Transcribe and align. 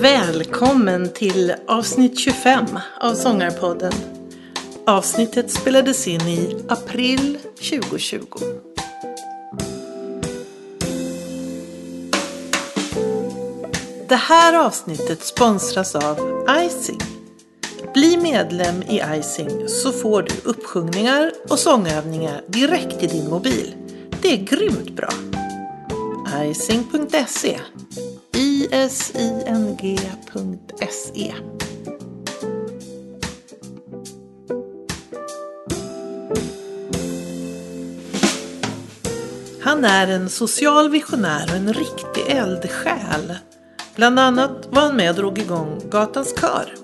Välkommen 0.00 1.12
till 1.12 1.54
avsnitt 1.68 2.18
25 2.18 2.64
av 3.00 3.14
Sångarpodden. 3.14 3.92
Avsnittet 4.86 5.50
spelades 5.50 6.08
in 6.08 6.20
i 6.20 6.56
april 6.68 7.38
2020. 7.56 8.26
Det 14.08 14.14
här 14.14 14.66
avsnittet 14.66 15.24
sponsras 15.24 15.94
av 15.94 16.46
Icing. 16.60 17.13
Bli 17.94 18.16
medlem 18.16 18.82
i 18.82 19.02
Icing 19.18 19.68
så 19.68 19.92
får 19.92 20.22
du 20.22 20.34
uppsjungningar 20.44 21.32
och 21.50 21.58
sångövningar 21.58 22.42
direkt 22.46 23.02
i 23.02 23.06
din 23.06 23.30
mobil. 23.30 23.74
Det 24.22 24.32
är 24.32 24.36
grymt 24.36 24.90
bra. 24.90 25.08
Icing.se 26.44 27.60
ising.se 28.36 29.04
Han 39.60 39.84
är 39.84 40.08
en 40.08 40.30
social 40.30 40.90
visionär 40.90 41.44
och 41.50 41.56
en 41.56 41.72
riktig 41.72 42.24
eldsjäl. 42.28 43.34
Bland 43.96 44.18
annat 44.18 44.68
var 44.70 44.82
han 44.82 44.96
med 44.96 45.10
och 45.10 45.16
drog 45.16 45.38
igång 45.38 45.80
Gatans 45.90 46.34
kör. 46.40 46.83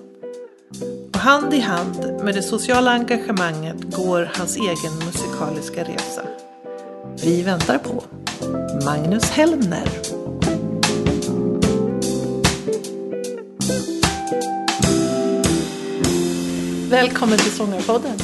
Hand 1.21 1.53
i 1.53 1.59
hand 1.59 2.23
med 2.23 2.33
det 2.33 2.41
sociala 2.41 2.91
engagemanget 2.91 3.95
går 3.95 4.29
hans 4.33 4.57
egen 4.57 4.93
musikaliska 5.05 5.83
resa. 5.83 6.21
Vi 7.23 7.41
väntar 7.41 7.77
på 7.77 8.03
Magnus 8.85 9.23
Hellner. 9.23 9.87
Välkommen 16.89 17.37
till 17.37 17.51
Sångarpodden. 17.51 18.17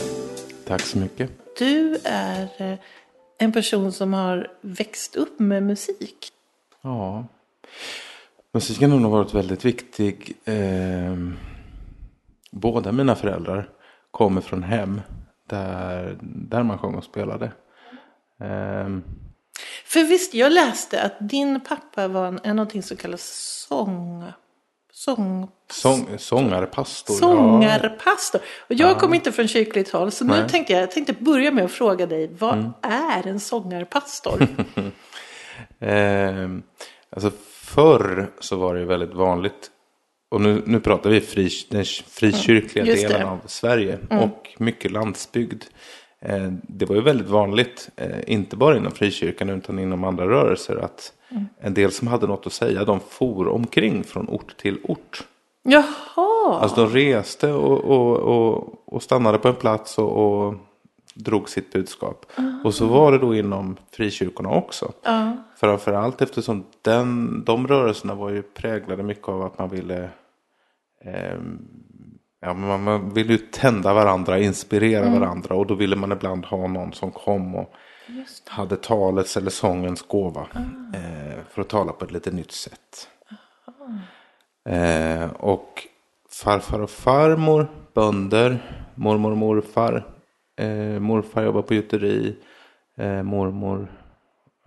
Tack 0.68 0.82
så 0.82 0.98
mycket. 0.98 1.32
Du 1.58 1.98
är 2.04 2.50
eh, 2.58 2.80
en 3.38 3.52
person 3.52 3.92
som 3.92 4.14
har 4.14 4.48
växt 4.62 5.16
upp 5.16 5.40
med 5.40 5.64
musik. 5.64 6.32
Ja. 6.82 7.26
Musiken 8.54 8.92
har 8.92 9.00
nog 9.00 9.12
varit 9.12 9.34
väldigt 9.34 9.66
viktig. 9.66 10.34
Eh, 10.46 11.14
båda 12.52 12.92
mina 12.92 13.16
föräldrar 13.16 13.70
kommer 14.12 14.42
från 14.42 14.64
hem 14.64 15.02
där, 15.50 16.18
där 16.22 16.64
man 16.64 16.78
sjöng 16.78 16.96
och 16.96 17.04
spelade. 17.04 17.46
Eh, 18.42 18.88
För 19.86 20.04
visst, 20.10 20.34
jag 20.34 20.52
läste 20.52 21.02
att 21.02 21.30
din 21.30 21.60
pappa 21.62 22.08
var 22.08 22.28
en, 22.28 22.40
en 22.44 22.56
någonting 22.56 22.84
som 22.84 22.98
kallas 22.98 23.24
sång... 23.70 24.24
Sång... 24.92 25.48
sång, 25.72 26.08
sångarpastor. 26.18 27.14
Sångarpastor. 27.14 28.42
Och 28.60 28.74
jag 28.76 28.90
Ja. 28.90 29.00
kom 29.00 29.14
inte 29.14 29.32
från 29.32 29.48
kyrkligt 29.48 29.92
håll 29.92 30.12
så 30.12 30.24
nu 30.24 30.30
Nej. 30.30 30.40
Mm. 30.40 30.50
tänkte 30.50 30.74
jag, 30.74 30.82
jag 30.82 30.92
tänkte 30.92 31.14
börja 31.14 31.52
med 31.52 31.66
att 31.66 31.72
fråga 31.72 32.06
dig, 32.06 32.28
vad 32.40 32.72
är 32.82 33.28
en 33.28 33.40
sångarpastor? 33.40 34.48
Eh, 35.80 36.50
alltså 37.10 37.32
förr 37.52 38.30
så 38.40 38.56
var 38.56 38.74
det 38.74 38.80
ju 38.80 38.86
väldigt 38.86 39.14
vanligt. 39.14 39.72
Och 40.30 40.42
nu, 40.42 40.62
nu 40.66 40.80
pratar 40.80 41.10
vi 41.10 41.22
fri, 41.22 41.50
den 41.70 41.86
frikyrkliga 42.08 42.86
Mm, 42.86 42.96
delen 42.96 43.28
av 43.28 43.40
Sverige. 43.46 44.00
Och 44.10 44.48
mycket 44.58 44.92
landsbygd. 44.92 45.64
Eh, 46.22 46.52
det 46.62 46.86
var 46.86 46.96
ju 46.96 47.02
väldigt 47.02 47.28
vanligt, 47.30 47.90
eh, 47.96 48.18
inte 48.34 48.56
bara 48.56 48.78
inom 48.78 48.92
frikyrkan 48.92 49.50
utan 49.50 49.80
inom 49.80 50.04
andra 50.04 50.28
rörelser. 50.30 50.76
Att 50.78 51.14
Mm. 51.32 51.46
en 51.62 51.74
del 51.74 51.92
som 51.92 52.08
hade 52.08 52.28
något 52.28 52.48
att 52.48 52.54
säga, 52.54 52.84
de 52.86 53.00
for 53.10 53.48
omkring 53.48 54.04
från 54.04 54.30
ort 54.30 54.58
till 54.58 54.78
ort. 54.84 55.24
Jaha! 55.64 56.60
Alltså 56.62 56.76
de 56.86 56.90
reste 56.94 57.52
och, 57.52 57.84
och, 57.84 58.18
och, 58.18 58.74
och 58.94 59.04
stannade 59.04 59.38
på 59.38 59.48
en 59.48 59.56
plats 59.56 59.98
och, 59.98 60.12
och 60.48 60.54
drog 61.14 61.50
sitt 61.50 61.74
budskap. 61.74 62.26
Och 62.64 62.74
så 62.74 62.86
var 62.86 63.12
det 63.12 63.18
då 63.18 63.36
inom 63.36 63.78
frikyrkorna 63.92 64.50
också. 64.50 64.92
ja. 65.04 65.38
Framförallt 65.60 66.22
eftersom 66.22 66.66
den, 66.82 67.44
de 67.46 67.68
rörelserna 67.68 68.16
var 68.16 68.30
ju 68.30 68.42
präglade 68.42 69.04
mycket 69.04 69.30
av 69.30 69.42
att 69.42 69.60
man 69.60 69.70
ville 69.70 70.10
ehm, 71.02 71.60
ja, 72.42 72.54
man, 72.54 72.84
man 72.84 73.14
ville 73.14 73.34
ju 73.34 73.38
tända 73.38 73.94
varandra, 73.94 74.40
inspirera 74.40 75.10
varandra 75.10 75.56
och 75.56 75.68
då 75.68 75.74
ville 75.74 75.96
man 75.96 76.12
ibland 76.12 76.46
ha 76.46 76.68
någon 76.68 76.94
som 76.94 77.12
kom 77.12 77.56
och 77.56 77.74
hade 78.48 78.76
talets 78.76 79.38
eller 79.38 79.52
sångens 79.52 80.02
gåva 80.02 80.48
eh, 80.94 81.40
för 81.50 81.62
att 81.62 81.70
tala 81.70 81.92
på 81.92 82.06
ett 82.06 82.12
lite 82.12 82.32
nytt 82.32 82.52
sätt. 82.52 83.10
Eh, 84.70 85.32
och 85.32 85.88
farfar 86.30 86.80
och 86.80 86.90
farmor, 86.90 87.68
bönder, 87.94 88.82
mormor 88.96 89.32
och 89.32 89.38
morfar. 89.38 90.08
Eh, 90.58 91.00
morfar 91.00 91.44
jobbar 91.44 91.62
på 91.62 91.74
gjuteri. 91.74 92.36
Eh, 92.98 93.24
mormor 93.24 93.82
eh, 93.82 94.07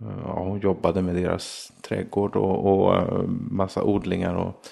ja, 0.01 0.39
hon 0.39 0.59
jobbade 0.59 1.01
med 1.01 1.15
deras 1.15 1.71
trädgård 1.81 2.35
och, 2.35 2.73
och 2.73 2.95
eh, 2.95 3.23
massa 3.51 3.83
odlingar. 3.83 4.35
Och, 4.35 4.67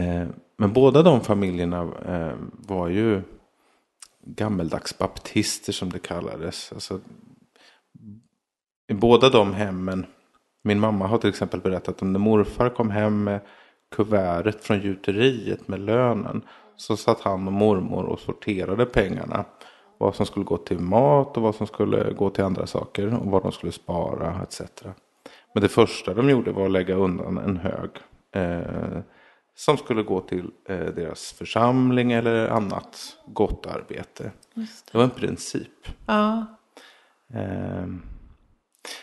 eh, 0.00 0.28
men 0.56 0.72
båda 0.72 1.02
de 1.02 1.20
familjerna 1.20 1.92
eh, 2.06 2.36
var 2.50 2.88
ju 2.88 3.22
gammeldags 4.26 4.98
baptister 4.98 5.72
som 5.72 5.90
det 5.90 5.98
kallades. 5.98 6.72
Alltså, 6.72 7.00
I 8.88 8.94
båda 8.94 9.30
de 9.30 9.54
hemmen. 9.54 10.06
Min 10.62 10.80
mamma 10.80 11.06
har 11.06 11.18
till 11.18 11.30
exempel 11.30 11.60
berättat 11.60 12.02
om 12.02 12.12
när 12.12 12.20
morfar 12.20 12.68
kom 12.68 12.90
hem 12.90 13.24
med 13.24 13.40
kuvertet 13.96 14.64
från 14.64 14.80
gjuteriet 14.80 15.68
med 15.68 15.80
lönen. 15.80 16.42
Så 16.76 16.96
satt 16.96 17.20
han 17.20 17.46
och 17.46 17.52
mormor 17.52 18.04
och 18.04 18.20
sorterade 18.20 18.86
pengarna. 18.86 19.44
Vad 20.00 20.14
som 20.14 20.26
skulle 20.26 20.44
gå 20.44 20.56
till 20.56 20.78
mat 20.78 21.36
och 21.36 21.42
vad 21.42 21.54
som 21.54 21.66
skulle 21.66 22.12
gå 22.12 22.30
till 22.30 22.44
andra 22.44 22.66
saker. 22.66 23.14
Och 23.14 23.26
vad 23.26 23.42
de 23.42 23.52
skulle 23.52 23.72
spara 23.72 24.42
etc. 24.42 24.62
Men 25.54 25.62
det 25.62 25.68
första 25.68 26.14
de 26.14 26.30
gjorde 26.30 26.52
var 26.52 26.64
att 26.64 26.70
lägga 26.70 26.94
undan 26.94 27.38
en 27.38 27.56
hög. 27.56 27.90
Eh, 28.34 29.00
som 29.54 29.76
skulle 29.76 30.02
gå 30.02 30.20
till 30.20 30.50
eh, 30.68 30.78
deras 30.78 31.32
församling 31.32 32.12
eller 32.12 32.48
annat 32.48 33.16
gott 33.26 33.66
arbete. 33.66 34.32
Det 34.92 34.98
var 34.98 35.04
en 35.04 35.10
princip. 35.10 35.88
ja. 36.06 36.46
Eh, 37.34 37.86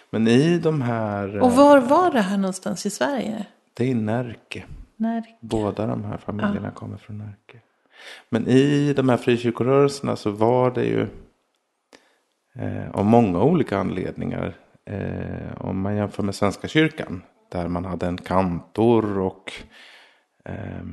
men 0.10 0.28
i 0.28 0.60
de 0.60 0.82
här... 0.82 1.40
Och 1.40 1.52
var 1.52 1.80
var 1.80 2.12
det 2.12 2.22
här 2.22 2.38
någonstans 2.38 2.86
i 2.86 2.90
Sverige? 2.90 3.46
Det 3.74 3.84
är 3.84 3.88
i 3.88 3.94
Närke. 3.94 4.66
När? 4.96 5.24
Båda 5.42 5.88
de 5.88 6.04
här 6.04 6.18
familjerna 6.18 6.72
kommer 6.72 6.98
från 6.98 7.18
Närke. 7.18 7.62
Men 8.30 8.48
i 8.48 8.94
de 8.94 9.10
här 9.10 9.18
frikyrkorörelserna 9.18 10.16
så 10.16 10.32
var 10.32 10.72
det 10.72 10.86
ju 10.86 11.08
eh, 12.56 12.92
av 12.92 13.06
många 13.06 13.44
olika 13.44 13.78
anledningar. 13.78 14.56
Eh, 14.86 15.58
om 15.58 15.82
man 15.82 15.96
jämför 15.96 16.24
med 16.24 16.36
Svenska 16.36 16.68
kyrkan. 16.68 17.22
Där 17.52 17.68
man 17.68 17.86
hade 17.86 18.08
en 18.08 18.18
kantor 18.18 19.20
och, 19.20 19.54
eh, 20.46 20.86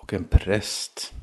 och 0.00 0.12
en 0.12 0.24
präst. 0.24 1.14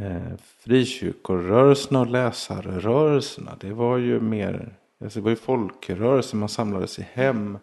Eh, 0.00 0.36
frikyrkorörelserna 0.58 2.00
och 2.00 2.06
läsarrörelserna. 2.06 3.56
Det 3.60 3.72
var 3.72 3.98
ju 3.98 4.20
mer, 4.20 4.76
alltså 5.04 5.18
det 5.18 5.24
var 5.24 5.30
ju 5.30 5.36
folkrörelser. 5.36 6.36
Man 6.36 6.48
samlades 6.48 6.98
i 6.98 7.06
hem. 7.12 7.58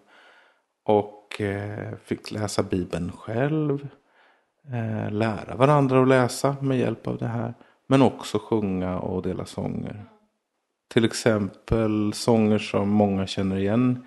Och 0.84 1.42
eh, 1.42 1.96
fick 2.04 2.32
läsa 2.32 2.64
Bibeln 2.64 3.12
själv. 3.12 3.88
Eh, 4.72 5.12
lära 5.12 5.56
varandra 5.56 6.02
att 6.02 6.08
läsa 6.08 6.56
med 6.62 6.80
hjälp 6.80 7.08
av 7.08 7.18
det 7.18 7.28
här. 7.28 7.54
Men 7.88 8.02
också 8.02 8.40
sjunga 8.40 9.00
och 9.00 9.22
dela 9.22 9.46
sånger. 9.46 10.06
Till 10.94 11.06
exempel 11.06 12.14
sånger 12.14 12.58
som 12.58 12.90
många 12.90 13.28
känner 13.28 13.58
igen. 13.58 14.06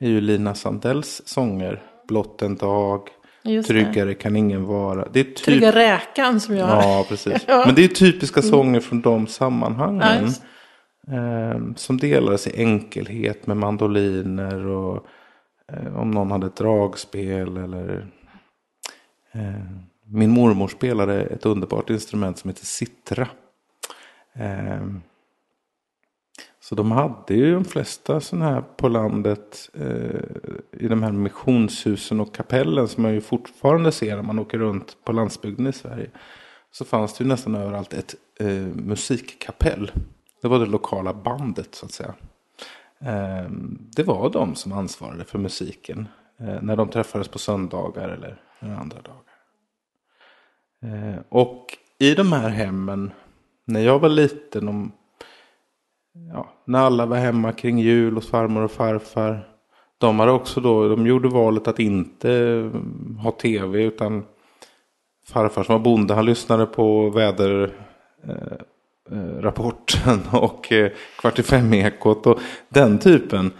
Är 0.00 0.08
ju 0.08 0.20
Lina 0.20 0.54
Sandells 0.54 1.22
sånger. 1.24 1.82
Blott 2.08 2.42
en 2.42 2.56
dag. 2.56 3.08
Just 3.42 3.68
det. 3.68 3.74
Tryggare 3.74 4.14
kan 4.14 4.36
ingen 4.36 4.64
vara. 4.64 5.08
Det 5.12 5.20
är 5.20 5.24
typ... 5.24 5.36
Trygga 5.44 5.72
räkan 5.72 6.40
som 6.40 6.56
jag. 6.56 6.68
Ja, 6.68 7.06
precis. 7.08 7.44
Ja. 7.48 7.62
Men 7.66 7.74
det 7.74 7.84
är 7.84 7.88
typiska 7.88 8.42
sånger 8.42 8.80
från 8.80 9.00
de 9.00 9.26
sammanhangen. 9.26 10.22
Just. 10.24 10.42
eh, 11.08 11.74
som 11.76 11.98
delades 11.98 12.46
i 12.46 12.62
enkelhet 12.62 13.46
med 13.46 13.56
mandoliner 13.56 14.66
och 14.66 15.06
eh, 15.72 15.96
om 15.96 16.10
någon 16.10 16.30
hade 16.30 16.46
ett 16.46 16.56
dragspel 16.56 17.56
eller 17.56 18.06
eh, 19.34 19.88
min 20.10 20.30
mormor 20.30 20.68
spelade 20.68 21.22
ett 21.22 21.46
underbart 21.46 21.90
instrument 21.90 22.38
som 22.38 22.50
heter 22.50 22.66
sittra. 22.66 23.28
Ehm, 24.34 25.00
så 26.60 26.74
de 26.74 26.92
hade 26.92 27.34
ju 27.34 27.54
de 27.54 27.64
flesta 27.64 28.20
sådana 28.20 28.50
här 28.50 28.60
på 28.76 28.88
landet 28.88 29.70
eh, 29.74 30.80
i 30.80 30.88
de 30.88 31.02
här 31.02 31.12
missionshusen 31.12 32.20
och 32.20 32.34
kapellen 32.34 32.88
som 32.88 33.02
man 33.02 33.14
ju 33.14 33.20
fortfarande 33.20 33.92
ser 33.92 34.16
när 34.16 34.22
man 34.22 34.38
åker 34.38 34.58
runt 34.58 34.96
på 35.04 35.12
landsbygden 35.12 35.66
i 35.66 35.72
Sverige. 35.72 36.10
så 36.70 36.84
fanns 36.84 37.14
det 37.14 37.24
ju 37.24 37.28
nästan 37.28 37.54
överallt 37.54 37.92
ett 37.92 38.14
eh, 38.40 38.66
musikkapell. 38.74 39.92
Det 40.42 40.48
var 40.48 40.58
det 40.58 40.66
lokala 40.66 41.14
bandet 41.14 41.74
så 41.74 41.86
att 41.86 41.92
säga. 41.92 42.14
Ehm, 43.00 43.78
det 43.96 44.02
var 44.02 44.30
de 44.30 44.54
som 44.54 44.72
ansvarade 44.72 45.24
för 45.24 45.38
musiken 45.38 46.08
eh, 46.40 46.62
när 46.62 46.76
de 46.76 46.88
träffades 46.88 47.28
på 47.28 47.38
söndagar 47.38 48.08
eller 48.08 48.40
andra 48.60 49.02
dagar. 49.02 49.27
Eh, 50.82 51.20
och 51.28 51.66
i 51.98 52.14
de 52.14 52.32
här 52.32 52.48
hemmen, 52.48 53.10
när 53.64 53.80
jag 53.80 53.98
var 53.98 54.08
liten, 54.08 54.68
om, 54.68 54.92
ja, 56.32 56.48
när 56.64 56.78
alla 56.78 57.06
var 57.06 57.16
hemma 57.16 57.52
kring 57.52 57.78
jul 57.78 58.14
hos 58.14 58.30
farmor 58.30 58.62
och 58.62 58.70
farfar. 58.70 59.48
De 59.98 60.20
hade 60.20 60.32
också 60.32 60.60
då, 60.60 60.88
de 60.88 61.06
gjorde 61.06 61.28
valet 61.28 61.68
att 61.68 61.78
inte 61.78 62.32
eh, 62.32 62.70
ha 63.22 63.30
tv 63.30 63.82
utan 63.82 64.24
farfar 65.26 65.62
som 65.62 65.72
var 65.72 65.80
bonde, 65.80 66.14
han 66.14 66.24
lyssnade 66.24 66.66
på 66.66 67.10
väderrapporten 67.10 67.74
eh, 70.06 70.28
eh 70.28 70.34
och 70.42 70.72
eh, 70.72 70.92
kvart 71.20 71.38
i 71.38 71.42
fem-ekot 71.42 72.26
och 72.26 72.40
den 72.68 72.98
typen. 72.98 73.50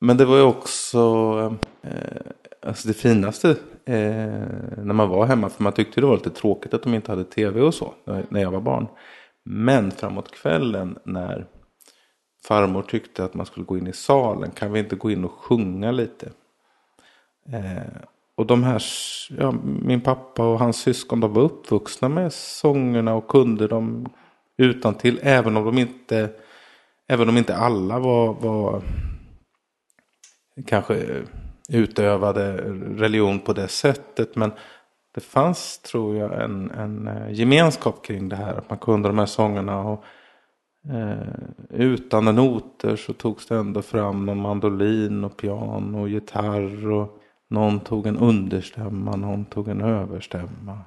Men 0.00 0.16
det 0.16 0.24
var 0.24 0.36
ju 0.36 0.42
också 0.42 0.98
eh, 1.82 2.20
alltså 2.66 2.88
det 2.88 2.94
finaste 2.94 3.56
eh, 3.86 4.82
när 4.82 4.92
man 4.92 5.08
var 5.08 5.26
hemma. 5.26 5.48
För 5.48 5.62
man 5.62 5.72
tyckte 5.72 6.00
det 6.00 6.06
var 6.06 6.16
lite 6.16 6.30
tråkigt 6.30 6.74
att 6.74 6.82
de 6.82 6.94
inte 6.94 7.12
hade 7.12 7.24
tv 7.24 7.60
och 7.60 7.74
så 7.74 7.94
när 8.28 8.40
jag 8.40 8.50
var 8.50 8.60
barn. 8.60 8.86
Men 9.44 9.90
framåt 9.90 10.30
kvällen 10.30 10.98
när 11.04 11.46
farmor 12.48 12.82
tyckte 12.82 13.24
att 13.24 13.34
man 13.34 13.46
skulle 13.46 13.66
gå 13.66 13.78
in 13.78 13.86
i 13.86 13.92
salen. 13.92 14.50
Kan 14.50 14.72
vi 14.72 14.80
inte 14.80 14.96
gå 14.96 15.10
in 15.10 15.24
och 15.24 15.32
sjunga 15.32 15.90
lite? 15.90 16.30
Eh, 17.48 18.02
och 18.34 18.46
de 18.46 18.62
här, 18.62 18.82
ja, 19.30 19.54
min 19.64 20.00
pappa 20.00 20.46
och 20.46 20.58
hans 20.58 20.76
syskon 20.76 21.20
de 21.20 21.32
var 21.32 21.42
uppvuxna 21.42 22.08
med 22.08 22.32
sångerna 22.32 23.14
och 23.14 23.28
kunde 23.28 23.68
dem 23.68 24.08
utan 24.58 24.94
till 24.94 25.20
Även 25.22 25.56
om 25.56 25.64
de 25.64 25.78
inte, 25.78 26.30
även 27.08 27.28
om 27.28 27.36
inte 27.36 27.56
alla 27.56 27.98
var, 27.98 28.34
var 28.34 28.82
kanske 30.66 31.22
utövade 31.72 32.56
religion 32.96 33.38
på 33.38 33.52
det 33.52 33.68
sättet. 33.68 34.36
Men 34.36 34.52
det 35.14 35.20
fanns, 35.20 35.78
tror 35.78 36.16
jag, 36.16 36.42
en, 36.42 36.70
en 36.70 37.08
eh, 37.08 37.32
gemenskap 37.32 38.04
kring 38.04 38.28
det 38.28 38.36
här. 38.36 38.54
Att 38.54 38.70
man 38.70 38.78
kunde 38.78 39.08
de 39.08 39.18
här 39.18 39.26
sångerna. 39.26 39.80
Och, 39.80 40.04
eh, 40.92 41.34
utan 41.70 42.24
noter 42.24 42.96
så 42.96 43.12
togs 43.12 43.46
det 43.46 43.56
ändå 43.56 43.82
fram 43.82 44.26
någon 44.26 44.40
mandolin 44.40 45.24
och 45.24 45.36
piano 45.36 46.00
och 46.00 46.08
gitarr. 46.08 46.90
Och 46.90 47.18
någon 47.50 47.80
tog 47.80 48.06
en 48.06 48.18
understämma, 48.18 49.16
någon 49.16 49.44
tog 49.44 49.68
en 49.68 49.80
överstämma. 49.80 50.78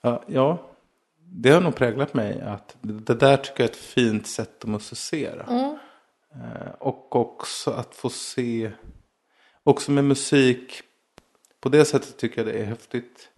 Ja, 0.00 0.22
ja, 0.26 0.58
det 1.20 1.50
har 1.50 1.60
nog 1.60 1.74
präglat 1.74 2.14
mig 2.14 2.40
att 2.40 2.76
det 2.80 3.14
där 3.14 3.36
tycker 3.36 3.60
jag 3.62 3.68
är 3.68 3.72
ett 3.72 3.76
fint 3.76 4.26
sätt 4.26 4.64
att 4.64 4.70
musicera. 4.70 5.42
Mm. 5.42 5.78
Eh, 6.34 6.70
och 6.78 7.16
också 7.16 7.70
att 7.70 7.94
få 7.94 8.10
se 8.10 8.70
också 9.68 9.92
med 9.92 10.04
musik. 10.04 10.82
På 11.60 11.68
det 11.68 11.84
sättet 11.84 12.16
tycker 12.18 12.38
jag 12.38 12.54
det 12.54 12.60
är 12.60 12.64
häftigt. 12.64 13.30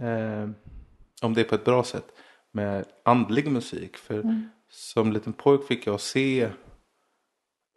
Eh, 0.00 0.50
om 1.22 1.34
det 1.34 1.40
är 1.40 1.44
på 1.44 1.54
ett 1.54 1.64
bra 1.64 1.84
sätt. 1.84 2.06
Med 2.52 2.84
andlig 3.04 3.50
musik. 3.50 3.96
För 3.96 4.14
mm. 4.14 4.48
som 4.68 5.12
liten 5.12 5.32
pojk 5.32 5.66
fick 5.66 5.86
jag 5.86 6.00
se 6.00 6.50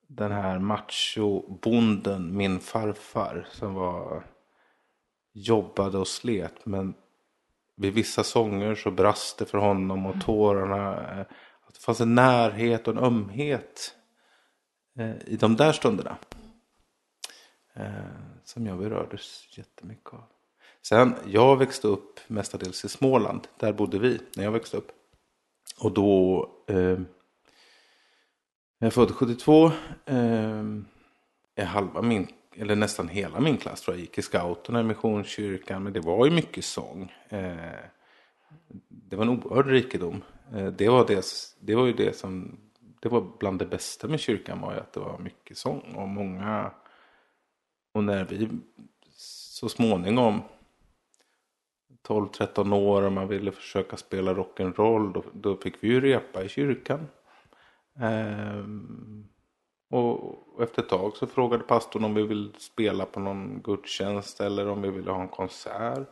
den 0.07 0.31
här 0.31 0.59
macho-bonden, 0.59 2.37
min 2.37 2.59
farfar. 2.59 3.47
Som 3.51 3.73
var 3.73 4.23
jobbade 5.33 5.97
och 5.97 6.07
slet. 6.07 6.65
Men 6.65 6.93
vid 7.75 7.93
vissa 7.93 8.23
sånger 8.23 8.75
så 8.75 8.91
brast 8.91 9.37
det 9.37 9.45
för 9.45 9.57
honom 9.57 10.05
och 10.05 10.13
mm. 10.13 10.21
tårarna. 10.21 11.11
Eh, 11.11 11.25
att 11.67 11.73
det 11.73 11.79
fanns 11.79 12.01
en 12.01 12.15
närhet 12.15 12.87
och 12.87 12.93
en 12.97 13.03
ömhet 13.03 13.95
eh, 14.99 15.27
i 15.27 15.37
de 15.39 15.55
där 15.55 15.71
stunderna. 15.71 16.17
Eh, 17.75 17.87
som 18.43 18.65
jag 18.65 18.77
berördes 18.77 19.57
jättemycket 19.57 20.13
av. 20.13 20.23
Sen, 20.81 21.15
jag 21.25 21.57
växte 21.57 21.87
upp 21.87 22.19
mestadels 22.27 22.85
i 22.85 22.89
Småland. 22.89 23.47
Där 23.59 23.73
bodde 23.73 23.99
vi 23.99 24.19
när 24.35 24.43
jag 24.43 24.51
växte 24.51 24.77
upp. 24.77 24.91
Och 25.79 25.91
då, 25.91 26.49
eh, 26.67 26.99
jag 28.79 28.87
är 28.87 28.89
född 28.89 29.11
72. 29.11 29.65
Eh, 30.05 30.63
är 31.55 31.65
halva 31.65 32.01
min, 32.01 32.27
eller 32.55 32.75
nästan 32.75 33.07
hela 33.07 33.39
min 33.39 33.57
klass 33.57 33.81
tror 33.81 33.95
jag 33.95 34.01
gick 34.01 34.17
i 34.17 34.21
scouterna 34.21 34.79
i 34.79 34.83
Missionskyrkan. 34.83 35.83
Men 35.83 35.93
det 35.93 35.99
var 35.99 36.25
ju 36.25 36.31
mycket 36.31 36.65
sång. 36.65 37.13
Eh, 37.29 37.55
det 38.87 39.15
var 39.15 39.23
en 39.23 39.29
oerhörd 39.29 39.67
rikedom. 39.67 40.23
Eh, 40.53 40.67
det, 40.67 40.89
var 40.89 41.07
det, 41.07 41.25
det 41.59 41.75
var 41.75 41.85
ju 41.85 41.93
det 41.93 42.17
som, 42.17 42.57
det 42.99 43.09
var 43.09 43.27
bland 43.39 43.59
det 43.59 43.65
bästa 43.65 44.07
med 44.07 44.19
kyrkan 44.19 44.61
var 44.61 44.73
ju 44.73 44.79
att 44.79 44.93
det 44.93 44.99
var 44.99 45.17
mycket 45.19 45.57
sång 45.57 45.95
och 45.95 46.07
många 46.07 46.71
och 47.95 48.03
när 48.03 48.25
vi 48.25 48.49
så 49.11 49.69
småningom 49.69 50.41
12-13 52.07 52.73
år 52.73 53.01
och 53.01 53.11
man 53.11 53.27
ville 53.27 53.51
försöka 53.51 53.97
spela 53.97 54.33
rock'n'roll 54.33 55.13
då, 55.13 55.23
då 55.33 55.57
fick 55.57 55.83
vi 55.83 55.87
ju 55.87 56.01
repa 56.01 56.43
i 56.43 56.49
kyrkan. 56.49 57.07
Ehm, 57.99 59.27
och 59.89 60.63
efter 60.63 60.81
ett 60.81 60.89
tag 60.89 61.15
så 61.15 61.27
frågade 61.27 61.63
pastorn 61.63 62.03
om 62.03 62.13
vi 62.13 62.23
ville 62.23 62.49
spela 62.57 63.05
på 63.05 63.19
någon 63.19 63.61
gudstjänst 63.61 64.41
eller 64.41 64.67
om 64.67 64.81
vi 64.81 64.89
ville 64.89 65.11
ha 65.11 65.21
en 65.21 65.27
konsert. 65.27 66.07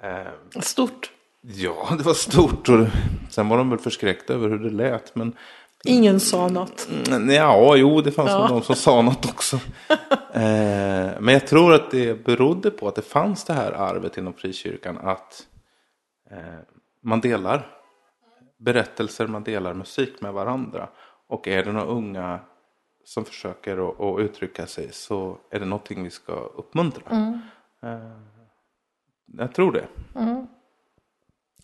Ehm, 0.00 0.62
stort. 0.62 1.12
Ja, 1.40 1.94
det 1.98 2.04
var 2.04 2.14
stort. 2.14 2.68
Och 2.68 2.86
sen 3.30 3.48
var 3.48 3.58
de 3.58 3.70
väl 3.70 3.78
förskräckta 3.78 4.34
över 4.34 4.48
hur 4.48 4.58
det 4.58 4.70
lät. 4.70 5.14
Men 5.14 5.36
Ingen 5.84 6.20
sa 6.20 6.48
något. 6.48 6.88
Mm, 7.06 7.30
ja, 7.30 7.76
jo, 7.76 8.00
det 8.00 8.12
fanns 8.12 8.30
ja. 8.30 8.48
de 8.48 8.62
som 8.62 8.76
sa 8.76 9.02
något 9.02 9.30
också. 9.30 9.56
eh, 10.32 11.20
men 11.20 11.28
jag 11.28 11.46
tror 11.46 11.74
att 11.74 11.90
det 11.90 12.24
berodde 12.24 12.70
på 12.70 12.88
att 12.88 12.94
det 12.94 13.02
fanns 13.02 13.44
det 13.44 13.52
här 13.52 13.72
arvet 13.72 14.16
inom 14.16 14.34
frikyrkan. 14.34 14.98
Att 14.98 15.46
eh, 16.30 16.38
man 17.02 17.20
delar 17.20 17.66
berättelser, 18.58 19.26
man 19.26 19.44
delar 19.44 19.74
musik 19.74 20.20
med 20.20 20.32
varandra. 20.32 20.88
Och 21.28 21.48
är 21.48 21.64
det 21.64 21.72
några 21.72 21.86
unga 21.86 22.40
som 23.04 23.24
försöker 23.24 23.88
att, 23.88 24.00
att 24.00 24.20
uttrycka 24.20 24.66
sig 24.66 24.88
så 24.92 25.38
är 25.50 25.60
det 25.60 25.66
någonting 25.66 26.04
vi 26.04 26.10
ska 26.10 26.32
uppmuntra. 26.32 27.02
Mm. 27.10 27.40
Eh, 27.82 28.12
jag 29.38 29.54
tror 29.54 29.72
det. 29.72 29.86
Mm. 30.14 30.41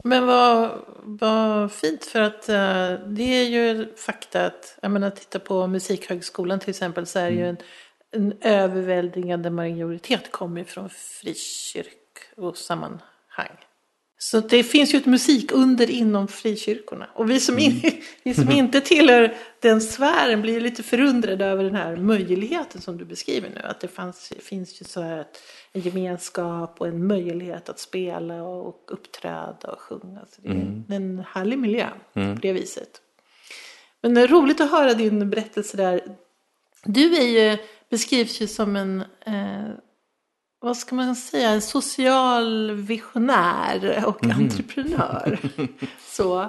Men 0.04 0.26
vad, 0.26 0.84
vad 1.02 1.72
fint 1.72 2.04
för 2.04 2.20
att 2.20 2.48
uh, 2.48 2.92
det 3.08 3.22
är 3.22 3.44
ju 3.44 3.94
fakta 3.96 4.46
att, 4.46 4.78
jag 4.82 4.90
menar 4.90 5.10
titta 5.10 5.38
på 5.38 5.66
Musikhögskolan 5.66 6.60
till 6.60 6.70
exempel 6.70 7.06
så 7.06 7.18
är 7.18 7.28
mm. 7.28 7.38
ju 7.38 7.48
en, 7.48 7.56
en 8.12 8.34
överväldigande 8.40 9.50
majoritet 9.50 10.32
kommer 10.32 10.64
från 10.64 10.90
frikyrkosammanhang. 10.90 13.58
Så 14.20 14.40
det 14.40 14.64
finns 14.64 14.94
ju 14.94 14.98
ett 14.98 15.06
musikunder 15.06 15.90
inom 15.90 16.28
frikyrkorna. 16.28 17.08
Och 17.14 17.30
vi 17.30 17.40
som, 17.40 17.58
in, 17.58 17.80
mm. 17.82 17.94
vi 18.22 18.34
som 18.34 18.50
inte 18.50 18.80
tillhör 18.80 19.36
den 19.60 19.80
sfären 19.80 20.42
blir 20.42 20.60
lite 20.60 20.82
förundrade 20.82 21.44
över 21.44 21.64
den 21.64 21.74
här 21.74 21.96
möjligheten 21.96 22.80
som 22.80 22.98
du 22.98 23.04
beskriver 23.04 23.50
nu. 23.54 23.60
Att 23.60 23.80
det 23.80 23.88
fanns, 23.88 24.32
finns 24.40 24.80
ju 24.80 24.84
så 24.84 25.00
här 25.00 25.26
en 25.72 25.80
gemenskap 25.80 26.80
och 26.80 26.88
en 26.88 27.06
möjlighet 27.06 27.68
att 27.68 27.78
spela 27.78 28.42
och 28.42 28.84
uppträda 28.86 29.72
och 29.72 29.80
sjunga. 29.80 30.20
Så 30.30 30.40
det 30.42 30.48
är 30.48 30.52
mm. 30.52 30.84
en 30.88 31.24
härlig 31.28 31.58
miljö 31.58 31.88
mm. 32.14 32.34
på 32.34 32.40
det 32.40 32.52
viset. 32.52 33.00
Men 34.02 34.14
det 34.14 34.20
är 34.20 34.28
roligt 34.28 34.60
att 34.60 34.70
höra 34.70 34.94
din 34.94 35.30
berättelse 35.30 35.76
där. 35.76 36.00
Du 36.84 37.16
är 37.16 37.26
ju, 37.26 37.58
beskrivs 37.90 38.40
ju 38.40 38.46
som 38.46 38.76
en 38.76 39.00
eh, 39.26 39.68
vad 40.60 40.76
ska 40.76 40.94
man 40.94 41.16
säga, 41.16 41.50
en 41.50 41.62
social 41.62 42.72
visionär 42.72 44.04
och 44.06 44.24
mm. 44.24 44.36
entreprenör. 44.36 45.38
Så. 45.98 46.48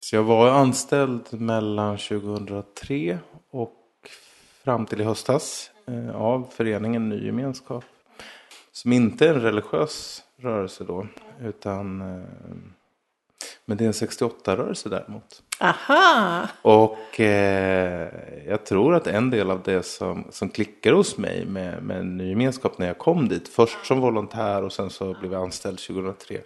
Så 0.00 0.16
jag 0.16 0.22
var 0.22 0.48
anställd 0.48 1.40
mellan 1.40 1.98
2003 1.98 3.18
och 3.50 3.74
fram 4.64 4.86
till 4.86 5.00
i 5.00 5.04
höstas 5.04 5.70
eh, 5.86 6.16
av 6.16 6.48
föreningen 6.50 7.08
Ny 7.08 7.26
Gemenskap. 7.26 7.84
Som 8.78 8.92
inte 8.92 9.28
är 9.28 9.34
en 9.34 9.40
religiös 9.40 10.24
rörelse 10.36 10.84
då, 10.84 11.06
utan 11.40 12.00
eh, 12.00 12.28
men 13.64 13.76
det 13.76 13.84
är 13.84 13.86
en 13.86 13.92
68-rörelse 13.92 14.88
däremot. 14.88 15.42
Aha! 15.60 16.48
Och 16.62 17.20
eh, 17.20 18.10
jag 18.46 18.66
tror 18.66 18.94
att 18.94 19.06
en 19.06 19.30
del 19.30 19.50
av 19.50 19.62
det 19.62 19.82
som, 19.82 20.24
som 20.30 20.48
klickar 20.48 20.92
hos 20.92 21.18
mig 21.18 21.46
med, 21.46 21.82
med 21.82 22.00
en 22.00 22.16
ny 22.16 22.28
gemenskap 22.28 22.78
när 22.78 22.86
jag 22.86 22.98
kom 22.98 23.28
dit. 23.28 23.48
Först 23.48 23.86
som 23.86 24.00
volontär 24.00 24.62
och 24.62 24.72
sen 24.72 24.90
så 24.90 25.14
blev 25.20 25.32
jag 25.32 25.42
anställd 25.42 25.78
2003. 25.78 26.40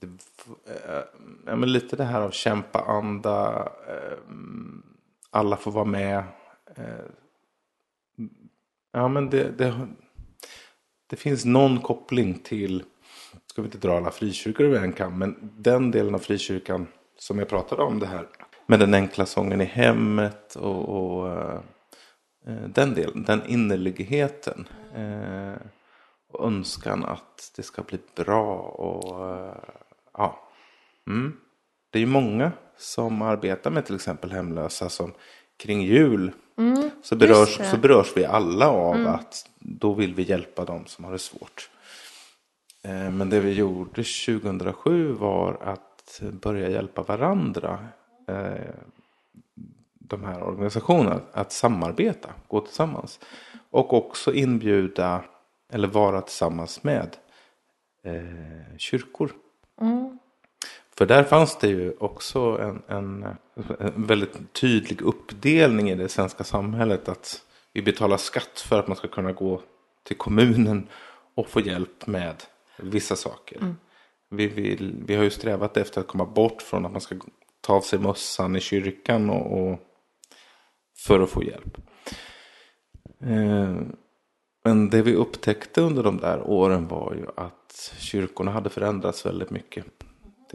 Det, 0.00 0.06
eh, 0.06 1.02
ja, 1.46 1.56
men 1.56 1.72
lite 1.72 1.96
det 1.96 2.04
här 2.04 2.20
av 2.20 2.30
kämpa-anda. 2.30 3.68
Eh, 3.88 4.18
alla 5.30 5.56
får 5.56 5.70
vara 5.70 5.84
med. 5.84 6.24
Eh, 6.76 7.04
ja 8.92 9.08
men 9.08 9.30
det, 9.30 9.58
det, 9.58 9.88
det 11.06 11.16
finns 11.16 11.44
någon 11.44 11.80
koppling 11.80 12.38
till 12.38 12.82
ska 13.46 13.62
vi 13.62 13.66
inte 13.66 13.78
dra 13.78 13.96
alla 13.96 14.10
frikyrkor 14.10 14.66
över 14.66 14.78
en 14.78 14.92
kam, 14.92 15.18
men 15.18 15.52
den 15.56 15.90
delen 15.90 16.14
av 16.14 16.18
frikyrkan 16.18 16.86
som 17.18 17.38
jag 17.38 17.48
pratade 17.48 17.82
om 17.82 17.98
det 17.98 18.06
här 18.06 18.28
med 18.66 18.80
den 18.80 18.94
enkla 18.94 19.26
sången 19.26 19.60
i 19.60 19.64
hemmet 19.64 20.56
och, 20.56 20.88
och 20.88 21.28
eh, 21.32 21.60
eh, 22.46 22.68
den 22.68 22.94
delen, 22.94 23.24
den 23.24 23.46
innerligheten. 23.46 24.68
Eh, 24.94 25.66
och 26.28 26.46
önskan 26.46 27.04
att 27.04 27.52
det 27.56 27.62
ska 27.62 27.82
bli 27.82 27.98
bra 28.16 28.56
och 28.58 29.30
eh, 29.30 29.56
ja. 30.12 30.48
Mm. 31.06 31.36
Det 31.90 31.98
är 31.98 32.00
ju 32.00 32.06
många 32.06 32.52
som 32.76 33.22
arbetar 33.22 33.70
med 33.70 33.86
till 33.86 33.94
exempel 33.94 34.32
hemlösa 34.32 34.88
som 34.88 35.12
kring 35.56 35.82
jul 35.82 36.32
Mm, 36.58 36.90
så, 37.02 37.16
berörs, 37.16 37.70
så 37.70 37.76
berörs 37.76 38.12
vi 38.16 38.24
alla 38.24 38.68
av 38.70 38.94
att 39.06 39.50
då 39.58 39.94
vill 39.94 40.14
vi 40.14 40.22
hjälpa 40.22 40.64
dem 40.64 40.86
som 40.86 41.04
har 41.04 41.12
det 41.12 41.18
svårt. 41.18 41.70
Eh, 42.82 43.10
Men 43.10 43.30
det 43.30 43.40
vi 43.40 43.52
gjorde 43.52 43.90
2007 44.04 45.12
var 45.12 45.56
att 45.62 46.20
börja 46.32 46.68
hjälpa 46.70 47.02
varandra. 47.02 47.78
eh, 48.28 48.74
De 49.98 50.24
här 50.24 50.42
organisationerna 50.42 51.20
att 51.32 51.52
samarbeta, 51.52 52.30
gå 52.48 52.60
tillsammans. 52.60 53.20
Och 53.70 53.92
också 53.92 54.32
inbjuda 54.34 55.24
eller 55.72 55.88
vara 55.88 56.20
tillsammans 56.20 56.82
med 56.82 57.16
eh, 58.04 58.76
kyrkor. 58.78 59.32
För 60.98 61.06
där 61.06 61.22
fanns 61.22 61.58
det 61.58 61.68
ju 61.68 61.92
också 61.98 62.40
en, 62.40 62.82
en, 62.88 63.26
en 63.78 64.06
väldigt 64.06 64.52
tydlig 64.52 65.00
uppdelning 65.00 65.90
i 65.90 65.94
det 65.94 66.08
svenska 66.08 66.44
samhället. 66.44 67.08
Att 67.08 67.42
vi 67.72 67.82
betalar 67.82 68.16
skatt 68.16 68.60
för 68.60 68.78
att 68.78 68.88
man 68.88 68.96
ska 68.96 69.08
kunna 69.08 69.32
gå 69.32 69.60
till 70.04 70.16
kommunen 70.16 70.88
och 71.34 71.48
få 71.48 71.60
hjälp 71.60 72.06
med 72.06 72.42
vissa 72.78 73.16
saker. 73.16 73.74
Vi, 74.30 74.46
vill, 74.46 75.02
vi 75.06 75.14
har 75.14 75.24
ju 75.24 75.30
strävat 75.30 75.76
efter 75.76 76.00
att 76.00 76.06
komma 76.06 76.26
bort 76.26 76.62
från 76.62 76.86
att 76.86 76.92
man 76.92 77.00
ska 77.00 77.16
ta 77.60 77.74
av 77.74 77.80
sig 77.80 77.98
mössan 77.98 78.56
i 78.56 78.60
kyrkan 78.60 79.30
och, 79.30 79.58
och 79.58 79.78
för 81.06 81.20
att 81.20 81.30
få 81.30 81.44
hjälp. 81.44 81.78
Eh, 83.20 83.76
men 84.64 84.90
det 84.90 85.02
vi 85.02 85.14
upptäckte 85.14 85.80
under 85.80 86.02
de 86.02 86.16
där 86.16 86.42
åren 86.42 86.88
var 86.88 87.14
ju 87.14 87.26
att 87.36 87.94
kyrkorna 87.98 88.50
hade 88.50 88.70
förändrats 88.70 89.26
väldigt 89.26 89.50
mycket. 89.50 89.84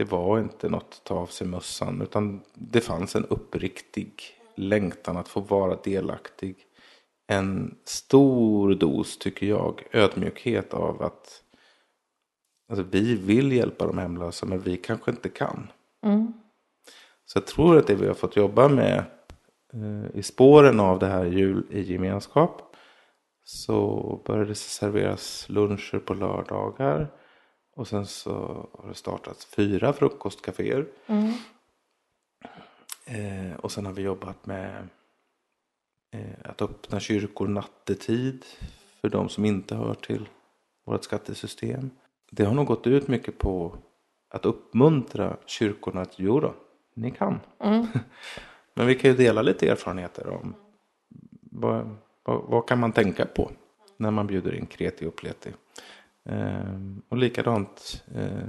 Det 0.00 0.04
var 0.04 0.38
inte 0.38 0.68
något 0.68 0.82
att 0.82 1.04
ta 1.04 1.14
av 1.14 1.26
sig 1.26 1.46
mössan 1.46 2.02
utan 2.02 2.40
det 2.54 2.80
fanns 2.80 3.16
en 3.16 3.24
uppriktig 3.24 4.22
längtan 4.54 5.16
att 5.16 5.28
få 5.28 5.40
vara 5.40 5.76
delaktig. 5.84 6.56
En 7.26 7.74
stor 7.84 8.74
dos, 8.74 9.18
tycker 9.18 9.46
jag, 9.46 9.82
ödmjukhet 9.92 10.74
av 10.74 11.02
att 11.02 11.42
alltså, 12.68 12.84
vi 12.90 13.14
vill 13.14 13.52
hjälpa 13.52 13.86
de 13.86 13.98
hemlösa 13.98 14.46
men 14.46 14.60
vi 14.60 14.76
kanske 14.76 15.10
inte 15.10 15.28
kan. 15.28 15.70
Så 17.26 17.38
jag 17.38 17.46
tror 17.46 17.78
att 17.78 17.86
det 17.86 17.94
vi 17.94 18.06
har 18.06 18.14
fått 18.14 18.36
jobba 18.36 18.68
med 18.68 19.04
eh, 19.72 20.18
i 20.18 20.22
spåren 20.22 20.80
av 20.80 20.98
det 20.98 21.06
här 21.06 21.24
jul 21.24 21.66
i 21.70 21.92
gemenskap 21.92 22.76
så 23.44 24.22
började 24.26 24.48
det 24.48 24.54
serveras 24.54 25.48
luncher 25.48 25.98
på 25.98 26.14
lördagar. 26.14 27.08
Och 27.80 27.88
sen 27.88 28.06
så 28.06 28.30
har 28.78 28.88
det 28.88 28.94
startats 28.94 29.44
fyra 29.44 29.92
frukostcaféer. 29.92 30.86
Eh, 33.06 33.56
och 33.56 33.72
sen 33.72 33.86
har 33.86 33.92
vi 33.92 34.02
jobbat 34.02 34.46
med 34.46 34.88
eh, 36.12 36.50
att 36.50 36.62
öppna 36.62 37.00
kyrkor 37.00 37.48
nattetid 37.48 38.44
för 39.00 39.08
de 39.08 39.28
som 39.28 39.44
inte 39.44 39.74
hör 39.74 39.94
till 39.94 40.28
vårt 40.86 41.04
skattesystem. 41.04 41.90
Det 42.30 42.44
har 42.44 42.54
nog 42.54 42.66
gått 42.66 42.86
ut 42.86 43.08
mycket 43.08 43.38
på 43.38 43.76
att 44.30 44.46
uppmuntra 44.46 45.36
kyrkorna 45.46 46.00
att 46.00 46.18
jo 46.18 46.40
då, 46.40 46.54
ni 46.94 47.10
kan. 47.10 47.40
Men 48.74 48.86
vi 48.86 48.94
kan 48.94 49.10
ju 49.10 49.16
dela 49.16 49.42
lite 49.42 49.68
erfarenheter 49.68 50.28
om 50.28 50.54
vad, 51.40 51.96
vad, 52.24 52.42
vad 52.42 52.68
kan 52.68 52.80
man 52.80 52.92
tänka 52.92 53.26
på 53.26 53.50
när 53.96 54.10
man 54.10 54.26
bjuder 54.26 54.54
in 54.54 54.66
kreti 54.66 55.06
och 55.06 55.16
pleti. 55.16 55.52
Ehm, 56.28 57.02
och 57.08 57.16
likadant 57.16 58.04
eh, 58.14 58.48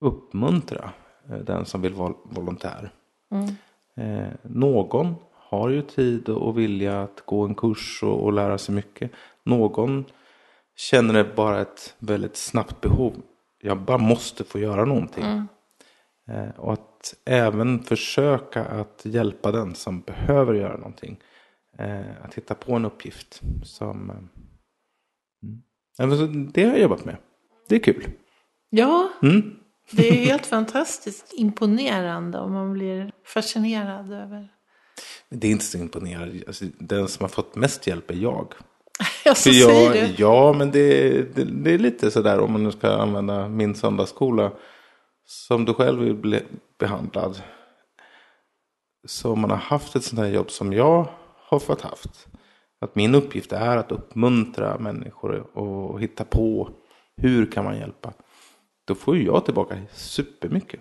uppmuntra 0.00 0.90
eh, 1.28 1.38
den 1.38 1.64
som 1.64 1.82
vill 1.82 1.94
vara 1.94 2.14
volontär. 2.24 2.90
Eh, 3.96 4.32
någon 4.42 5.14
har 5.32 5.68
ju 5.68 5.82
tid 5.82 6.28
och 6.28 6.58
vilja 6.58 7.02
att 7.02 7.26
gå 7.26 7.44
en 7.44 7.54
kurs 7.54 8.02
och, 8.02 8.24
och 8.24 8.32
lära 8.32 8.58
sig 8.58 8.74
mycket. 8.74 9.10
Någon 9.42 10.04
känner 10.76 11.14
det 11.14 11.34
bara 11.36 11.60
ett 11.60 11.94
väldigt 11.98 12.36
snabbt 12.36 12.80
behov. 12.80 13.22
Jag 13.60 13.78
bara 13.80 13.98
måste 13.98 14.44
få 14.44 14.58
göra 14.58 14.84
någonting. 14.84 15.24
Eh, 16.28 16.50
och 16.56 16.72
att 16.72 17.14
även 17.24 17.82
försöka 17.82 18.64
att 18.64 19.02
hjälpa 19.04 19.52
den 19.52 19.74
som 19.74 20.00
behöver 20.00 20.54
göra 20.54 20.76
någonting. 20.76 21.20
Att 22.22 22.34
hitta 22.34 22.54
på 22.54 22.72
en 22.72 22.84
uppgift 22.84 23.40
som... 23.62 24.10
Mm. 25.42 25.62
Det 26.52 26.62
har 26.64 26.70
jag 26.70 26.80
jobbat 26.80 27.04
med. 27.04 27.16
Det 27.68 27.74
är 27.74 27.80
kul. 27.80 28.10
Ja, 28.70 29.08
Mm. 29.22 29.56
det 29.92 30.08
är 30.08 30.12
helt 30.26 30.46
fantastiskt 30.46 31.32
imponerande 31.36 32.38
och 32.38 32.50
man 32.50 32.72
blir 32.72 33.12
fascinerad 33.26 34.12
över. 34.12 34.48
Men 35.28 35.40
Det 35.40 35.46
är 35.46 35.50
inte 35.50 35.64
så 35.64 35.78
imponerande. 35.78 36.42
Alltså, 36.46 36.64
den 36.78 37.08
som 37.08 37.24
har 37.24 37.28
fått 37.28 37.54
mest 37.56 37.86
hjälp 37.86 38.10
är 38.10 38.14
jag. 38.14 38.54
Ja, 39.24 39.34
så 39.34 39.42
För 39.50 39.50
säger 39.56 39.96
jag, 39.96 40.08
du. 40.08 40.14
ja, 40.22 40.52
men 40.52 40.70
det, 40.70 41.10
det, 41.34 41.44
det 41.44 41.70
är 41.74 41.78
lite 41.78 42.10
sådär 42.10 42.40
om 42.40 42.52
man 42.52 42.64
nu 42.64 42.72
ska 42.72 42.90
använda 42.90 43.48
min 43.48 43.74
söndagsskola. 43.74 44.52
Som 45.26 45.64
du 45.64 45.74
själv 45.74 46.00
vill 46.02 46.14
bli 46.14 46.40
behandlad. 46.78 47.42
Så 49.06 49.32
om 49.32 49.40
man 49.40 49.50
har 49.50 49.56
haft 49.56 49.96
ett 49.96 50.04
sånt 50.04 50.20
här 50.20 50.28
jobb 50.28 50.50
som 50.50 50.72
jag 50.72 51.08
har 51.48 51.58
fått 51.58 51.80
haft. 51.80 52.26
Att 52.80 52.94
min 52.94 53.14
uppgift 53.14 53.52
är 53.52 53.76
att 53.76 53.92
uppmuntra 53.92 54.78
människor 54.78 55.58
och 55.58 56.00
hitta 56.00 56.24
på 56.24 56.70
hur 57.16 57.50
kan 57.52 57.64
man 57.64 57.78
hjälpa. 57.78 58.12
Då 58.84 58.94
får 58.94 59.16
ju 59.16 59.24
jag 59.24 59.44
tillbaka 59.44 59.78
supermycket. 59.92 60.80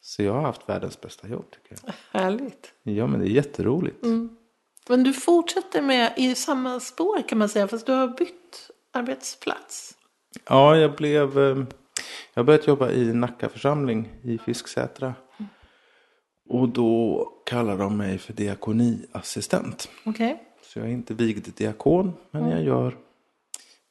Så 0.00 0.22
jag 0.22 0.32
har 0.32 0.42
haft 0.42 0.68
världens 0.68 1.00
bästa 1.00 1.28
jobb 1.28 1.44
tycker 1.50 1.76
jag. 1.84 2.20
Härligt. 2.20 2.72
Ja 2.82 3.06
men 3.06 3.20
det 3.20 3.26
är 3.26 3.30
jätteroligt. 3.30 4.04
Men 4.88 5.02
du 5.04 5.12
fortsätter 5.12 5.82
med 5.82 6.12
i 6.16 6.34
samma 6.34 6.80
spår 6.80 7.28
kan 7.28 7.38
man 7.38 7.48
säga, 7.48 7.68
fast 7.68 7.86
du 7.86 7.92
har 7.92 8.08
bytt 8.08 8.70
arbetsplats. 8.92 9.94
Ja, 10.48 10.76
jag 10.76 10.94
blev... 10.96 11.38
eh, 11.38 11.64
Jag 12.34 12.46
börjat 12.46 12.66
jobba 12.66 12.90
i 12.90 13.12
Nacka 13.12 13.48
församling 13.48 14.08
i 14.22 14.38
Fisksätra. 14.38 15.14
Och 16.48 16.68
då 16.68 17.24
kallar 17.46 17.78
de 17.78 17.96
mig 17.96 18.18
för 18.18 18.32
diakoniassistent. 18.32 19.88
Okej. 20.04 20.42
Så 20.76 20.80
jag 20.80 20.88
är 20.88 20.92
inte 20.92 21.14
vigd 21.14 21.48
diakon, 21.56 22.12
men 22.30 22.50
jag 22.50 22.62
gör 22.62 22.96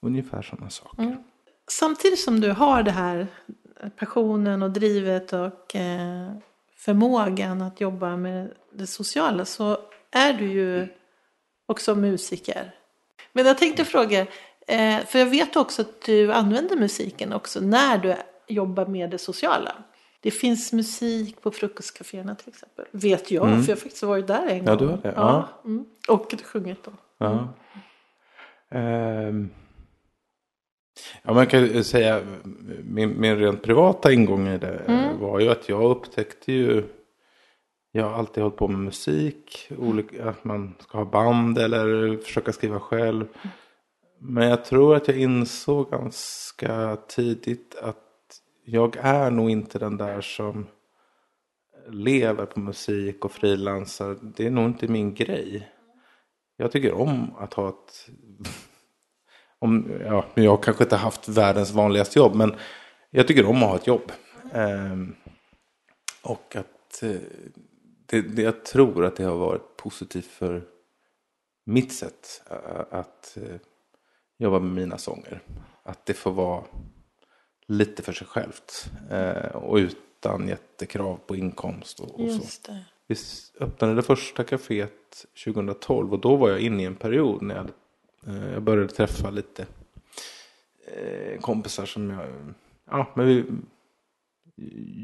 ungefär 0.01 0.41
sådana 0.41 0.69
saker. 0.69 1.17
Samtidigt 1.67 2.19
som 2.19 2.41
du 2.41 2.51
har 2.51 2.83
det 2.83 2.91
här 2.91 3.27
passionen 3.95 4.63
och 4.63 4.71
drivet 4.71 5.33
och 5.33 5.75
eh, 5.75 6.31
förmågan 6.75 7.61
att 7.61 7.81
jobba 7.81 8.17
med 8.17 8.51
det 8.73 8.87
sociala 8.87 9.45
så 9.45 9.77
är 10.11 10.33
du 10.33 10.51
ju 10.51 10.87
också 11.65 11.95
musiker. 11.95 12.75
Men 13.33 13.45
jag 13.45 13.57
tänkte 13.57 13.85
fråga, 13.85 14.21
eh, 14.67 15.05
för 15.05 15.19
jag 15.19 15.25
vet 15.25 15.55
också 15.55 15.81
att 15.81 16.01
du 16.01 16.33
använder 16.33 16.75
musiken 16.75 17.33
också 17.33 17.59
när 17.59 17.97
du 17.97 18.15
jobbar 18.47 18.85
med 18.85 19.09
det 19.09 19.17
sociala. 19.17 19.75
Det 20.25 20.31
finns 20.31 20.73
musik 20.73 21.41
på 21.41 21.51
frukostcaféerna 21.51 22.35
till 22.35 22.49
exempel. 22.49 22.85
Vet 22.91 23.31
jag, 23.31 23.43
för 23.43 23.53
jag 23.53 23.57
har 23.57 23.75
faktiskt 23.75 24.03
varit 24.03 24.27
där 24.27 24.47
en 24.47 24.65
Ja, 24.65 24.75
gång. 24.75 24.77
du 24.77 24.87
har 24.87 24.97
det, 24.97 25.13
ja. 25.15 25.49
Mm. 25.65 25.85
Och 26.07 26.33
sjungit 26.43 26.83
då. 26.83 26.91
Ja. 27.17 27.53
Ehm. 28.71 29.49
Ja, 31.23 31.33
man 31.33 31.47
kan 31.47 31.61
ju 31.61 31.83
säga 31.83 32.21
min, 32.83 33.21
min 33.21 33.37
rent 33.37 33.61
privata 33.61 34.11
ingång 34.11 34.47
i 34.47 34.57
det 34.57 34.81
eh, 34.87 35.17
var 35.19 35.39
ju 35.39 35.49
att 35.49 35.69
jag 35.69 35.91
upptäckte 35.91 36.51
ju 36.51 36.83
jag 37.91 38.03
har 38.03 38.13
alltid 38.13 38.43
hållit 38.43 38.57
på 38.57 38.67
med 38.67 38.79
musik, 38.79 39.71
olika, 39.77 40.29
att 40.29 40.43
man 40.43 40.75
ska 40.79 40.97
ha 40.97 41.05
band 41.05 41.57
eller 41.57 42.17
försöka 42.17 42.53
skriva 42.53 42.79
själv. 42.79 43.27
Men 44.19 44.47
jag 44.49 44.65
tror 44.65 44.95
att 44.95 45.07
jag 45.07 45.17
insåg 45.17 45.91
ganska 45.91 46.97
tidigt 47.07 47.75
att 47.81 48.04
jag 48.65 48.95
är 48.99 49.31
nog 49.31 49.49
inte 49.49 49.79
den 49.79 49.97
där 49.97 50.21
som 50.21 50.67
lever 51.87 52.45
på 52.45 52.59
musik 52.59 53.25
och 53.25 53.31
frilansar. 53.31 54.17
Det 54.21 54.45
är 54.45 54.51
nog 54.51 54.65
inte 54.65 54.87
min 54.87 55.13
grej. 55.13 55.71
Jag 56.57 56.71
tycker 56.71 56.93
om 56.93 57.35
att 57.37 57.53
ha 57.53 57.69
ett... 57.69 58.09
Om, 59.59 59.91
ja, 60.05 60.25
jag 60.33 60.51
har 60.51 60.63
kanske 60.63 60.83
inte 60.83 60.95
haft 60.95 61.27
världens 61.27 61.71
vanligaste 61.71 62.19
jobb, 62.19 62.35
men 62.35 62.55
jag 63.09 63.27
tycker 63.27 63.45
om 63.45 63.55
att 63.55 63.69
ha 63.69 63.75
ett 63.75 63.87
jobb. 63.87 64.11
Ehm, 64.53 65.15
och 66.23 66.55
att 66.55 67.03
eh, 67.03 67.15
det, 68.05 68.21
det, 68.21 68.41
jag 68.41 68.65
tror 68.65 69.05
att 69.05 69.15
det 69.15 69.23
har 69.23 69.37
varit 69.37 69.77
positivt 69.77 70.25
för 70.25 70.63
mitt 71.65 71.93
sätt 71.93 72.43
eh, 72.49 72.85
att 72.91 73.37
eh, 73.37 73.55
jobba 74.37 74.59
med 74.59 74.75
mina 74.75 74.97
sånger. 74.97 75.41
Att 75.83 76.05
det 76.05 76.13
får 76.13 76.31
vara 76.31 76.63
lite 77.67 78.03
för 78.03 78.13
sig 78.13 78.27
självt. 78.27 78.91
Eh, 79.11 79.55
och 79.55 79.75
utan 79.75 80.47
jättekrav 80.47 81.19
på 81.27 81.35
inkomst 81.35 81.99
och, 81.99 82.19
och 82.19 82.31
så. 82.31 82.71
Det. 82.71 82.85
Vi 83.07 83.15
öppnade 83.59 83.95
det 83.95 84.01
första 84.03 84.43
kaféet 84.43 85.25
2012 85.45 86.13
och 86.13 86.19
då 86.19 86.35
var 86.35 86.49
jag 86.49 86.59
inne 86.59 86.83
i 86.83 86.85
en 86.85 86.95
period 86.95 87.41
när 87.41 87.55
jag, 87.55 87.69
eh, 88.35 88.53
jag 88.53 88.63
började 88.63 88.89
träffa 88.89 89.29
lite 89.29 89.65
eh, 90.87 91.39
kompisar 91.41 91.85
som 91.85 92.09
jag... 92.09 92.27
Ja, 92.91 93.11
men 93.15 93.27
vi, 93.27 93.45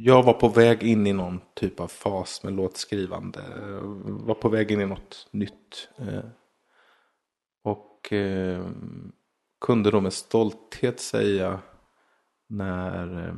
jag 0.03 0.23
var 0.23 0.33
på 0.33 0.47
väg 0.47 0.83
in 0.83 1.07
i 1.07 1.13
någon 1.13 1.39
typ 1.53 1.79
av 1.79 1.87
fas 1.87 2.43
med 2.43 2.53
låtskrivande. 2.53 3.41
Var 4.03 4.35
på 4.35 4.49
väg 4.49 4.71
in 4.71 4.81
i 4.81 4.85
något 4.85 5.27
nytt. 5.31 5.89
eh, 5.97 6.23
Och 7.63 8.13
eh, 8.13 8.65
kunde 9.61 9.91
då 9.91 10.01
med 10.01 10.13
stolthet 10.13 10.99
säga 10.99 11.59
när 12.51 13.27
eh, 13.27 13.33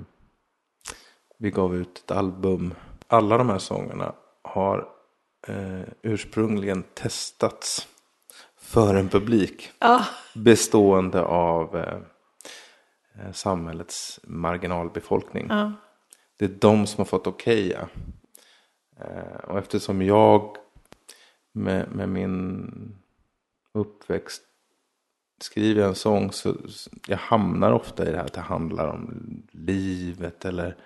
vi 1.37 1.51
gav 1.51 1.75
ut 1.75 1.97
ett 1.97 2.11
album. 2.11 2.73
Alla 3.07 3.37
de 3.37 3.49
här 3.49 3.57
sångerna 3.59 4.15
har 4.41 4.87
eh, 5.47 5.81
ursprungligen 6.01 6.83
testats 6.93 7.87
för 8.57 8.95
en 8.95 9.09
publik 9.09 9.71
Ja, 9.79 10.05
bestående 10.35 11.21
av 11.23 11.77
eh, 11.77 11.97
eh, 13.19 13.31
samhällets 13.31 14.19
marginalbefolkning. 14.23 15.47
ja. 15.49 15.71
Det 16.37 16.45
är 16.45 16.49
de 16.59 16.87
som 16.87 16.97
har 16.97 17.05
fått 17.05 17.27
okeja. 17.27 17.87
Eh, 18.99 19.35
och 19.43 19.57
eftersom 19.57 20.01
jag 20.01 20.55
med, 21.51 21.91
med 21.95 22.09
min 22.09 22.71
uppväxt 23.73 24.43
skriver 25.43 25.81
jag 25.81 25.89
en 25.89 25.95
sång 25.95 26.31
så 26.31 26.55
jag 27.07 27.17
hamnar 27.17 27.71
ofta 27.71 28.07
i 28.07 28.11
det 28.11 28.17
här 28.17 28.25
att 28.25 28.33
det 28.33 28.41
handlar 28.41 28.87
om 28.87 29.23
livet 29.51 30.45
eller 30.45 30.77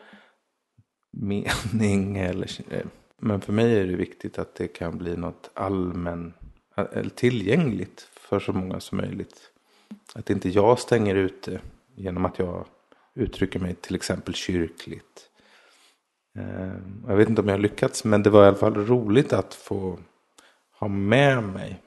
mening. 1.12 2.18
Eller, 2.18 2.50
eh. 2.70 2.86
men 3.18 3.42
för 3.42 3.54
mig 3.54 3.80
är 3.80 3.88
det 3.88 3.96
viktigt 3.96 4.40
att 4.40 4.56
det 4.56 4.68
kan 4.68 4.98
bli 4.98 5.18
något 5.18 5.50
allmän, 5.54 6.34
eh, 6.78 6.86
eller 6.94 7.10
tillgängligt 7.10 8.02
för 8.02 8.40
så 8.40 8.54
många 8.54 8.80
som 8.80 8.98
möjligt. 8.98 9.52
Att 10.16 10.30
inte 10.30 10.50
jag 10.50 10.80
stänger 10.80 11.16
ute 11.16 11.62
genom 11.96 12.26
att 12.26 12.40
jag 12.40 12.66
uttrycker 13.16 13.60
mig 13.60 13.76
till 13.76 13.96
exempel 13.96 14.34
kyrkligt. 14.34 15.30
Eh, 16.38 16.74
jag 17.08 17.16
vet 17.16 17.30
inte 17.30 17.42
om 17.42 17.48
jag 17.48 17.56
har 17.56 17.62
lyckats 17.62 18.04
men 18.04 18.24
det 18.24 18.30
var 18.30 18.44
i 18.44 18.48
alla 18.48 18.58
fall 18.58 18.76
roligt 18.76 19.34
att 19.34 19.54
få 19.54 20.00
ha 20.80 20.88
med 20.88 21.44
mig 21.44 21.82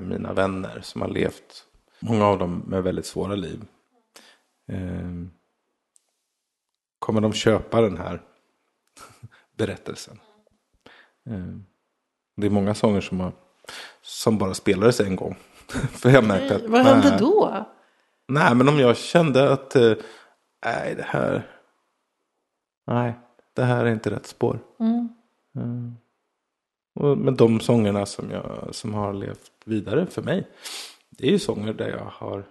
mina 0.00 0.32
vänner 0.32 0.80
som 0.82 1.00
har 1.00 1.08
levt, 1.08 1.66
många 2.00 2.24
av 2.26 2.38
dem 2.38 2.62
med 2.66 2.82
väldigt 2.82 3.06
svåra 3.06 3.34
liv. 3.34 3.64
Eh, 4.68 5.10
Kommer 6.98 7.20
de 7.20 7.32
köpa 7.32 7.80
den 7.80 7.96
här 7.96 8.22
berättelsen? 9.56 10.20
Eh, 11.30 11.56
Det 12.36 12.46
är 12.46 12.50
många 12.50 12.74
sånger 12.74 13.00
som, 13.00 13.20
har, 13.20 13.32
som 14.02 14.38
bara 14.38 14.54
spelades 14.54 15.00
en 15.00 15.16
gång. 15.16 15.36
För 15.90 16.10
jag 16.10 16.24
märkte 16.24 16.56
att 16.56 16.62
Vad 16.62 16.80
hände 16.86 17.16
då? 17.18 17.66
Nej, 18.28 18.54
men 18.54 18.68
om 18.68 18.78
jag 18.78 18.96
kände 18.96 19.52
att 19.52 19.76
eh, 19.76 19.92
nej, 20.64 20.94
det 20.94 21.02
här. 21.06 21.50
Nej, 22.86 23.12
det 23.54 23.64
här 23.64 23.84
är 23.84 23.92
inte 23.92 24.10
rätt 24.10 24.26
spår. 24.26 24.58
Mm. 24.80 25.08
Mm. 25.56 25.96
Och, 26.94 27.18
men 27.18 27.36
de 27.36 27.60
sångerna 27.60 28.06
som, 28.06 28.30
jag, 28.30 28.68
som 28.74 28.94
har 28.94 29.12
levt 29.12 29.50
vidare 29.64 30.06
för 30.06 30.22
mig. 30.22 30.48
Det 31.10 31.26
är 31.26 31.30
ju 31.30 31.38
sånger 31.38 31.72
där 31.72 31.88
jag 31.88 32.04
har 32.04 32.48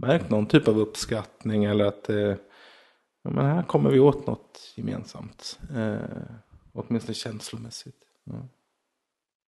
märkt 0.00 0.30
någon 0.30 0.46
typ 0.46 0.68
av 0.68 0.78
uppskattning. 0.78 1.64
Eller 1.64 1.84
att 1.84 2.08
eh, 2.08 2.16
ja, 3.22 3.30
men 3.30 3.46
här 3.46 3.62
kommer 3.62 3.90
vi 3.90 4.00
åt 4.00 4.26
något 4.26 4.72
gemensamt. 4.76 5.58
Eh, 5.74 5.98
åtminstone 6.72 7.14
känslomässigt. 7.14 8.04
Ja. 8.24 8.48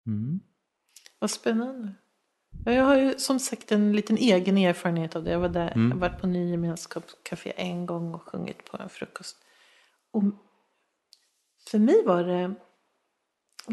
Mm. 0.07 0.41
Vad 1.19 1.31
spännande. 1.31 1.95
Ja, 2.65 2.73
Jag 2.73 2.85
har 2.85 2.97
ju 2.97 3.15
som 3.19 3.39
sagt 3.41 3.73
en 3.73 3.93
liten 3.93 4.17
egen 4.17 4.59
erfarenhet 4.59 5.17
av 5.17 5.25
det. 5.25 5.31
Jag 5.31 5.41
var 5.41 5.49
där, 5.49 5.71
Mm. 5.71 5.91
jag 5.91 5.97
varit 5.97 6.21
på 6.21 6.27
Ny 6.27 6.51
gemenskapscafé 6.51 7.53
en 7.57 7.87
gång 7.87 8.15
och 8.15 8.23
sjungit 8.23 8.65
på 8.65 8.77
en 8.77 8.89
frukost. 8.89 9.37
Och 10.11 10.23
för 11.71 11.79
mig 11.79 12.05
var 12.07 12.25
det 12.25 12.55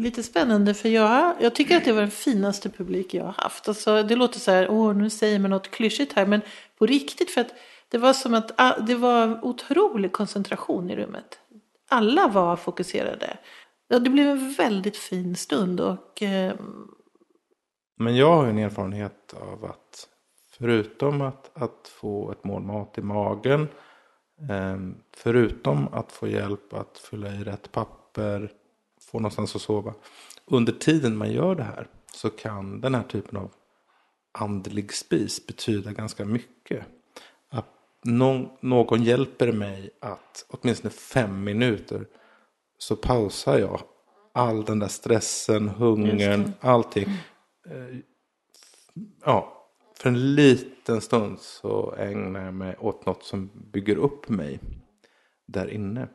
lite 0.00 0.22
spännande 0.22 0.74
för 0.74 0.88
jag, 0.88 1.34
jag 1.40 1.54
tycker 1.54 1.76
att 1.76 1.84
det 1.84 1.92
var 1.92 2.00
den 2.00 2.10
finaste 2.10 2.68
publik 2.68 3.14
jag 3.14 3.24
har 3.24 3.32
haft. 3.32 3.68
Alltså, 3.68 4.02
det 4.02 4.16
låter 4.16 4.40
så 4.40 4.50
här, 4.50 4.70
åh 4.70 4.94
nu 4.96 5.10
säger 5.10 5.38
man 5.38 5.50
något 5.50 5.70
klyschigt 5.70 6.12
här, 6.12 6.26
men 6.26 6.40
på 6.78 6.86
riktigt 6.86 7.30
för 7.30 7.40
att 7.40 7.54
det 7.88 7.98
var 7.98 8.12
som 8.12 8.34
att 8.34 8.52
ah, 8.56 8.78
det 8.78 8.94
var 8.94 9.44
otrolig 9.44 10.12
koncentration 10.12 10.90
i 10.90 10.96
rummet. 10.96 11.38
Alla 11.88 12.28
var 12.28 12.56
fokuserade. 12.56 13.38
Ja, 13.88 13.98
Det 13.98 14.10
blev 14.10 14.28
en 14.28 14.52
väldigt 14.52 14.96
fin 14.96 15.36
stund 15.36 15.80
och 15.80 16.22
eh, 16.22 16.54
Men 17.96 18.16
jag 18.16 18.36
har 18.36 18.44
ju 18.44 18.50
en 18.50 18.58
erfarenhet 18.58 19.34
av 19.52 19.64
att 19.64 20.08
förutom 20.58 21.20
att, 21.20 21.50
att 21.54 21.88
få 22.00 22.30
ett 22.32 22.44
mål 22.44 22.62
mat 22.62 22.98
i 22.98 23.02
magen. 23.02 23.68
Eh, 24.50 24.78
förutom 25.16 25.88
att 25.92 26.12
få 26.12 26.28
hjälp 26.28 26.74
att 26.74 26.98
fylla 26.98 27.28
i 27.28 27.44
rätt 27.44 27.72
papper. 27.72 28.52
Få 29.10 29.18
någonstans 29.18 29.56
att 29.56 29.62
sova. 29.62 29.94
Under 30.44 30.72
tiden 30.72 31.16
man 31.16 31.32
gör 31.32 31.54
det 31.54 31.62
här 31.62 31.86
så 32.12 32.30
kan 32.30 32.80
den 32.80 32.94
här 32.94 33.02
typen 33.02 33.38
av 33.38 33.52
andlig 34.32 34.92
spis 34.92 35.46
betyda 35.46 35.92
ganska 35.92 36.24
mycket. 36.24 36.86
Att 37.48 37.66
någon, 38.04 38.48
någon 38.60 39.02
hjälper 39.02 39.52
mig 39.52 39.90
att 40.00 40.46
åtminstone 40.48 40.90
fem 40.90 41.44
minuter 41.44 42.06
så 42.78 42.96
pausar 42.96 43.58
jag 43.58 43.80
all 44.32 44.64
den 44.64 44.78
där 44.78 44.88
stressen, 44.88 45.68
hungern, 45.68 46.52
allting. 46.60 47.08
Eh, 47.70 47.98
Ja, 49.24 49.68
för 49.94 50.08
en 50.08 50.34
liten 50.34 51.00
stund 51.00 51.38
så 51.40 51.94
ägnar 51.98 52.44
jag 52.44 52.54
mig 52.54 52.76
åt 52.78 53.06
något 53.06 53.24
som 53.24 53.50
bygger 53.72 53.96
upp 53.96 54.28
mig 54.28 54.60
där 55.46 55.70
inne. 55.70 56.08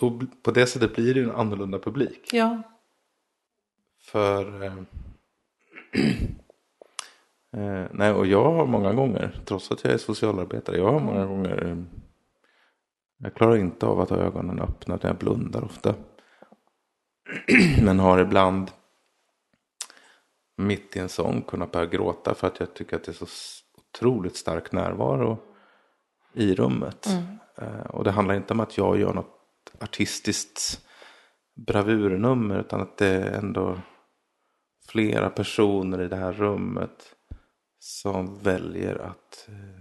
Och 0.00 0.12
då, 0.18 0.26
på 0.42 0.50
det 0.50 0.66
sättet 0.66 0.94
blir 0.94 1.14
det 1.14 1.20
en 1.20 1.30
annorlunda 1.30 1.78
publik. 1.78 2.28
ja, 2.32 2.62
För... 4.02 4.62
Eh, 4.62 4.72
eh, 7.56 7.86
nej, 7.92 8.12
och 8.12 8.26
jag 8.26 8.52
har 8.52 8.66
många 8.66 8.92
gånger, 8.92 9.40
trots 9.44 9.70
att 9.70 9.84
jag 9.84 9.92
är 9.92 9.98
socialarbetare, 9.98 10.76
jag 10.76 10.92
har 10.92 11.00
många 11.00 11.26
gånger... 11.26 11.66
Eh, 11.66 11.76
jag 13.18 13.34
klarar 13.34 13.56
inte 13.56 13.86
av 13.86 14.00
att 14.00 14.10
ha 14.10 14.16
ögonen 14.16 14.60
öppna, 14.60 14.94
utan 14.94 15.08
jag 15.08 15.18
blundar 15.18 15.64
ofta. 15.64 15.94
Men 17.82 17.98
har 17.98 18.18
ibland 18.18 18.70
mitt 20.56 20.96
i 20.96 20.98
en 20.98 21.08
sång 21.08 21.42
kunnat 21.42 21.72
börja 21.72 21.86
gråta 21.86 22.34
för 22.34 22.46
att 22.46 22.60
jag 22.60 22.74
tycker 22.74 22.96
att 22.96 23.04
det 23.04 23.10
är 23.10 23.26
så 23.26 23.26
otroligt 23.78 24.36
stark 24.36 24.72
närvaro 24.72 25.38
i 26.32 26.54
rummet. 26.54 27.08
Eh, 27.56 27.86
och 27.90 28.04
det 28.04 28.10
handlar 28.10 28.34
inte 28.34 28.52
om 28.52 28.60
att 28.60 28.78
jag 28.78 28.98
gör 28.98 29.12
något 29.12 29.41
artistiskt 29.78 30.80
bravurnummer 31.66 32.60
utan 32.60 32.80
att 32.80 32.98
det 32.98 33.06
är 33.06 33.38
ändå 33.38 33.78
flera 34.88 35.30
personer 35.30 36.02
i 36.02 36.08
det 36.08 36.16
här 36.16 36.32
rummet 36.32 37.14
som 37.78 38.38
väljer 38.38 38.96
att 38.96 39.48
eh, 39.48 39.80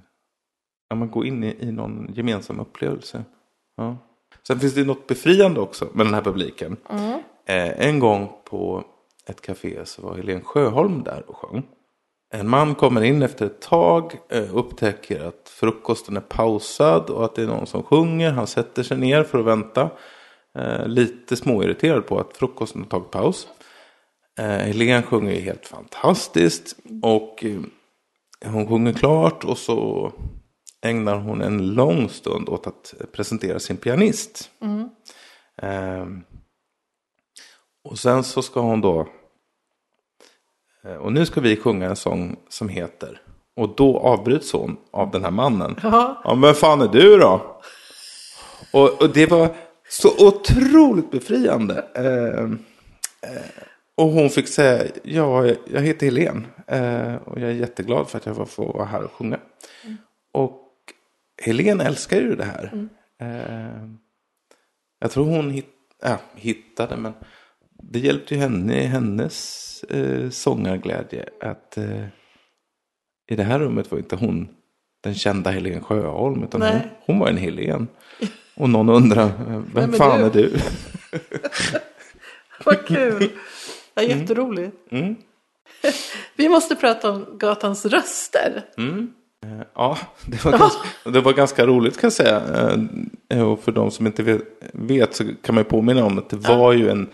ja, 0.89 0.95
men 0.95 1.11
gå 1.11 1.25
in 1.25 1.43
i, 1.43 1.57
i 1.59 1.71
någon 1.71 2.13
gemensam 2.13 2.59
upplevelse. 2.59 3.23
Ja. 3.75 3.97
Sen 4.47 4.59
finns 4.59 4.73
det 4.73 4.83
något 4.83 5.07
befriande 5.07 5.59
också 5.59 5.89
med 5.93 6.05
den 6.05 6.13
här 6.13 6.21
publiken. 6.21 6.77
Eh, 7.45 7.87
en 7.87 7.99
gång 7.99 8.29
på 8.45 8.83
ett 9.25 9.41
café 9.41 9.85
så 9.85 10.01
var 10.01 10.15
Helene 10.15 10.43
Sjöholm 10.43 11.03
där 11.03 11.29
och 11.29 11.37
sjöng. 11.37 11.67
En 12.33 12.49
man 12.49 12.75
kommer 12.75 13.01
in 13.01 13.21
efter 13.21 13.45
ett 13.45 13.61
tag, 13.61 14.19
eh, 14.29 14.57
upptäcker 14.57 15.27
att 15.27 15.49
frukosten 15.49 16.17
är 16.17 16.21
pausad 16.21 17.09
och 17.09 17.25
att 17.25 17.35
det 17.35 17.41
är 17.41 17.47
någon 17.47 17.67
som 17.67 17.83
sjunger. 17.83 18.31
Han 18.31 18.47
sätter 18.47 18.83
sig 18.83 18.97
ner 18.97 19.23
för 19.23 19.39
att 19.39 19.45
vänta. 19.45 19.89
Eh, 20.57 20.87
lite 20.87 21.35
småirriterad 21.35 22.07
på 22.07 22.19
att 22.19 22.37
frukosten 22.37 22.81
har 22.81 22.89
tagit 22.89 23.11
paus. 23.11 23.47
Eh, 24.39 24.45
Helene 24.45 25.01
sjunger 25.01 25.33
ju 25.33 25.41
helt 25.41 25.67
fantastiskt. 25.67 26.75
Och 27.03 27.45
hon 28.45 28.67
sjunger 28.67 28.93
klart 28.93 29.43
och 29.43 29.57
så 29.57 30.11
ägnar 30.81 31.15
hon 31.15 31.41
en 31.41 31.73
lång 31.73 32.09
stund 32.09 32.49
åt 32.49 32.67
att 32.67 32.93
presentera 33.11 33.59
sin 33.59 33.77
pianist. 33.77 34.51
Eh, 35.61 36.05
och 37.83 37.99
sen 37.99 38.23
så 38.23 38.41
ska 38.41 38.59
hon 38.59 38.81
då 38.81 39.07
och 40.99 41.13
nu 41.13 41.25
ska 41.25 41.41
vi 41.41 41.57
sjunga 41.57 41.89
en 41.89 41.95
sång 41.95 42.39
som 42.49 42.69
heter 42.69 43.21
och 43.55 43.75
då 43.75 43.99
avbryts 43.99 44.53
hon 44.53 44.77
av 44.91 45.11
den 45.11 45.23
här 45.23 45.31
mannen. 45.31 45.75
Ja. 45.83 46.21
Ja 46.23 46.35
men 46.35 46.53
fan 46.53 46.81
är 46.81 46.87
du 46.87 47.17
då? 47.17 47.61
Och, 48.73 49.01
och 49.01 49.09
det 49.13 49.25
var 49.25 49.49
så 49.89 50.27
otroligt 50.27 51.11
befriande. 51.11 51.85
Eh, 51.95 52.43
eh, 53.31 53.41
och 53.95 54.07
hon 54.07 54.29
fick 54.29 54.47
säga, 54.47 54.91
ja 55.03 55.45
jag 55.65 55.81
heter 55.81 56.05
Helene. 56.05 56.43
Eh, 56.67 57.15
och 57.15 57.39
jag 57.39 57.49
är 57.49 57.55
jätteglad 57.55 58.09
för 58.09 58.17
att 58.17 58.25
jag 58.25 58.49
får 58.49 58.73
vara 58.73 58.85
här 58.85 59.03
och 59.03 59.11
sjunga. 59.11 59.39
Och 60.31 60.67
Helene 61.41 61.83
älskar 61.83 62.17
ju 62.17 62.35
det 62.35 62.45
här. 62.45 62.71
Mm. 62.73 62.89
Eh, 63.21 63.89
jag 64.99 65.11
tror 65.11 65.25
hon 65.25 65.51
hit, 65.51 65.69
ja, 66.03 66.17
hittade, 66.35 66.97
men 66.97 67.13
det 67.83 67.99
hjälpte 67.99 68.35
ju 68.35 68.41
henne 68.41 68.83
i 68.83 68.85
hennes 68.85 69.83
eh, 69.83 70.29
sångarglädje. 70.29 71.25
Att 71.41 71.77
eh, 71.77 72.05
i 73.31 73.35
det 73.35 73.43
här 73.43 73.59
rummet 73.59 73.91
var 73.91 73.97
inte 73.97 74.15
hon 74.15 74.47
den 75.03 75.15
kända 75.15 75.49
Helene 75.51 75.81
Sjöholm, 75.81 76.43
utan 76.43 76.59
Nej. 76.59 76.71
hon, 76.71 76.81
hon 77.05 77.19
var 77.19 77.27
en 77.27 77.37
Helene. 77.37 77.85
Och 78.55 78.69
någon 78.69 78.89
undrar, 78.89 79.25
eh, 79.25 79.61
vem 79.73 79.93
är 79.93 79.97
fan 79.97 80.19
du?" 80.19 80.25
är 80.25 80.31
du? 80.31 80.51
Vad 82.65 82.85
kul! 82.87 83.29
Ja, 83.93 84.01
jätteroligt. 84.01 84.75
Mm. 84.91 85.15
Vi 86.35 86.49
måste 86.49 86.75
prata 86.75 87.11
om 87.11 87.25
gatans 87.37 87.85
röster. 87.85 88.63
Eh, 88.77 89.61
Ja, 89.75 89.97
det 90.25 90.45
var, 90.45 90.51
ganska, 90.51 90.87
det 91.11 91.21
var 91.21 91.33
ganska 91.33 91.65
roligt 91.65 91.97
kan 91.97 92.07
jag 92.07 92.13
säga. 92.13 92.41
Eh, 93.29 93.41
Och 93.51 93.63
för 93.63 93.71
de 93.71 93.91
som 93.91 94.07
inte 94.07 94.23
vet, 94.23 94.41
vet 94.73 95.15
så 95.15 95.23
kan 95.41 95.55
man 95.55 95.63
ju 95.63 95.69
påminna 95.69 96.05
om 96.05 96.17
att 96.17 96.29
det 96.29 96.37
var 96.37 96.73
ju 96.73 96.89
en... 96.89 97.09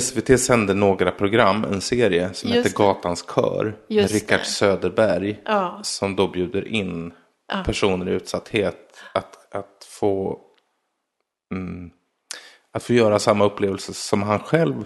SVT 0.00 0.40
sände 0.40 0.74
några 0.74 1.10
program, 1.10 1.64
en 1.64 1.80
serie 1.80 2.32
som 2.32 2.50
Just 2.50 2.66
heter. 2.68 2.78
Gatans 2.78 3.24
kör. 3.34 3.76
Med 3.88 4.10
Rickard 4.10 4.40
det. 4.40 4.44
Söderberg. 4.44 5.42
Ja. 5.44 5.80
Som 5.82 6.16
då 6.16 6.28
bjuder 6.28 6.68
in 6.68 7.12
Ja. 7.48 7.62
personer 7.66 8.08
i 8.08 8.14
utsatthet 8.14 8.76
att, 9.14 9.54
att 9.54 9.84
få... 9.84 10.40
Mm, 11.54 11.90
att 12.72 12.82
få 12.82 12.92
göra 12.92 13.18
samma 13.18 13.44
upplevelse 13.44 13.94
som 13.94 14.22
han 14.22 14.38
själv 14.38 14.84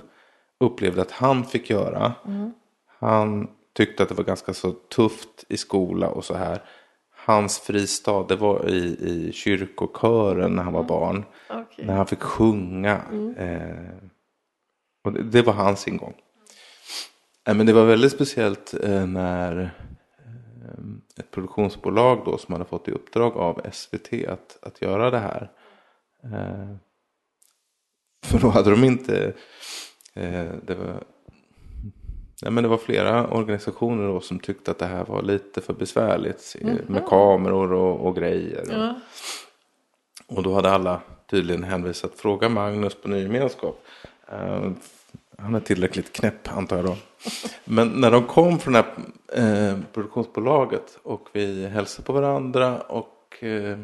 upplevde 0.61 1.03
att 1.03 1.11
han 1.11 1.45
fick 1.45 1.71
göra. 1.71 2.13
Mm. 2.27 2.53
Han 3.01 3.49
tyckte 3.77 4.03
att 4.03 4.09
det 4.09 4.15
var 4.15 4.25
ganska 4.25 4.55
så 4.55 4.73
tufft 4.73 5.45
i 5.49 5.57
skola 5.57 6.09
och 6.09 6.25
så 6.25 6.35
här. 6.35 6.63
Hans 7.27 7.59
fristad, 7.59 8.27
det 8.29 8.37
var 8.37 8.69
i, 8.69 8.85
i 8.85 9.33
kyrkokören 9.33 10.53
när 10.53 10.63
han 10.63 10.73
var 10.73 10.83
barn. 10.85 11.25
Okej. 11.51 11.87
När 11.87 11.95
han 11.95 12.07
fick 12.07 12.23
sjunga. 12.23 13.01
Eh, 13.37 14.09
och 15.09 15.15
det, 15.15 15.23
det 15.23 15.43
var 15.43 15.53
hans 15.53 15.89
ingång. 15.89 16.15
Eh, 17.49 17.55
men 17.55 17.67
det 17.67 17.73
var 17.73 17.85
väldigt 17.85 18.13
speciellt 18.13 18.75
eh, 18.83 19.07
när 19.07 19.61
eh, 20.25 21.21
ett 21.21 21.31
produktionsbolag 21.31 22.23
då 22.25 22.39
som 22.39 22.53
hade 22.53 22.65
fått 22.65 22.89
i 22.89 22.93
uppdrag 22.93 23.37
av 23.37 23.61
SVT 23.73 24.13
att, 24.29 24.59
att 24.63 24.83
göra 24.83 25.11
det 25.11 25.19
här. 25.19 25.51
Eh, 26.25 26.77
för 28.27 28.39
då 28.39 28.49
hade 28.49 28.71
de 28.71 28.85
inte, 28.85 29.33
eh, 30.15 30.49
det 30.67 30.75
var 30.75 31.05
Nej, 32.43 32.53
men 32.53 32.63
det 32.63 32.69
var 32.69 32.77
flera 32.79 33.29
organisationer 33.29 34.09
då 34.09 34.21
som 34.21 34.39
tyckte 34.39 34.71
att 34.71 34.79
det 34.79 34.87
här 34.87 35.05
var 35.05 35.23
lite 35.23 35.61
för 35.61 35.73
besvärligt. 35.75 36.57
eh, 36.61 36.75
Med 36.87 37.07
kameror 37.07 37.73
och, 37.73 38.07
och 38.07 38.17
grejer. 38.17 38.61
Och, 38.61 38.75
Ja. 38.75 38.95
och 40.27 40.43
då 40.43 40.55
hade 40.55 40.71
alla 40.71 41.01
tydligen 41.31 41.65
hänvisat 41.65 42.15
fråga 42.15 42.49
Magnus 42.49 42.95
på 42.95 43.09
Ny 43.09 43.23
Gemenskap. 43.23 43.85
Eh, 44.29 44.71
han 45.43 45.55
är 45.55 45.61
tillräckligt 45.61 46.13
knäpp 46.13 46.49
antar 46.49 46.77
jag 46.77 46.87
då. 46.87 46.97
Men 47.65 47.89
när 47.89 48.11
de 48.11 48.27
kom 48.27 48.59
från 48.59 48.73
det 48.73 48.85
här 48.85 49.71
eh, 49.71 49.79
produktionsbolaget 49.93 50.99
och 51.03 51.29
vi 51.33 51.67
hälsade 51.67 52.07
på 52.07 52.13
varandra 52.13 52.81
och 52.81 53.45
eh, 53.45 53.79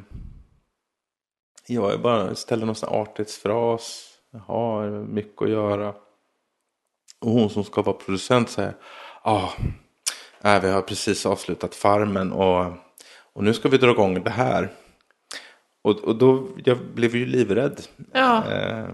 jag 1.67 2.01
bara 2.01 2.35
ställde 2.35 2.67
någon 2.67 2.75
sån 2.75 2.89
här 2.89 3.01
artighetsfras. 3.01 4.11
Jaha, 4.33 4.91
mycket 4.91 5.43
att 5.43 5.51
göra? 5.51 5.89
Och 7.21 7.31
hon 7.31 7.51
som 7.51 7.65
ska 7.65 7.83
vara 7.83 7.97
producent 7.97 8.51
säger 8.51 8.77
Ja, 9.25 9.53
ah, 10.41 10.59
vi 10.59 10.71
har 10.71 10.83
precis 10.83 11.27
avslutat 11.27 11.75
Farmen 11.75 12.33
och, 12.33 12.73
och 13.33 13.45
nu 13.45 13.55
ska 13.55 13.69
vi 13.69 13.79
dra 13.79 13.91
igång 13.91 14.25
det 14.25 14.31
här. 14.31 14.73
Och, 15.83 16.05
och 16.05 16.17
då 16.17 16.49
jag 16.65 16.79
blev 16.95 17.17
ju 17.17 17.27
livrädd. 17.27 17.81
Ja. 18.13 18.53
Eh, 18.53 18.89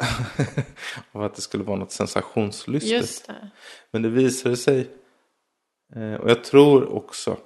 av 1.12 1.22
att 1.22 1.34
det 1.34 1.42
skulle 1.42 1.64
vara 1.64 1.78
något 1.78 1.92
sensationslystet. 1.92 2.90
Just 2.90 3.26
det. 3.26 3.50
Men 3.90 4.02
det 4.02 4.08
visade 4.08 4.56
sig. 4.56 4.90
Eh, 5.96 6.14
och 6.14 6.30
jag 6.30 6.44
tror 6.44 6.94
också. 6.96 7.36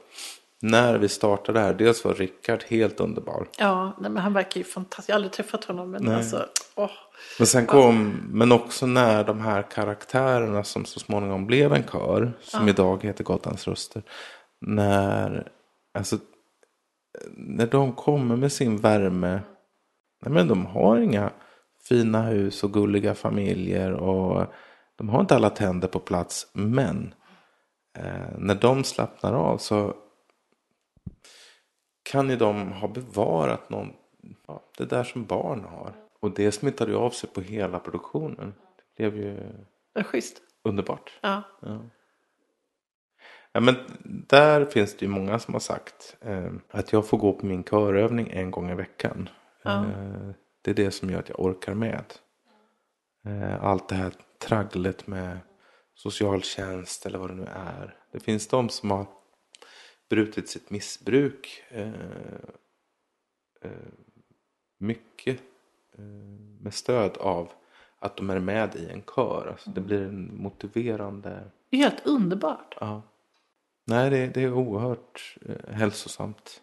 När 0.63 0.99
vi 0.99 1.09
startade 1.09 1.61
här. 1.61 1.75
Dels 1.75 2.05
var 2.05 2.15
Rickard 2.15 2.65
helt 2.69 3.01
underbar. 3.01 3.49
Ja, 3.59 3.97
nej, 4.01 4.11
men 4.11 4.23
han 4.23 4.33
verkar 4.33 4.59
ju 4.59 4.65
fantastisk. 4.65 5.09
Jag 5.09 5.15
har 5.15 5.17
aldrig 5.17 5.33
träffat 5.33 5.65
honom, 5.65 5.91
men 5.91 6.03
Nej. 6.05 6.15
alltså, 6.15 6.47
åh. 6.75 6.91
Men 7.39 7.47
sen 7.47 7.67
kom, 7.67 8.21
men 8.31 8.53
också 8.53 8.87
när 8.87 9.25
de 9.25 9.41
här 9.41 9.63
karaktärerna 9.63 10.65
som 10.65 10.85
så 10.85 11.01
småningom 11.01 11.47
blev 11.47 11.73
en 11.73 11.83
kör, 11.83 12.33
som 12.41 12.69
idag 12.69 13.05
heter 13.05 13.25
Gatans 13.25 13.69
röster, 13.69 14.03
när, 14.61 15.49
alltså, 15.99 16.19
när 17.37 17.67
de 17.67 17.93
kommer 17.93 18.37
med 18.37 18.53
sin 18.53 18.77
värme, 18.77 19.41
nej 20.23 20.33
men 20.33 20.49
de 20.49 20.67
har 20.67 20.99
inga 20.99 21.31
fina 21.89 22.23
hus 22.23 22.65
och 22.65 22.73
gulliga 22.73 23.15
familjer 23.15 23.93
och 23.93 24.47
de 24.97 25.09
har 25.09 25.21
inte 25.21 25.37
alla 25.37 25.51
tänder 25.51 25.89
på 25.89 25.99
plats, 25.99 26.51
men 26.53 27.15
eh, 27.99 28.39
när 28.39 28.55
de 28.55 28.85
slappnar 28.85 29.33
av 29.33 29.59
så 29.59 29.95
kan 32.03 32.31
ju 32.31 32.37
de 32.37 32.73
ha 32.73 32.89
bevarat 32.89 33.71
någon, 33.71 33.93
ja, 34.47 34.63
det 34.79 34.85
där 34.85 35.05
som 35.05 35.25
barn 35.25 35.65
har. 35.65 35.95
Och 36.21 36.31
det 36.31 36.53
smittade 36.53 36.91
ju 36.91 36.97
av 36.97 37.11
sig 37.11 37.31
på 37.31 37.41
hela 37.41 37.79
produktionen. 37.79 38.55
Det 38.97 39.11
blev 39.11 39.17
ju 39.17 39.39
schysst. 40.05 40.43
underbart. 40.65 41.13
Ja. 41.21 41.43
Ja, 43.53 43.61
men 43.61 43.75
där 44.29 44.65
finns 44.65 44.97
det 44.97 45.05
ju 45.05 45.11
många 45.11 45.39
som 45.39 45.55
har 45.55 45.61
sagt 45.61 46.17
eh, 46.21 46.53
att 46.71 46.93
jag 46.93 47.07
får 47.07 47.19
gå 47.19 47.33
på 47.33 47.47
min 47.47 47.65
körövning 47.65 48.29
en 48.31 48.51
gång 48.51 48.71
i 48.71 48.75
veckan. 48.75 49.29
Ja. 49.63 49.85
Eh, 49.85 50.31
det 50.65 50.71
är 50.71 50.75
det 50.75 50.91
som 50.91 51.11
gör 51.11 51.19
att 51.19 51.29
jag 51.29 51.41
orkar 51.41 51.75
med. 51.75 52.05
Eh, 53.25 53.65
allt 53.65 53.89
det 53.89 53.95
här 53.95 54.13
tragglet 54.39 55.07
med 55.07 55.39
socialtjänst 55.95 57.07
eller 57.07 57.19
vad 57.19 57.31
det 57.31 57.35
nu 57.35 57.47
är. 57.55 57.97
Det 58.13 58.21
finns 58.21 58.49
de 58.49 58.69
som 58.69 58.91
har 58.91 59.07
brutit 60.11 60.49
sitt 60.49 60.71
missbruk 60.71 61.63
eh, 61.69 61.89
eh, 63.61 63.71
mycket 64.79 65.41
med 66.61 66.75
stöd 66.75 67.17
av 67.17 67.53
att 67.99 68.17
de 68.17 68.31
är 68.31 68.41
med 68.41 68.77
i 68.77 68.89
en 68.89 69.03
kör. 69.03 69.49
Alltså 69.51 69.71
det 69.71 69.81
blir 69.81 70.03
en 70.03 70.37
motiverande 70.37 71.51
Det 71.71 71.77
är 71.77 71.81
helt 71.81 72.07
underbart. 72.07 72.77
Ja. 72.81 73.03
Nej, 73.85 74.11
det, 74.11 74.27
det 74.27 74.43
är 74.43 74.53
oerhört 74.53 75.37
hälsosamt. 75.69 76.63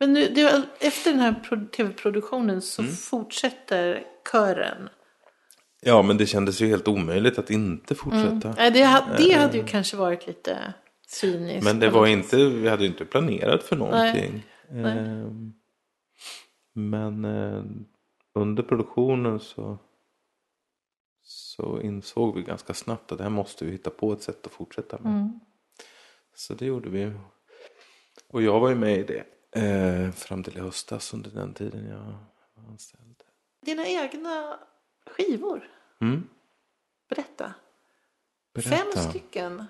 Men 0.00 0.12
nu, 0.12 0.28
det, 0.28 0.62
efter 0.80 1.10
den 1.10 1.20
här 1.20 1.32
pro- 1.34 1.66
tv-produktionen 1.76 2.62
så 2.62 2.82
Mm. 2.82 2.94
fortsätter 2.94 4.04
kören. 4.32 4.88
Ja, 5.82 6.02
men 6.02 6.16
det 6.16 6.26
kändes 6.26 6.60
ju 6.60 6.66
helt 6.68 6.88
omöjligt 6.88 7.38
att 7.38 7.50
inte 7.50 7.94
fortsätta. 7.94 8.54
Nej, 8.56 8.70
det, 8.70 8.78
det 9.18 9.32
hade 9.32 9.56
ju 9.56 9.64
kanske 9.64 9.96
varit 9.96 10.26
lite 10.26 10.74
cyniskt. 11.06 11.64
Men 11.64 11.78
det 11.80 11.90
var 11.90 12.06
inte, 12.06 12.36
vi 12.36 12.68
hade 12.68 12.82
ju 12.82 12.88
inte 12.88 13.04
planerat 13.04 13.62
för 13.62 13.76
någonting. 13.76 14.46
Nej. 14.70 14.98
Ehm, 14.98 15.52
Men 16.72 17.24
eh, 17.24 17.62
under 18.34 18.62
produktionen 18.62 19.40
så, 19.40 19.78
så 21.22 21.80
insåg 21.80 22.34
vi 22.36 22.42
ganska 22.42 22.74
snabbt 22.74 23.12
att 23.12 23.18
det 23.18 23.24
här 23.24 23.30
måste 23.30 23.64
vi 23.64 23.70
hitta 23.70 23.90
på 23.90 24.12
ett 24.12 24.22
sätt 24.22 24.46
att 24.46 24.52
fortsätta 24.52 24.98
med. 24.98 25.12
Mm. 25.12 25.40
Så 26.34 26.54
det 26.54 26.66
gjorde 26.66 26.88
vi. 26.90 27.12
Och 28.28 28.42
jag 28.42 28.60
var 28.60 28.68
ju 28.68 28.74
med 28.74 28.98
i 28.98 29.02
det 29.02 29.24
eh, 29.56 30.10
fram 30.10 30.42
till 30.42 30.56
i 30.56 30.60
höstas 30.60 31.14
under 31.14 31.30
den 31.30 31.54
tiden 31.54 31.86
jag 31.88 32.14
var 32.54 32.70
anställd. 32.70 33.22
Dina 33.66 33.86
egna 33.86 34.58
skivor. 35.06 35.68
Mm. 36.00 36.28
Berätta. 37.08 37.54
Berätta. 38.54 38.76
Fem 38.76 39.02
stycken. 39.10 39.64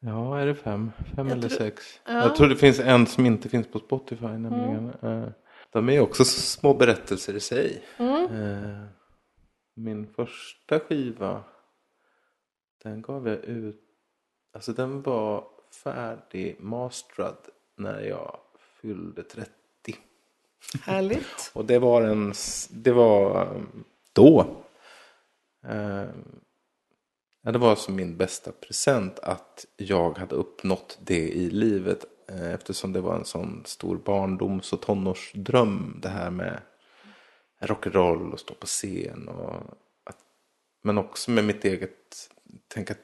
Ja, 0.00 0.38
är 0.40 0.46
det 0.46 0.54
fem? 0.54 0.92
Fem 1.16 1.28
Jag 1.28 1.38
eller 1.38 1.48
tror- 1.48 1.58
sex? 1.58 2.00
Ja. 2.04 2.10
Mm. 2.10 2.22
Jag 2.22 2.36
tror 2.36 2.48
det 2.48 2.56
finns 2.56 2.80
en 2.80 3.06
som 3.06 3.26
inte 3.26 3.48
finns 3.48 3.66
på 3.68 3.78
Spotify 3.78 4.26
nämligen. 4.26 4.90
Eh, 5.02 5.28
De 5.70 5.88
är 5.88 6.00
också 6.00 6.24
små 6.24 6.74
berättelser 6.74 7.34
i 7.34 7.40
sig. 7.40 7.84
Mm. 7.96 8.24
Eh, 8.26 8.84
Min 9.78 10.06
första 10.14 10.80
skiva, 10.80 11.44
den 12.82 13.02
gav 13.02 13.28
jag 13.28 13.36
ut, 13.44 13.80
alltså 14.52 14.72
den 14.72 15.02
var 15.02 15.48
färdig, 15.82 16.56
masterad 16.60 17.36
när 17.76 18.00
jag 18.00 18.40
fyllde 18.86 19.22
30. 19.22 19.50
Härligt. 20.82 21.50
Och 21.52 21.64
det 21.64 21.78
var 21.78 22.02
en, 22.02 22.32
det 22.70 22.92
var 22.92 23.48
då. 24.12 24.64
Eh, 25.66 26.04
det 27.42 27.58
var 27.58 27.76
som 27.76 27.96
min 27.96 28.16
bästa 28.16 28.52
present 28.52 29.18
att 29.18 29.66
jag 29.76 30.18
hade 30.18 30.34
uppnått 30.34 30.98
det 31.00 31.28
i 31.28 31.50
livet. 31.50 32.04
Eh, 32.28 32.54
eftersom 32.54 32.92
det 32.92 33.00
var 33.00 33.16
en 33.16 33.24
sån 33.24 33.62
stor 33.64 33.96
barndoms 33.96 34.72
och 34.72 34.82
tonårsdröm. 34.82 35.98
Det 36.02 36.08
här 36.08 36.30
med 36.30 36.60
rock'n'roll 37.60 38.32
och 38.32 38.40
stå 38.40 38.54
på 38.54 38.66
scen. 38.66 39.28
Och 39.28 39.54
att, 40.04 40.18
men 40.82 40.98
också 40.98 41.30
med 41.30 41.44
mitt 41.44 41.64
eget, 41.64 42.30
tänk 42.68 42.90
att 42.90 43.00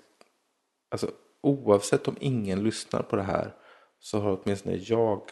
alltså, 0.90 1.11
oavsett 1.40 2.09
om 2.09 2.16
ingen 2.21 2.64
lyssnar 2.64 3.03
på 3.03 3.16
det 3.16 3.23
här. 3.23 3.55
så 3.99 4.21
har 4.21 4.38
åtminstone 4.42 4.77
jag 4.77 5.31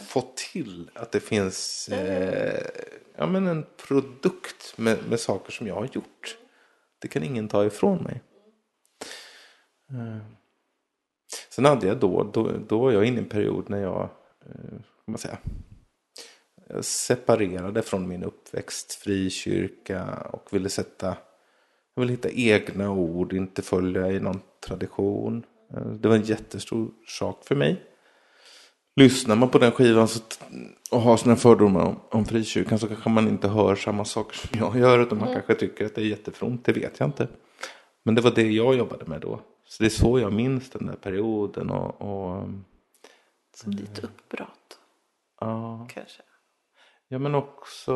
Fått 0.00 0.36
till 0.36 0.90
att 0.94 1.12
det 1.12 1.20
finns 1.20 1.88
eh, 1.88 2.66
ja, 3.16 3.26
men 3.26 3.46
en 3.46 3.66
produkt 3.86 4.78
med, 4.78 4.98
med 5.08 5.20
saker 5.20 5.52
som 5.52 5.66
jag 5.66 5.74
har 5.74 5.88
gjort. 5.92 6.36
Det 6.98 7.08
kan 7.08 7.22
ingen 7.22 7.48
ta 7.48 7.64
ifrån 7.64 8.02
mig. 8.02 8.22
Eh. 9.90 10.18
Sen 11.50 11.64
hade 11.64 11.86
jag 11.86 11.98
då, 11.98 12.30
då, 12.32 12.52
då 12.68 12.78
var 12.78 12.92
jag 12.92 13.04
inne 13.04 13.16
i 13.16 13.22
en 13.22 13.28
period 13.28 13.70
när 13.70 13.82
jag, 13.82 14.08
eh, 14.46 14.80
man 15.06 15.18
säga, 15.18 15.38
jag 16.68 16.84
separerade 16.84 17.82
från 17.82 18.08
min 18.08 18.24
uppväxt, 18.24 18.92
frikyrka 18.94 20.28
och 20.32 20.48
ville 20.52 20.68
sätta, 20.68 21.16
jag 21.94 22.00
ville 22.00 22.12
hitta 22.12 22.30
egna 22.30 22.90
ord, 22.90 23.32
inte 23.32 23.62
följa 23.62 24.10
i 24.10 24.20
någon 24.20 24.40
tradition. 24.66 25.44
Eh, 25.74 25.86
Det 25.86 26.08
var 26.08 26.16
en 26.16 26.22
jättestor 26.22 26.90
sak 27.06 27.44
för 27.46 27.54
mig. 27.54 27.82
Lyssnar 28.96 29.36
man 29.36 29.48
på 29.48 29.58
den 29.58 29.72
skivan 29.72 30.08
så, 30.08 30.20
och 30.90 31.00
har 31.00 31.16
sådana 31.16 31.36
fördomar 31.36 31.84
om, 31.84 32.00
om 32.10 32.24
frikyrkan 32.24 32.78
så 32.78 32.88
kanske 32.88 33.10
man 33.10 33.28
inte 33.28 33.48
hör 33.48 33.74
samma 33.74 34.04
saker 34.04 34.36
som 34.36 34.60
jag 34.60 34.78
gör. 34.78 34.98
Utan 34.98 35.18
man 35.18 35.32
kanske 35.32 35.54
tycker 35.54 35.86
att 35.86 35.94
det 35.94 36.00
är 36.00 36.06
jättefromt, 36.06 36.64
det 36.64 36.72
vet 36.72 37.00
jag 37.00 37.08
inte. 37.08 37.28
Men 38.02 38.14
det 38.14 38.20
var 38.20 38.30
det 38.30 38.50
jag 38.50 38.74
jobbade 38.74 39.04
med 39.04 39.20
då. 39.20 39.40
Så 39.64 39.82
det 39.82 39.86
är 39.86 39.90
så 39.90 40.18
jag 40.18 40.32
minns 40.32 40.70
den 40.70 40.86
där 40.86 40.96
perioden. 40.96 41.70
Och, 41.70 42.00
och 42.00 42.48
Som 43.56 43.76
ditt 43.76 44.04
uppbrott, 44.04 44.78
ja. 45.40 45.88
kanske. 45.92 46.22
ja, 47.08 47.18
men 47.18 47.34
också 47.34 47.94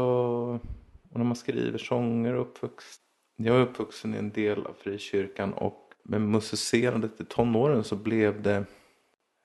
och 1.16 1.18
när 1.18 1.26
man 1.26 1.36
skriver 1.36 1.78
sånger 1.78 2.34
och 2.34 2.42
uppvuxen. 2.42 3.02
Jag 3.36 3.56
är 3.56 3.60
uppvuxen 3.60 4.14
i 4.14 4.18
en 4.18 4.30
del 4.30 4.66
av 4.66 4.74
frikyrkan 4.78 5.52
och 5.52 5.92
med 6.02 6.20
musicerandet 6.20 7.20
i 7.20 7.24
tonåren 7.24 7.84
så 7.84 7.96
blev 7.96 8.42
det 8.42 8.64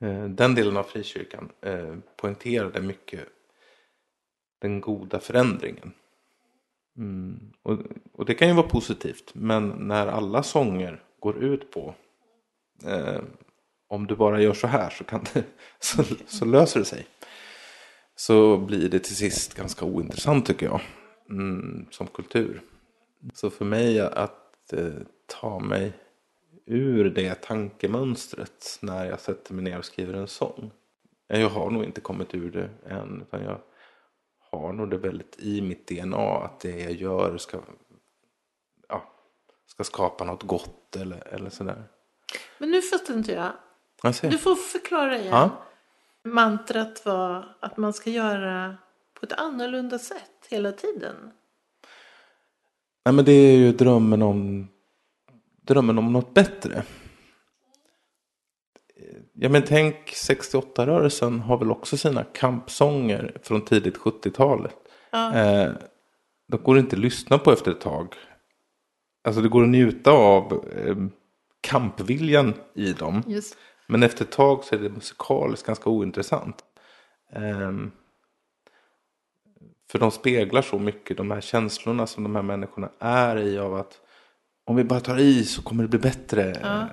Eh, 0.02 0.24
den 0.24 0.56
delen 0.56 0.78
av 0.78 0.84
frikyrkan 0.84 1.52
eh, 1.62 1.96
poängterade 2.18 2.82
mycket 2.82 3.28
den 4.62 4.82
goda 4.82 5.20
förändringen. 5.20 5.92
Mm. 6.98 7.54
Och, 7.64 7.80
och 8.14 8.26
det 8.26 8.34
kan 8.34 8.48
ju 8.48 8.54
vara 8.54 8.68
positivt 8.68 9.32
men 9.34 9.70
när 9.70 10.08
alla 10.08 10.44
sånger 10.44 11.04
går 11.20 11.44
ut 11.44 11.72
på 11.72 11.96
eh, 12.86 13.22
om 13.88 14.08
du 14.08 14.16
bara 14.16 14.42
gör 14.42 14.54
så 14.54 14.68
här 14.68 14.90
så, 14.90 15.04
kan 15.04 15.26
det, 15.34 15.44
så, 15.80 16.04
så 16.28 16.46
löser 16.46 16.80
det 16.80 16.86
sig. 16.86 17.06
Så 18.16 18.58
blir 18.58 18.90
det 18.90 19.00
till 19.00 19.16
sist 19.16 19.54
ganska 19.54 19.86
ointressant 19.86 20.46
tycker 20.46 20.66
jag. 20.66 20.82
Mm, 21.30 21.86
som 21.92 22.08
kultur. 22.08 22.62
Så 23.34 23.50
för 23.50 23.66
mig 23.66 24.00
att 24.00 24.74
eh, 24.74 24.94
ta 25.28 25.60
mig 25.60 25.94
ur 26.66 27.10
det 27.10 27.36
tankemönstret 27.36 28.80
när 28.82 29.06
jag 29.06 29.20
sätter 29.20 29.54
mig 29.54 29.64
ner 29.64 29.78
och 29.78 29.86
skriver 29.86 30.14
en 30.14 30.28
sång. 30.28 30.72
Jag 31.28 31.50
har 31.50 31.70
nog 31.70 31.84
inte 31.84 32.02
kommit 32.02 32.36
ur 32.36 32.52
det 32.52 32.70
än. 32.94 33.22
Utan 33.22 33.44
jag 33.44 33.62
har 34.52 34.74
nog 34.74 34.90
det 34.90 34.98
väldigt 34.98 35.40
i 35.40 35.62
mitt 35.62 35.88
DNA 35.88 36.38
att 36.38 36.60
det 36.60 36.80
jag 36.80 36.92
gör 36.92 37.38
ska, 37.38 37.60
ja, 38.88 39.14
ska 39.68 39.84
skapa 39.84 40.24
något 40.24 40.44
gott 40.44 40.96
eller, 40.96 41.28
eller 41.28 41.50
sådär. 41.50 41.84
Men 42.58 42.72
nu 42.72 42.82
fattar 42.82 43.14
inte 43.14 43.32
jag. 43.32 43.52
Jag. 44.04 44.32
Du 44.32 44.38
får 44.38 44.56
förklara 44.56 45.18
igen. 45.18 45.32
Ja. 45.32 45.50
Mantrat 46.24 47.06
var 47.06 47.56
att 47.60 47.78
man 47.78 47.94
ska 47.94 48.10
göra 48.10 48.78
på 49.14 49.26
ett 49.26 49.34
annorlunda 49.34 50.00
sätt 50.00 50.48
hela 50.50 50.72
tiden. 50.72 51.16
Nej 53.06 53.14
men 53.14 53.26
det 53.26 53.32
är 53.32 53.58
ju 53.58 53.72
drömmen 53.72 54.22
om 54.22 54.68
drömmen 55.74 55.98
om 55.98 56.14
något 56.14 56.34
bättre. 56.34 56.84
Ja 59.34 59.50
men 59.50 59.64
tänk 59.68 59.96
68-rörelsen 59.96 61.40
har 61.40 61.58
väl 61.58 61.72
också 61.72 61.98
sina 61.98 62.24
kampsånger 62.24 63.38
från 63.44 63.62
tidigt 63.62 63.98
70-talet. 63.98 64.76
Ja. 65.12 65.36
Eh, 65.36 65.72
de 66.48 66.62
går 66.64 66.80
inte 66.80 66.96
att 66.96 67.02
lyssna 67.02 67.38
på 67.38 67.52
efter 67.52 67.72
ett 67.72 67.82
tag. 67.82 68.16
Alltså 69.24 69.42
det 69.42 69.50
går 69.50 69.64
att 69.64 69.70
njuta 69.70 70.12
av 70.12 70.66
eh, 70.76 70.96
kampviljan 71.62 72.54
i 72.76 72.94
dem. 72.94 73.24
Just. 73.28 73.58
Men 73.88 74.04
efter 74.04 74.26
ett 74.26 74.32
tag 74.32 74.64
så 74.64 74.76
är 74.76 74.80
det 74.80 74.90
musikaliskt 74.90 75.68
ganska 75.68 75.90
ointressant. 75.90 76.64
Ehm, 77.34 77.92
för 79.92 80.00
de 80.00 80.12
speglar 80.12 80.62
så 80.62 80.80
mycket 80.80 81.18
de 81.18 81.32
här 81.32 81.42
känslorna 81.42 82.08
som 82.08 82.24
de 82.24 82.36
här 82.36 82.44
människorna 82.44 82.90
är 83.00 83.38
i 83.38 83.60
av 83.60 83.76
att 83.76 84.00
om 84.72 84.78
vi 84.78 84.84
bara 84.84 85.00
tar 85.00 85.20
i 85.20 85.46
så 85.46 85.62
kommer 85.62 85.84
det 85.84 85.90
bli 85.90 86.00
bättre. 86.00 86.60
Ja. 86.62 86.90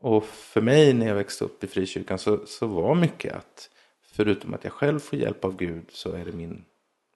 Och 0.00 0.24
för 0.24 0.60
mig 0.60 0.92
när 0.92 1.06
jag 1.06 1.14
växte 1.14 1.44
upp 1.44 1.64
i 1.64 1.66
frikyrkan 1.66 2.18
så, 2.18 2.46
så 2.46 2.66
var 2.66 2.94
mycket 2.94 3.36
att 3.36 3.70
förutom 4.12 4.54
att 4.54 4.64
jag 4.64 4.72
själv 4.72 4.98
får 4.98 5.18
hjälp 5.18 5.44
av 5.44 5.56
Gud 5.56 5.84
så 5.92 6.12
är 6.12 6.24
det 6.24 6.32
min, 6.32 6.64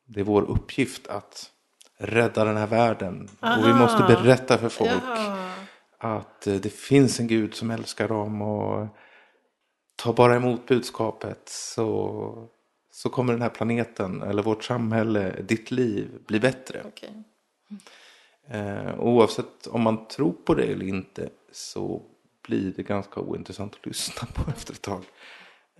det 0.06 0.20
är 0.20 0.24
vår 0.24 0.42
uppgift 0.42 1.06
att 1.06 1.50
rädda 1.98 2.44
den 2.44 2.56
här 2.56 2.66
världen. 2.66 3.22
Och 3.22 3.64
vi 3.64 3.70
Aha. 3.70 3.78
måste 3.78 4.02
berätta 4.02 4.58
för 4.58 4.68
folk 4.68 4.90
Jaha. 4.90 5.54
att 5.98 6.46
eh, 6.46 6.54
det 6.54 6.72
finns 6.72 7.20
en 7.20 7.26
Gud 7.26 7.54
som 7.54 7.70
älskar 7.70 8.08
dem 8.08 8.42
och 8.42 8.86
ta 9.96 10.12
bara 10.12 10.36
emot 10.36 10.66
budskapet 10.66 11.42
så, 11.48 12.48
så 12.90 13.08
kommer 13.08 13.32
den 13.32 13.42
här 13.42 13.48
planeten 13.48 14.22
eller 14.22 14.42
vårt 14.42 14.64
samhälle, 14.64 15.42
ditt 15.42 15.70
liv 15.70 16.10
bli 16.26 16.40
bättre. 16.40 16.82
Okej. 16.86 17.24
Eh, 18.48 19.00
oavsett 19.00 19.66
om 19.66 19.82
man 19.82 20.08
tror 20.08 20.32
på 20.32 20.54
det 20.54 20.64
eller 20.64 20.86
inte 20.86 21.30
så 21.52 22.02
blir 22.42 22.72
det 22.76 22.82
ganska 22.82 23.20
ointressant 23.20 23.74
att 23.74 23.86
lyssna 23.86 24.28
på 24.34 24.50
efter 24.56 24.72
ett 24.72 24.82
tag. 24.82 25.04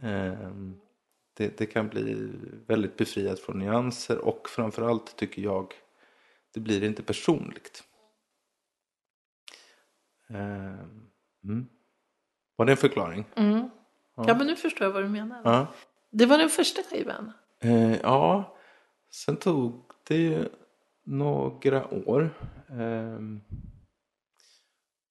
Eh, 0.01 0.51
det, 1.37 1.59
det 1.59 1.67
kan 1.67 1.89
bli 1.89 2.33
väldigt 2.67 2.97
befriat 2.97 3.41
från 3.41 3.59
nyanser 3.59 4.19
och 4.19 4.49
framförallt 4.49 5.17
tycker 5.17 5.43
jag 5.43 5.75
det 6.55 6.61
blir 6.61 6.85
inte 6.85 7.03
personligt. 7.03 7.85
Eh, 10.31 10.85
mm. 11.45 11.69
Var 12.57 12.67
det 12.67 12.73
en 12.73 12.77
förklaring? 12.77 13.25
Mm. 13.35 13.71
Ja. 14.15 14.35
men 14.35 14.47
nu 14.47 14.57
förstår 14.57 14.87
jag 14.87 14.93
vad 14.93 15.03
du 15.03 15.09
menar. 15.09 15.41
Ja. 15.45 15.67
Det 16.11 16.27
var 16.27 16.39
den 16.39 16.51
första 16.51 16.83
skivan. 16.83 17.33
Eh, 17.61 17.97
ja, 18.01 18.57
sen 19.11 19.37
tog 19.37 19.85
det 20.09 20.17
ju 20.17 20.49
några 21.05 21.95
år. 22.09 22.31
Ehm, 22.71 23.41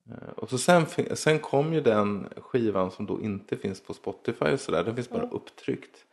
eh, 0.10 0.30
och 0.36 0.50
så 0.50 0.58
sen, 0.58 0.86
sen 1.14 1.40
kom 1.40 1.74
ju 1.74 1.82
den 1.82 2.28
skivan 2.38 2.92
som 2.92 3.06
då 3.06 3.22
inte 3.22 3.58
finns 3.58 3.84
på 3.84 3.94
Spotify 3.94 4.46
och 4.46 4.60
sådär. 4.60 4.84
Den 4.84 4.96
finns 4.96 5.10
bara 5.10 5.30
upptryckt. 5.30 6.06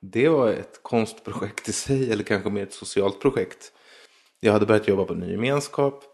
Det 0.00 0.28
var 0.28 0.48
ett 0.50 0.80
konstprojekt 0.82 1.68
i 1.68 1.72
sig, 1.72 2.12
eller 2.12 2.24
kanske 2.24 2.50
mer 2.50 2.62
ett 2.62 2.72
socialt 2.72 3.20
projekt. 3.20 3.72
Jag 4.40 4.52
hade 4.52 4.66
börjat 4.66 4.88
jobba 4.88 5.04
på 5.04 5.14
Ny 5.14 5.30
Gemenskap. 5.30 6.04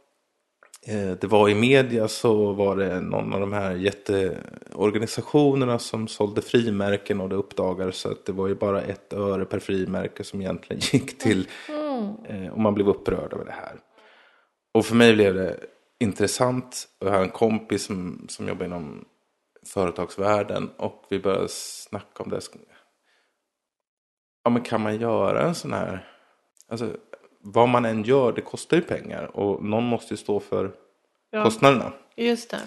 Eh, 0.89 1.11
Det 1.21 1.27
var 1.27 1.49
i 1.49 1.55
media 1.55 2.09
så 2.09 2.53
var 2.53 2.77
det 2.77 3.01
någon 3.01 3.33
av 3.35 3.41
de 3.41 3.53
här 3.53 3.75
jätteorganisationerna 3.75 5.79
som 5.79 6.09
sålde 6.09 6.43
frimärken 6.43 7.21
och 7.21 7.29
det 7.29 7.37
uppdagades 7.37 8.07
att 8.07 8.27
det 8.27 8.33
var 8.33 8.49
ju 8.49 8.55
bara 8.55 8.83
ett 8.83 9.13
öre 9.13 9.45
per 9.45 9.59
frimärke 9.59 10.25
som 10.25 10.41
egentligen 10.41 10.81
gick 10.93 11.19
till 11.19 11.49
eh, 12.24 12.52
och 12.52 12.61
man 12.61 12.74
blev 12.74 12.88
upprörd 12.88 13.33
över 13.33 13.44
det 13.44 13.52
här. 13.52 13.78
Och 14.74 14.87
för 14.87 14.94
mig 14.94 15.14
blev 15.14 15.35
det 15.35 15.61
intressant. 16.00 16.88
Jag 16.98 17.11
har 17.11 17.22
en 17.22 17.31
kompis 17.31 17.85
som, 17.85 18.26
som 18.28 18.48
jobbar 18.48 18.66
inom 18.66 19.05
företagsvärlden 19.66 20.70
och 20.76 21.07
vi 21.11 21.18
började 21.18 21.48
snacka 21.48 22.22
om 22.22 22.31
det. 22.31 22.40
Ja 24.44 24.50
men 24.50 24.62
kan 24.62 24.81
man 24.81 24.96
göra 24.96 25.42
en 25.42 25.55
sån 25.55 25.72
här, 25.72 26.09
alltså 26.68 26.96
vad 27.40 27.68
man 27.68 27.85
än 27.85 28.02
gör 28.02 28.33
det 28.33 28.40
kostar 28.40 28.76
ju 28.76 28.83
pengar 28.83 29.37
och 29.37 29.64
någon 29.64 29.85
måste 29.85 30.14
ju 30.14 30.18
stå 30.18 30.40
för 30.40 30.72
Ja. 31.31 31.44
kostnaderna. 31.44 31.92
Just 32.16 32.50
det. 32.50 32.61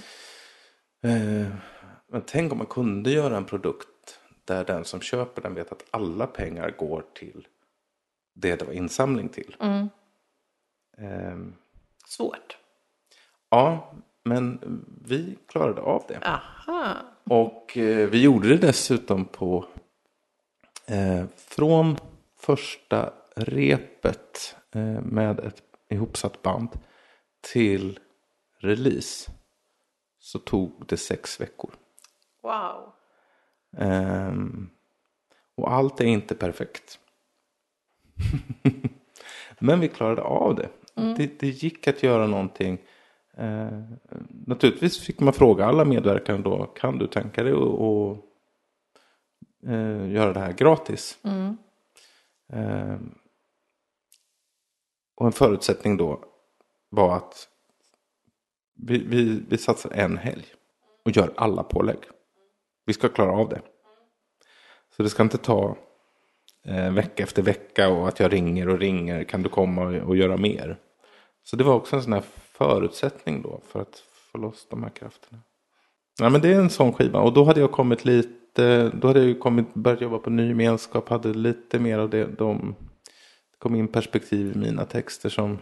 Eh, 1.09 1.47
men 2.11 2.21
tänk 2.25 2.51
om 2.51 2.57
man 2.57 2.67
kunde 2.67 3.11
göra 3.11 3.38
en 3.38 3.45
produkt 3.45 4.19
där 4.45 4.65
den 4.65 4.85
som 4.85 5.01
köper 5.01 5.41
den 5.41 5.53
vet 5.55 5.71
att 5.71 5.85
alla 5.91 6.27
pengar 6.27 6.75
går 6.77 7.03
till 7.15 7.47
det 8.36 8.56
det 8.56 8.65
var 8.65 8.74
insamling 8.74 9.30
till. 9.30 9.56
Mm. 9.60 9.89
Ehm, 10.98 11.56
Svårt. 12.06 12.58
ja, 13.50 13.93
men 14.24 14.60
vi 15.06 15.38
klarade 15.48 15.82
av 15.82 16.04
det. 16.08 16.19
Aha. 16.26 16.95
Och 17.24 17.78
eh, 17.78 18.10
vi 18.10 18.21
gjorde 18.21 18.48
det 18.48 18.58
dessutom 18.58 19.26
på 19.26 19.65
eh, 20.86 21.26
från 21.38 21.98
första 22.39 23.13
repet 23.36 24.56
eh, 24.71 25.02
med 25.02 25.39
ett 25.39 25.62
ihopsatt 25.89 26.41
band 26.41 26.69
till 27.41 28.00
release 28.60 29.32
så 30.19 30.39
tog 30.39 30.86
det 30.88 30.98
sex 30.98 31.41
veckor. 31.41 31.74
Wow. 32.41 32.93
Ehm, 33.78 34.69
och 35.56 35.71
allt 35.74 36.02
är 36.02 36.06
inte 36.06 36.36
perfekt. 36.36 37.00
Men 39.60 39.80
vi 39.80 39.88
klarade 39.88 40.21
av 40.21 40.56
det. 40.56 40.69
det. 41.17 41.39
Det 41.39 41.47
gick 41.47 41.88
att 41.88 42.04
göra 42.04 42.28
någonting 42.28 42.80
Eh, 43.38 43.84
naturligtvis 44.45 44.99
fick 44.99 45.19
man 45.19 45.34
fråga 45.34 45.65
alla 45.65 45.86
medverkande 45.86 46.49
då, 46.49 46.65
kan 46.65 46.97
du 46.97 47.08
tänka 47.08 47.43
dig 47.43 47.54
att 47.54 48.17
eh, 49.67 50.12
göra 50.12 50.34
det 50.34 50.39
här 50.39 50.54
gratis? 50.54 51.19
Mm. 51.23 51.58
Eh, 52.54 52.99
och 55.15 55.25
en 55.25 55.32
förutsättning 55.32 55.97
då 55.97 56.23
var 56.89 57.17
att 57.17 57.49
vi, 58.75 58.97
vi, 58.97 59.43
vi 59.49 59.58
satsar 59.58 59.91
en 59.91 60.17
helg 60.17 60.45
och 61.06 61.12
gör 61.12 61.34
alla 61.38 61.63
pålägg. 61.63 61.99
Vi 62.86 62.93
ska 62.93 63.10
klara 63.10 63.32
av 63.32 63.49
det. 63.49 63.62
Så 64.95 65.04
det 65.04 65.10
ska 65.10 65.23
inte 65.23 65.38
ta 65.38 65.78
eh, 66.65 66.91
vecka 66.91 67.23
efter 67.23 67.41
vecka 67.41 67.89
och 67.89 68.08
att 68.08 68.19
jag 68.19 68.34
ringer 68.34 68.69
och 68.69 68.80
ringer. 68.80 69.23
Kan 69.23 69.43
du 69.43 69.49
komma 69.49 69.84
och, 69.84 69.93
och 69.93 70.15
göra 70.15 70.38
mer? 70.38 70.78
Så 71.43 71.56
det 71.56 71.63
var 71.63 71.73
också 71.73 71.95
en 71.95 72.04
sån 72.04 72.13
här 72.13 72.23
förutsättning 72.36 73.41
då 73.41 73.62
för 73.67 73.82
att 73.82 74.04
få 74.32 74.38
loss 74.38 74.67
de 74.69 74.84
här 74.84 74.89
krafterna. 74.89 75.41
Ja, 76.19 76.30
men 76.30 76.41
det 76.41 76.54
är 76.54 76.60
en 76.60 76.69
sån 76.69 76.93
skiva 76.93 77.19
och 77.19 77.34
då 77.34 77.43
hade 77.43 77.60
jag 77.60 77.71
kommit 77.71 78.06
lite, 78.06 78.89
då 78.89 79.08
hade 79.08 79.23
jag 79.23 79.39
kommit, 79.39 79.73
börjat 79.73 80.01
jobba 80.01 80.17
på 80.17 80.30
ny 80.30 80.47
gemenskap, 80.47 81.10
hade 81.10 81.34
lite 81.34 81.80
mer 81.80 81.99
av 81.99 82.10
det, 82.10 82.25
de, 82.25 82.75
det 83.51 83.58
kom 83.60 83.75
in 83.75 83.88
perspektiv 83.88 84.56
i 84.56 84.60
mina 84.60 84.86
texter 84.86 85.30
som 85.30 85.58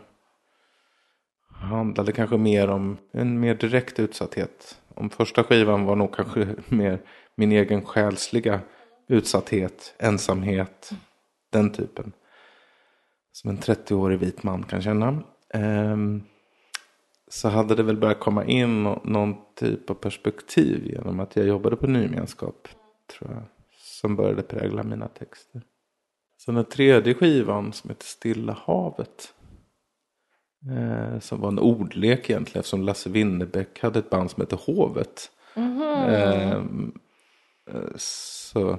handlade 1.53 2.11
kanske 2.11 2.37
mer 2.37 2.67
om 2.67 2.97
en 3.11 3.39
mer 3.39 3.55
direkt 3.55 3.99
utsatthet. 3.99 4.81
Om 4.95 5.09
första 5.09 5.43
skivan 5.43 5.85
var 5.85 5.95
nog 5.95 6.15
kanske 6.15 6.47
mer 6.67 6.99
min 7.35 7.51
egen 7.51 7.85
själsliga 7.85 8.59
utsatthet, 9.07 9.95
ensamhet, 9.97 10.91
den 11.49 11.69
typen. 11.69 12.11
Som 13.31 13.49
en 13.49 13.57
30-årig 13.57 14.19
vit 14.19 14.43
man 14.43 14.63
kan 14.63 14.81
känna. 14.81 15.23
Ehm, 15.53 16.23
så 17.27 17.49
hade 17.49 17.75
det 17.75 17.83
väl 17.83 17.97
börjat 17.97 18.19
komma 18.19 18.45
in 18.45 18.83
någon 18.83 19.35
typ 19.55 19.89
av 19.89 19.93
perspektiv 19.93 20.85
genom 20.85 21.19
att 21.19 21.35
jag 21.35 21.47
jobbade 21.47 21.75
på 21.75 21.87
nygemenskap. 21.87 22.67
Tror 23.11 23.31
jag. 23.31 23.43
Som 23.77 24.15
började 24.15 24.41
prägla 24.41 24.83
mina 24.83 25.07
texter. 25.07 25.61
Så 26.37 26.51
den 26.51 26.65
tredje 26.65 27.13
skivan 27.13 27.73
som 27.73 27.89
heter 27.89 28.05
Stilla 28.05 28.57
havet. 28.65 29.33
Eh, 30.71 31.19
som 31.19 31.41
var 31.41 31.47
en 31.47 31.59
ordlek 31.59 32.29
egentligen 32.29 32.59
eftersom 32.59 32.81
Lasse 32.81 33.09
Winnerbäck 33.09 33.79
hade 33.79 33.99
ett 33.99 34.09
band 34.09 34.31
som 34.31 34.41
hette 34.41 34.55
Hovet. 34.55 35.31
Eh, 35.55 36.61
så, 37.95 38.59
ja, 38.59 38.77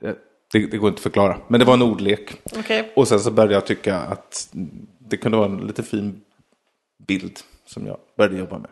det, 0.00 0.18
det 0.52 0.78
går 0.78 0.88
inte 0.88 0.98
att 0.98 1.02
förklara. 1.02 1.40
Men 1.48 1.60
det 1.60 1.66
var 1.66 1.74
en 1.74 1.82
ordlek. 1.82 2.40
Okej. 2.58 2.92
Och 2.96 3.08
sen 3.08 3.20
så 3.20 3.30
började 3.30 3.54
jag 3.54 3.66
tycka 3.66 3.96
att 3.96 4.48
det 4.98 5.16
kunde 5.16 5.38
vara 5.38 5.48
en 5.48 5.66
lite 5.66 5.82
fin 5.82 6.20
bild 7.08 7.38
som 7.64 7.86
jag 7.86 7.98
började 8.16 8.38
jobba 8.38 8.58
med. 8.58 8.70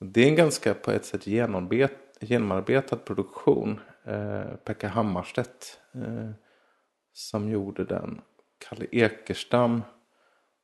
Och 0.00 0.06
det 0.06 0.24
är 0.24 0.28
en 0.28 0.36
ganska 0.36 0.74
på 0.74 0.90
ett 0.90 1.04
sätt 1.04 1.26
genombet, 1.26 1.92
genomarbetad 2.20 2.96
produktion. 2.96 3.80
Uh, 4.08 4.54
Pekka 4.64 4.88
Hammarstedt 4.88 5.78
eh, 5.94 6.30
som 7.12 7.48
gjorde 7.48 7.84
den. 7.84 8.20
Kalle 8.68 8.86
Ekerstam 8.92 9.82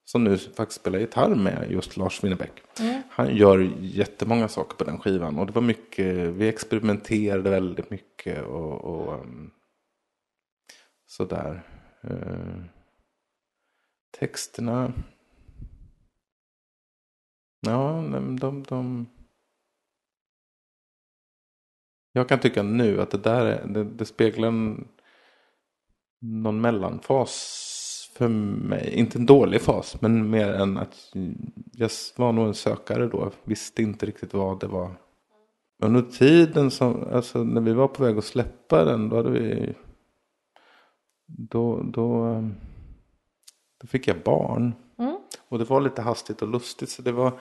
som 0.05 0.25
nu 0.25 0.39
faktiskt 0.39 0.81
spelar 0.81 0.99
gitarr 0.99 1.35
med 1.35 1.71
just 1.71 1.97
Lars 1.97 2.25
Winnerbäck. 2.25 2.63
Han 3.09 3.37
gör 3.37 3.59
jättemånga 3.81 4.49
saker 4.49 4.77
på 4.77 4.85
den 4.85 5.01
skivan. 5.01 5.39
Och 5.39 5.47
det 5.47 5.53
var 5.53 5.63
mycket, 5.63 6.17
vi 6.17 6.49
experimenterade 6.49 7.51
väldigt 7.51 7.91
mycket 7.91 8.45
och, 8.45 8.85
och 8.85 9.21
um, 9.21 9.51
sådär. 11.07 11.63
Uh, 12.05 12.65
texterna. 14.19 14.93
Ja, 17.61 18.09
de, 18.13 18.39
de, 18.41 18.63
de. 18.63 19.07
Jag 22.13 22.29
kan 22.29 22.41
tycka 22.41 22.63
nu 22.63 23.01
att 23.01 23.11
det 23.11 23.19
där 23.19 23.47
är, 23.47 23.67
det, 23.67 23.85
det 23.85 24.05
speglar 24.05 24.49
en, 24.49 24.89
någon 26.21 26.61
mellanfas 26.61 27.74
för 28.15 28.29
mig. 28.29 28.95
Inte 28.95 29.19
en 29.19 29.27
dålig 29.27 29.61
fas, 29.61 30.01
men 30.01 30.31
mer 30.31 30.53
än 30.53 30.79
att 30.79 31.13
jag 31.73 31.91
var 32.17 32.33
nog 32.33 32.47
en 32.47 32.55
sökare 32.55 33.07
då. 33.07 33.31
Visste 33.45 33.83
inte 33.83 34.07
riktigt 34.07 34.35
vad 34.35 34.61
det 34.61 34.67
var. 34.67 34.91
Under 35.83 36.03
tiden 36.03 36.71
som, 36.71 37.05
alltså 37.13 37.45
när 37.45 37.61
vi 37.61 37.73
var 37.73 37.89
på 37.89 38.05
väg 38.05 38.19
att 38.19 38.25
släppa 38.25 38.85
den, 38.85 39.09
då 39.09 39.17
hade 39.17 39.31
vi, 39.31 39.75
då, 41.27 41.83
då, 41.83 42.41
då 43.81 43.87
fick 43.87 44.09
jag 44.09 44.23
barn. 44.23 44.75
Mm. 44.99 45.17
Och 45.49 45.59
det 45.59 45.65
var 45.65 45.81
lite 45.81 46.03
hastigt 46.03 46.43
och 46.43 46.49
lustigt, 46.49 46.91
så 46.91 47.03
det 47.03 47.13
var, 47.13 47.33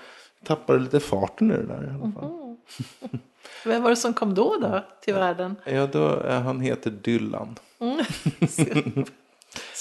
tappade 0.46 0.80
lite 0.80 1.00
farten 1.00 1.52
i 1.52 1.54
det 1.54 1.66
där 1.66 1.84
i 1.84 2.04
alla 2.04 2.12
fall. 2.12 2.58
Vem 3.66 3.84
var 3.84 3.90
det 3.90 3.96
som 3.96 4.14
kom 4.14 4.34
då, 4.34 4.58
då 4.62 4.84
till 5.02 5.14
världen? 5.14 5.56
Ja, 5.66 5.88
då, 5.88 6.20
eh, 6.20 6.42
han 6.42 6.60
heter 6.60 6.92
Dylan. 6.92 7.56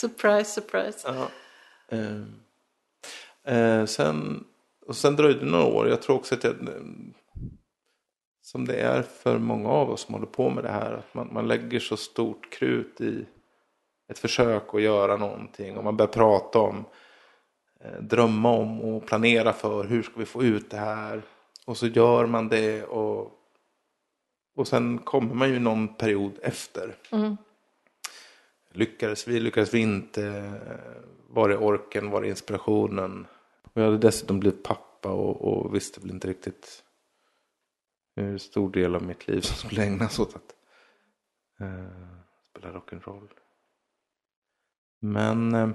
surprise, 0.03 0.51
surprise. 0.51 0.99
Ja. 1.05 1.29
Eh, 1.89 3.57
eh, 3.57 3.87
sen, 3.87 4.45
och 4.87 4.97
sen 4.97 5.17
dröjde 5.17 5.41
det 5.41 5.51
några 5.51 5.65
år. 5.65 5.89
Jag 5.89 6.03
tror 6.03 6.17
också 6.17 6.35
att 6.35 6.45
jag, 6.45 6.55
som 8.43 8.67
det 8.67 8.81
är 8.81 9.03
för 9.03 9.39
många 9.39 9.69
av 9.69 9.91
oss 9.91 10.01
som 10.01 10.15
håller 10.15 10.27
på 10.27 10.51
med 10.51 10.65
det 10.65 10.71
här. 10.71 10.93
Att 10.93 11.15
man, 11.15 11.29
man 11.33 11.49
lägger 11.49 11.81
så 11.81 11.97
stort 11.97 12.53
krut 12.53 13.01
i 13.01 13.27
ett 14.09 14.19
försök 14.19 14.75
att 14.75 14.83
göra 14.83 15.17
någonting. 15.17 15.77
Och 15.77 15.85
man 15.85 15.97
börjar 15.97 16.13
prata 16.13 16.59
om, 16.59 16.85
eh, 17.81 18.03
drömma 18.03 18.51
om 18.51 18.81
och 18.81 19.07
planera 19.07 19.53
för 19.53 19.85
hur 19.85 20.03
ska 20.03 20.13
vi 20.17 20.27
få 20.27 20.43
ut 20.43 20.71
det 20.71 20.77
här. 20.77 21.23
Och 21.67 21.77
så 21.77 21.87
gör 21.87 22.27
man 22.27 22.49
det 22.49 22.85
och, 22.85 23.33
och 24.57 24.69
sen 24.69 24.99
kommer 24.99 25.35
man 25.35 25.49
ju 25.49 25.59
någon 25.59 25.95
period 25.95 26.39
efter. 26.43 26.95
Mm. 27.11 27.37
Lyckades 28.75 29.29
vi, 29.29 29.41
lyckades 29.41 29.75
vi 29.75 29.79
inte? 29.79 30.53
Var 31.29 31.49
det 31.49 31.57
orken, 31.57 32.11
var 32.11 32.23
det 32.23 32.29
inspirationen? 32.29 33.27
Och 33.63 33.81
jag 33.81 33.85
hade 33.85 33.99
dessutom 33.99 34.41
blivit 34.41 34.63
pappa 34.63 35.09
och, 35.13 35.43
och 35.43 35.75
visste 35.75 36.01
väl 36.01 36.11
inte 36.11 36.29
riktigt 36.29 36.85
hur 38.17 38.39
stor 38.39 38.71
del 38.71 38.95
av 38.95 39.03
mitt 39.03 39.29
liv 39.29 39.41
som 39.41 39.57
skulle 39.57 39.85
ägnas 39.85 40.19
åt 40.19 40.37
att 40.37 40.55
eh, 41.61 41.87
spela 42.51 42.73
rock'n'roll. 42.73 43.29
Men 45.01 45.55
eh, 45.55 45.71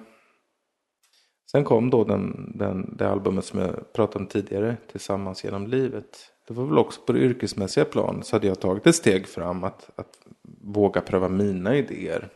sen 1.51 1.63
kom 1.63 1.89
då 1.89 2.03
den, 2.03 2.51
den, 2.55 2.95
det 2.97 3.09
albumet 3.09 3.45
som 3.45 3.59
jag 3.59 3.93
pratade 3.93 4.19
om 4.19 4.27
tidigare, 4.27 4.77
Tillsammans 4.91 5.43
genom 5.43 5.67
livet. 5.67 6.33
Det 6.47 6.53
var 6.53 6.65
väl 6.65 6.77
också 6.77 7.01
på 7.01 7.13
det 7.13 7.19
yrkesmässiga 7.19 7.85
plan 7.85 8.23
så 8.23 8.35
hade 8.35 8.47
jag 8.47 8.59
tagit 8.59 8.87
ett 8.87 8.95
steg 8.95 9.27
fram 9.27 9.63
att, 9.63 9.89
att 9.95 10.27
våga 10.61 11.01
pröva 11.01 11.29
mina 11.29 11.75
idéer 11.75 12.29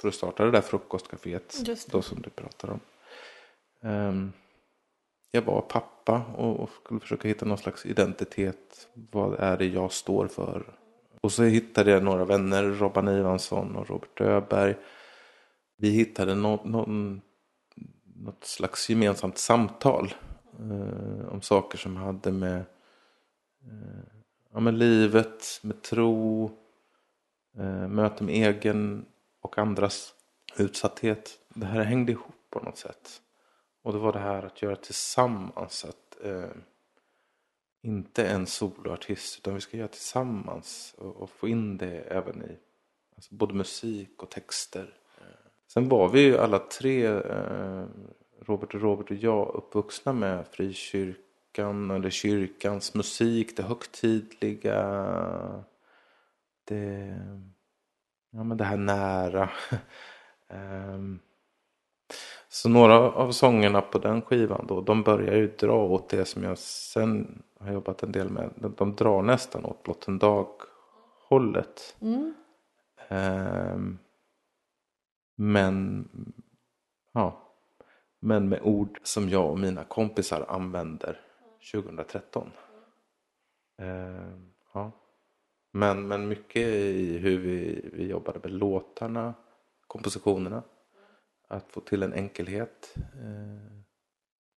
för 0.00 0.08
att 0.08 0.14
starta 0.14 0.44
det 0.44 0.50
där 0.50 0.60
frukostcaféet 0.60 1.54
då 1.90 2.02
som 2.02 2.22
du 2.22 2.30
pratar 2.30 2.70
om. 2.70 2.80
Ehm, 3.82 4.32
jag 5.30 5.42
var 5.42 5.60
pappa 5.60 6.22
och, 6.36 6.60
och 6.60 6.70
skulle 6.84 7.00
försöka 7.00 7.28
hitta 7.28 7.46
någon 7.46 7.58
slags 7.58 7.86
identitet. 7.86 8.88
Vad 8.94 9.40
är 9.40 9.56
det 9.56 9.66
jag 9.66 9.92
står 9.92 10.26
för? 10.26 10.78
Och 11.20 11.32
så 11.32 11.42
hittade 11.42 11.90
jag 11.90 12.02
några 12.02 12.24
vänner, 12.24 12.64
Robban 12.64 13.08
Ivansson 13.08 13.76
och 13.76 13.88
Robert 13.88 14.20
Öberg. 14.20 14.74
Vi 15.76 15.90
hittade 15.90 16.34
nå- 16.34 16.62
någon, 16.64 17.20
något 18.16 18.44
slags 18.44 18.90
gemensamt 18.90 19.38
samtal 19.38 20.14
eh, 20.58 21.28
om 21.28 21.42
saker 21.42 21.78
som 21.78 21.96
hade 21.96 22.32
med, 22.32 22.58
eh, 23.62 24.04
ja, 24.52 24.60
med 24.60 24.74
livet, 24.74 25.60
med 25.62 25.82
tro, 25.82 26.50
eh, 27.58 27.88
möte 27.88 28.24
med 28.24 28.34
egen 28.34 29.06
och 29.40 29.58
andras 29.58 30.14
utsatthet. 30.56 31.38
Det 31.48 31.66
här 31.66 31.82
hängde 31.82 32.12
ihop 32.12 32.34
på 32.50 32.60
något 32.60 32.78
sätt. 32.78 33.22
Och 33.82 33.92
det 33.92 33.98
var 33.98 34.12
det 34.12 34.18
här 34.18 34.42
att 34.42 34.62
göra 34.62 34.76
tillsammans. 34.76 35.84
Att 35.84 36.24
eh, 36.24 36.50
inte 37.82 38.26
en 38.26 38.46
soloartist 38.46 39.38
utan 39.38 39.54
vi 39.54 39.60
ska 39.60 39.76
göra 39.76 39.88
tillsammans. 39.88 40.94
Och, 40.98 41.16
och 41.16 41.30
få 41.30 41.48
in 41.48 41.78
det 41.78 42.00
även 42.00 42.42
i 42.42 42.58
alltså 43.16 43.34
både 43.34 43.54
musik 43.54 44.22
och 44.22 44.30
texter. 44.30 44.94
Sen 45.72 45.88
var 45.88 46.08
vi 46.08 46.20
ju 46.20 46.38
alla 46.38 46.58
tre, 46.58 47.06
eh, 47.06 47.84
Robert 48.40 48.74
och 48.74 48.80
Robert 48.80 49.10
och 49.10 49.16
jag, 49.16 49.54
uppvuxna 49.54 50.12
med 50.12 50.46
frikyrkan 50.46 51.90
eller 51.90 52.10
kyrkans 52.10 52.94
musik. 52.94 53.56
Det 53.56 53.62
högtidliga. 53.62 54.82
Det 56.64 57.20
ja, 58.30 58.44
men 58.44 58.56
det 58.56 58.64
här 58.64 58.76
nära. 58.76 59.50
Ehm, 60.50 61.18
så 62.48 62.68
några 62.68 62.94
av 62.94 63.32
sångerna 63.32 63.80
på 63.80 63.98
den 63.98 64.22
skivan 64.22 64.66
då, 64.66 64.80
de 64.80 65.02
börjar 65.02 65.34
ju 65.34 65.46
dra 65.46 65.84
åt 65.84 66.08
det 66.08 66.24
som 66.24 66.42
jag 66.42 66.58
sen 66.58 67.42
har 67.60 67.72
jobbat 67.72 68.02
en 68.02 68.12
del 68.12 68.30
med. 68.30 68.50
De, 68.56 68.74
de 68.76 68.94
drar 68.94 69.22
nästan 69.22 69.64
åt 69.64 69.82
blott 69.82 70.08
en 70.08 70.18
dag-hållet. 70.18 71.96
Mm. 72.00 72.34
Ehm, 73.08 73.98
men 75.36 76.08
ja, 77.12 77.48
Men 78.20 78.48
med 78.48 78.60
ord 78.62 79.00
som 79.02 79.28
jag 79.28 79.50
och 79.50 79.58
mina 79.58 79.84
kompisar 79.84 80.44
använder 80.48 81.20
2013. 81.72 82.50
Eh, 83.78 84.32
ja 84.74 84.92
men, 85.78 86.08
men 86.08 86.28
mycket 86.28 86.66
i 86.66 87.18
hur 87.18 87.38
vi, 87.38 87.90
vi 87.92 88.06
jobbade 88.06 88.38
med 88.42 88.50
låtarna, 88.50 89.34
kompositionerna. 89.86 90.62
Att 91.48 91.72
få 91.72 91.80
till 91.80 92.02
en 92.02 92.12
enkelhet. 92.12 92.94
Eh, 92.96 93.82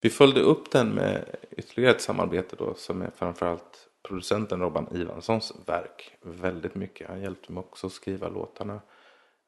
vi 0.01 0.11
följde 0.11 0.41
upp 0.41 0.71
den 0.71 0.89
med 0.89 1.37
ytterligare 1.51 1.95
ett 1.95 2.01
samarbete 2.01 2.57
då 2.57 2.75
som 2.75 3.03
är 3.03 3.11
framförallt 3.11 3.89
producenten 4.03 4.61
Robban 4.61 4.97
Ivanssons 4.97 5.53
verk 5.67 6.17
väldigt 6.23 6.75
mycket. 6.75 7.09
Han 7.09 7.21
hjälpte 7.21 7.53
mig 7.53 7.61
också 7.61 7.87
att 7.87 7.93
skriva 7.93 8.29
låtarna. 8.29 8.81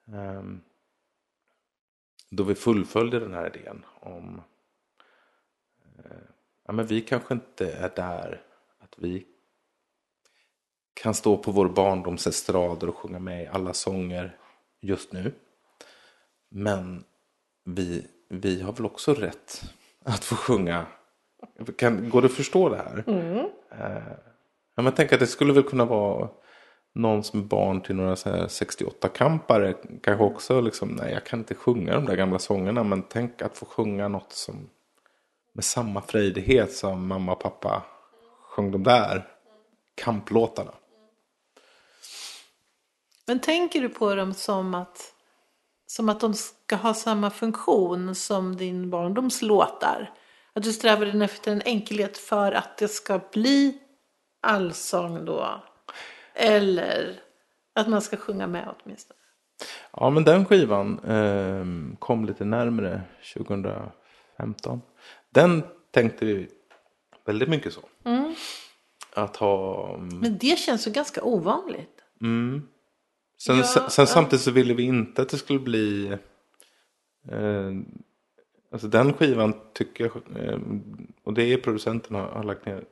Ehm, 0.07 0.61
då 2.31 2.43
vi 2.43 2.55
fullföljde 2.55 3.20
den 3.20 3.35
här 3.35 3.57
idén 3.57 3.85
om 4.01 4.43
eh, 5.99 6.23
ja, 6.66 6.73
men 6.73 6.87
vi 6.87 7.01
kanske 7.01 7.35
inte 7.35 7.73
är 7.73 7.93
där 7.97 8.43
att 8.79 8.95
vi 8.99 9.27
kan 10.95 11.14
stå 11.14 11.36
på 11.36 11.51
vår 11.51 11.68
barndoms 11.68 12.26
estrader 12.26 12.88
och 12.88 12.97
sjunga 12.97 13.18
med 13.18 13.43
i 13.43 13.47
alla 13.47 13.72
sånger 13.72 14.36
just 14.80 15.12
nu. 15.12 15.34
Men 16.51 17.05
vi, 17.64 18.07
vi 18.28 18.62
har 18.62 18.72
väl 18.72 18.86
också 18.86 19.14
rätt 19.14 19.62
att 20.05 20.24
få 20.24 20.34
sjunga. 20.36 20.86
Kan, 21.78 22.11
går 22.11 22.22
det 22.22 22.26
att 22.26 22.32
förstå 22.32 22.68
det 22.68 22.76
här? 22.76 23.05
Mm. 23.07 23.36
Uh, 23.36 24.12
ja, 24.76 24.82
men 24.82 24.93
tänk 24.93 25.12
att 25.12 25.20
det 25.20 25.26
skulle 25.26 25.53
väl 25.53 25.62
kunna 25.62 25.84
vara 25.84 26.28
någon 26.95 27.24
som 27.24 27.40
är 27.40 27.45
barn 27.45 27.80
till 27.80 27.97
några 27.97 28.14
68-kampare. 28.14 29.74
Kanske 30.03 30.24
också 30.24 30.61
liksom, 30.61 30.88
nej 30.88 31.12
jag 31.12 31.26
kan 31.26 31.38
inte 31.38 31.55
sjunga 31.55 31.95
de 31.95 32.05
där 32.05 32.16
gamla 32.16 32.38
sångerna. 32.38 32.84
Men 32.84 33.03
tänk 33.03 33.43
att 33.43 33.59
få 33.59 33.66
sjunga 33.66 34.09
något 34.09 34.32
som 34.32 34.70
med 35.53 35.64
samma 35.64 36.01
frejdighet 36.01 36.72
som 36.72 37.07
mamma 37.07 37.32
och 37.32 37.40
pappa 37.40 37.82
sjöng 38.43 38.70
de 38.70 38.82
där 38.82 39.28
kamplåtarna. 39.95 40.72
Men 43.33 43.41
tänker 43.41 43.80
du 43.80 43.89
på 43.89 44.14
dem 44.14 44.35
som 44.35 44.74
att, 44.74 45.14
som 45.87 46.09
att 46.09 46.20
de 46.20 46.35
ska 46.35 46.76
ha 46.76 46.95
samma 46.95 47.30
funktion 47.30 48.14
som 48.14 48.57
din 48.57 48.91
barndoms 48.91 49.43
låtar? 49.43 50.11
Att 50.53 50.62
du 50.62 50.72
strävar 50.72 51.22
efter 51.22 51.53
en 51.53 51.62
enkelhet 51.64 52.18
för 52.18 52.53
att 52.53 52.78
det 52.78 52.89
ska 52.89 53.20
bli 53.33 53.78
allsång 54.43 55.24
då? 55.24 55.62
Eller 56.35 57.20
att 57.74 57.89
man 57.89 58.03
ska 58.03 58.16
sjunga 58.16 58.47
med 58.47 58.74
åtminstone? 58.76 59.20
Ja, 59.93 60.11
men 60.11 60.24
den 60.24 60.45
skivan 60.45 60.99
eh, 60.99 61.97
kom 61.99 62.24
lite 62.24 62.45
närmre 62.45 63.03
2015. 63.35 64.80
Den 65.30 65.62
tänkte 65.91 66.24
vi 66.24 66.49
väldigt 67.24 67.49
mycket 67.49 67.72
så. 67.72 67.80
Mm. 68.05 68.35
Att 69.14 69.37
ha... 69.37 69.89
Mm, 69.95 70.18
men 70.18 70.39
det 70.39 70.59
känns 70.59 70.87
ju 70.87 70.91
ganska 70.91 71.22
ovanligt. 71.22 72.01
Mm. 72.20 72.68
Sen, 73.47 73.57
ja, 73.57 73.64
sen, 73.64 73.82
ja. 73.99 74.07
samtidigt 74.07 74.45
så 74.45 74.51
ville 74.51 74.74
vi 74.74 74.82
inte 74.82 75.22
att 75.22 75.28
det 75.28 75.38
skulle 75.38 75.59
bli... 75.59 76.18
Eh, 77.28 77.72
alltså 78.72 78.88
den 78.88 79.12
skivan 79.12 79.55
tycker 79.74 80.05
jag, 80.05 80.47
eh, 80.47 80.59
och 81.24 81.34
det 81.34 81.43
är 81.43 81.57
producenten 81.57 82.16
har, 82.16 82.26
har 82.26 82.43
lagt 82.43 82.66
ner 82.66 82.84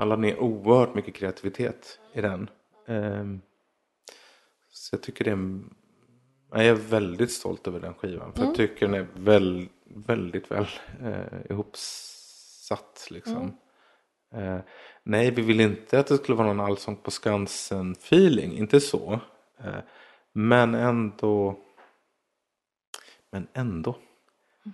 han 0.00 0.08
la 0.08 0.16
ner 0.16 0.38
oerhört 0.38 0.94
mycket 0.94 1.14
kreativitet 1.14 2.00
i 2.12 2.20
den. 2.20 2.50
Ehm, 2.86 3.40
så 4.70 4.94
jag 4.94 5.02
tycker 5.02 5.24
det 5.24 5.30
är 5.30 5.60
jag 6.52 6.66
är 6.66 6.74
väldigt 6.74 7.32
stolt 7.32 7.66
över 7.66 7.80
den 7.80 7.94
skivan. 7.94 8.32
För 8.32 8.38
mm. 8.38 8.48
jag 8.48 8.54
tycker 8.54 8.86
den 8.86 8.94
är 8.94 9.06
väl, 9.14 9.68
väldigt 9.84 10.50
väl 10.50 10.66
eh, 11.02 11.50
ihopsatt. 11.50 13.08
Liksom. 13.10 13.52
Mm. 14.32 14.54
Eh, 14.54 14.60
nej, 15.02 15.30
vi 15.30 15.42
vill 15.42 15.60
inte 15.60 15.98
att 15.98 16.06
det 16.06 16.16
skulle 16.16 16.36
vara 16.36 16.52
någon 16.52 16.66
allsång 16.66 16.96
på 16.96 17.10
Skansen 17.10 17.92
feeling. 17.92 18.52
Inte 18.52 18.80
så. 18.80 19.20
Eh, 19.64 19.80
men 20.32 20.74
ändå. 20.74 21.58
Men 23.30 23.48
ändå. 23.52 23.96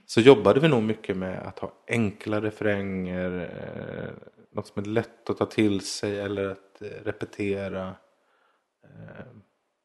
Så 0.07 0.21
jobbade 0.21 0.61
vi 0.61 0.69
nog 0.69 0.83
mycket 0.83 1.17
med 1.17 1.39
att 1.39 1.59
ha 1.59 1.73
enkla 1.89 2.41
refränger. 2.41 3.41
Eh, 3.41 4.29
något 4.53 4.67
som 4.67 4.83
är 4.83 4.87
lätt 4.87 5.31
att 5.31 5.39
ta 5.39 5.47
till 5.47 5.81
sig 5.81 6.21
eller 6.21 6.49
att 6.49 6.83
eh, 6.83 6.89
repetera. 6.89 7.95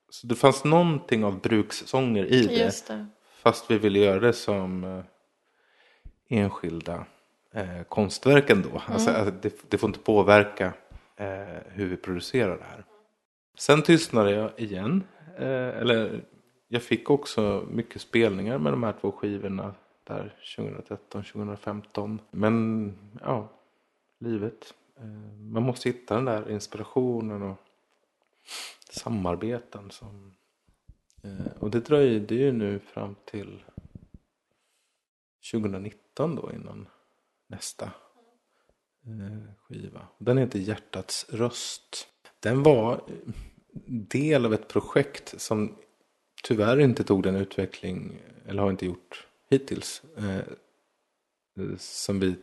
Så 0.10 0.28
det 0.28 0.36
fanns 0.36 0.64
någonting 0.64 1.24
av 1.24 1.42
brukssånger 1.42 2.26
i 2.26 2.48
det, 2.48 2.88
det. 2.88 3.08
Fast 3.42 3.72
vi 3.72 3.78
ville 3.78 4.00
göra 4.00 4.20
det 4.20 4.34
som 4.34 5.04
enskilda 6.30 7.06
konstverk 7.88 8.50
ändå. 8.50 8.70
Mm. 8.70 8.82
Alltså, 8.86 9.12
alltså, 9.12 9.36
det, 9.42 9.70
det, 9.70 9.78
får 9.78 9.90
inte 9.90 10.00
påverka 10.00 10.74
hur 11.68 11.88
vi 11.88 11.98
producerar 11.98 12.58
det 12.58 12.64
här. 12.64 12.86
Sen 13.58 13.82
tystnade 13.82 14.32
jag 14.32 14.60
igen. 14.60 15.04
Eh, 15.38 15.78
eller 15.78 16.24
jag 16.68 16.84
fick 16.84 17.10
också 17.10 17.68
mycket 17.70 18.02
spelningar 18.02 18.58
med 18.58 18.74
de 18.74 18.84
här 18.84 18.94
två 19.02 19.12
skivorna 19.12 19.76
där 20.04 20.36
2013-2015. 20.58 22.20
Men 22.32 22.98
ja, 23.22 23.50
livet. 24.20 24.74
Eh, 24.98 25.34
man 25.40 25.64
måste 25.64 25.90
hitta 25.90 26.16
den 26.16 26.26
där 26.26 26.52
inspirationen 26.52 27.42
och 27.42 27.58
samarbeten. 28.90 29.92
Som, 29.92 30.36
eh, 31.24 31.52
och 31.60 31.72
det 31.72 31.80
dröjde 31.80 32.36
ju 32.36 32.52
nu 32.52 32.80
fram 32.80 33.16
till 33.26 33.64
2019 35.52 36.36
då 36.36 36.52
innan 36.54 36.88
nästa 37.48 37.86
eh, 39.06 39.54
skiva. 39.58 40.08
Den 40.18 40.38
heter 40.38 40.60
Hjärtats 40.60 41.30
röst. 41.30 42.11
Den 42.42 42.64
var 42.64 43.02
del 43.86 44.46
av 44.46 44.54
ett 44.54 44.68
projekt 44.68 45.42
som 45.42 45.76
tyvärr 46.44 46.80
inte 46.80 47.04
tog 47.04 47.24
den 47.24 47.36
utveckling, 47.36 48.20
eller 48.48 48.62
har 48.62 48.70
inte 48.72 48.86
gjort 48.86 49.28
hittills, 49.50 50.02
som 51.78 52.20
vi 52.20 52.36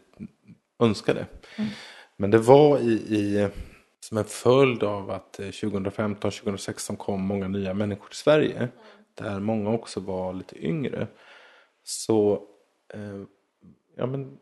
önskade. 0.79 1.27
Mm. 1.57 1.71
Men 2.17 2.31
det 2.31 2.39
var 2.39 2.79
i, 2.79 2.93
i, 2.93 3.49
som 4.01 4.19
en 4.19 4.25
följd 4.25 4.83
av 4.83 5.11
att 5.11 5.39
2015-2016 5.39 6.97
kom 6.97 7.23
många 7.23 7.49
nya 7.49 7.75
människor 7.75 8.09
till 8.09 8.17
Sverige. 8.17 8.57
Mm. 8.57 8.69
Där 9.15 9.41
många 9.41 9.71
också 9.71 10.01
var 10.01 10.33
lite 10.33 10.67
yngre. 10.67 11.07
Så, 11.85 12.43
eh, 12.95 13.23
ja 13.97 14.07
men, 14.07 14.39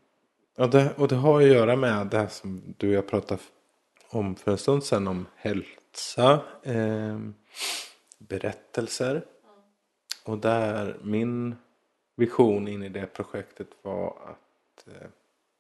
och 0.59 0.71
det, 0.71 0.95
och 0.97 1.09
det 1.09 1.17
har 1.17 1.43
att 1.43 1.49
göra 1.49 1.77
med 1.77 2.07
det 2.07 2.19
här 2.19 2.29
som 2.29 2.75
du 2.77 2.89
och 2.89 2.95
jag 2.95 3.09
pratade 3.09 3.43
om 4.09 4.37
för 4.37 4.51
en 4.51 4.59
stund 4.59 4.85
sedan. 4.85 5.09
Om 5.09 5.27
hälsa, 5.37 6.41
eh, 6.63 7.19
berättelser. 8.19 9.11
Mm. 9.11 9.25
Och 10.25 10.39
där 10.39 10.97
min 11.03 11.57
vision 12.17 12.69
in 12.69 12.83
i 12.83 12.89
det 12.89 13.07
projektet 13.07 13.69
var 13.83 14.09
att 14.09 14.89
eh, 14.89 15.09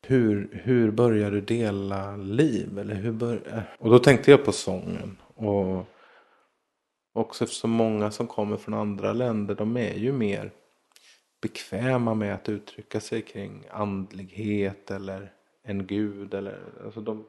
hur, 0.06 0.60
hur 0.64 0.90
börjar 0.90 1.30
du 1.30 1.40
dela 1.40 2.16
liv? 2.16 2.78
Eller 2.78 2.94
hur 2.94 3.12
bör... 3.12 3.64
Och 3.78 3.90
då 3.90 3.98
tänkte 3.98 4.30
jag 4.30 4.44
på 4.44 4.52
sången. 4.52 5.16
Och 5.34 5.84
också 7.12 7.44
eftersom 7.44 7.70
många 7.70 8.10
som 8.10 8.26
kommer 8.26 8.56
från 8.56 8.74
andra 8.74 9.12
länder 9.12 9.54
de 9.54 9.76
är 9.76 9.94
ju 9.94 10.12
mer 10.12 10.50
bekväma 11.42 12.14
med 12.14 12.34
att 12.34 12.48
uttrycka 12.48 13.00
sig 13.00 13.22
kring 13.22 13.64
andlighet 13.70 14.90
eller 14.90 15.32
en 15.62 15.86
gud. 15.86 16.34
Eller, 16.34 16.58
alltså 16.84 17.00
de, 17.00 17.24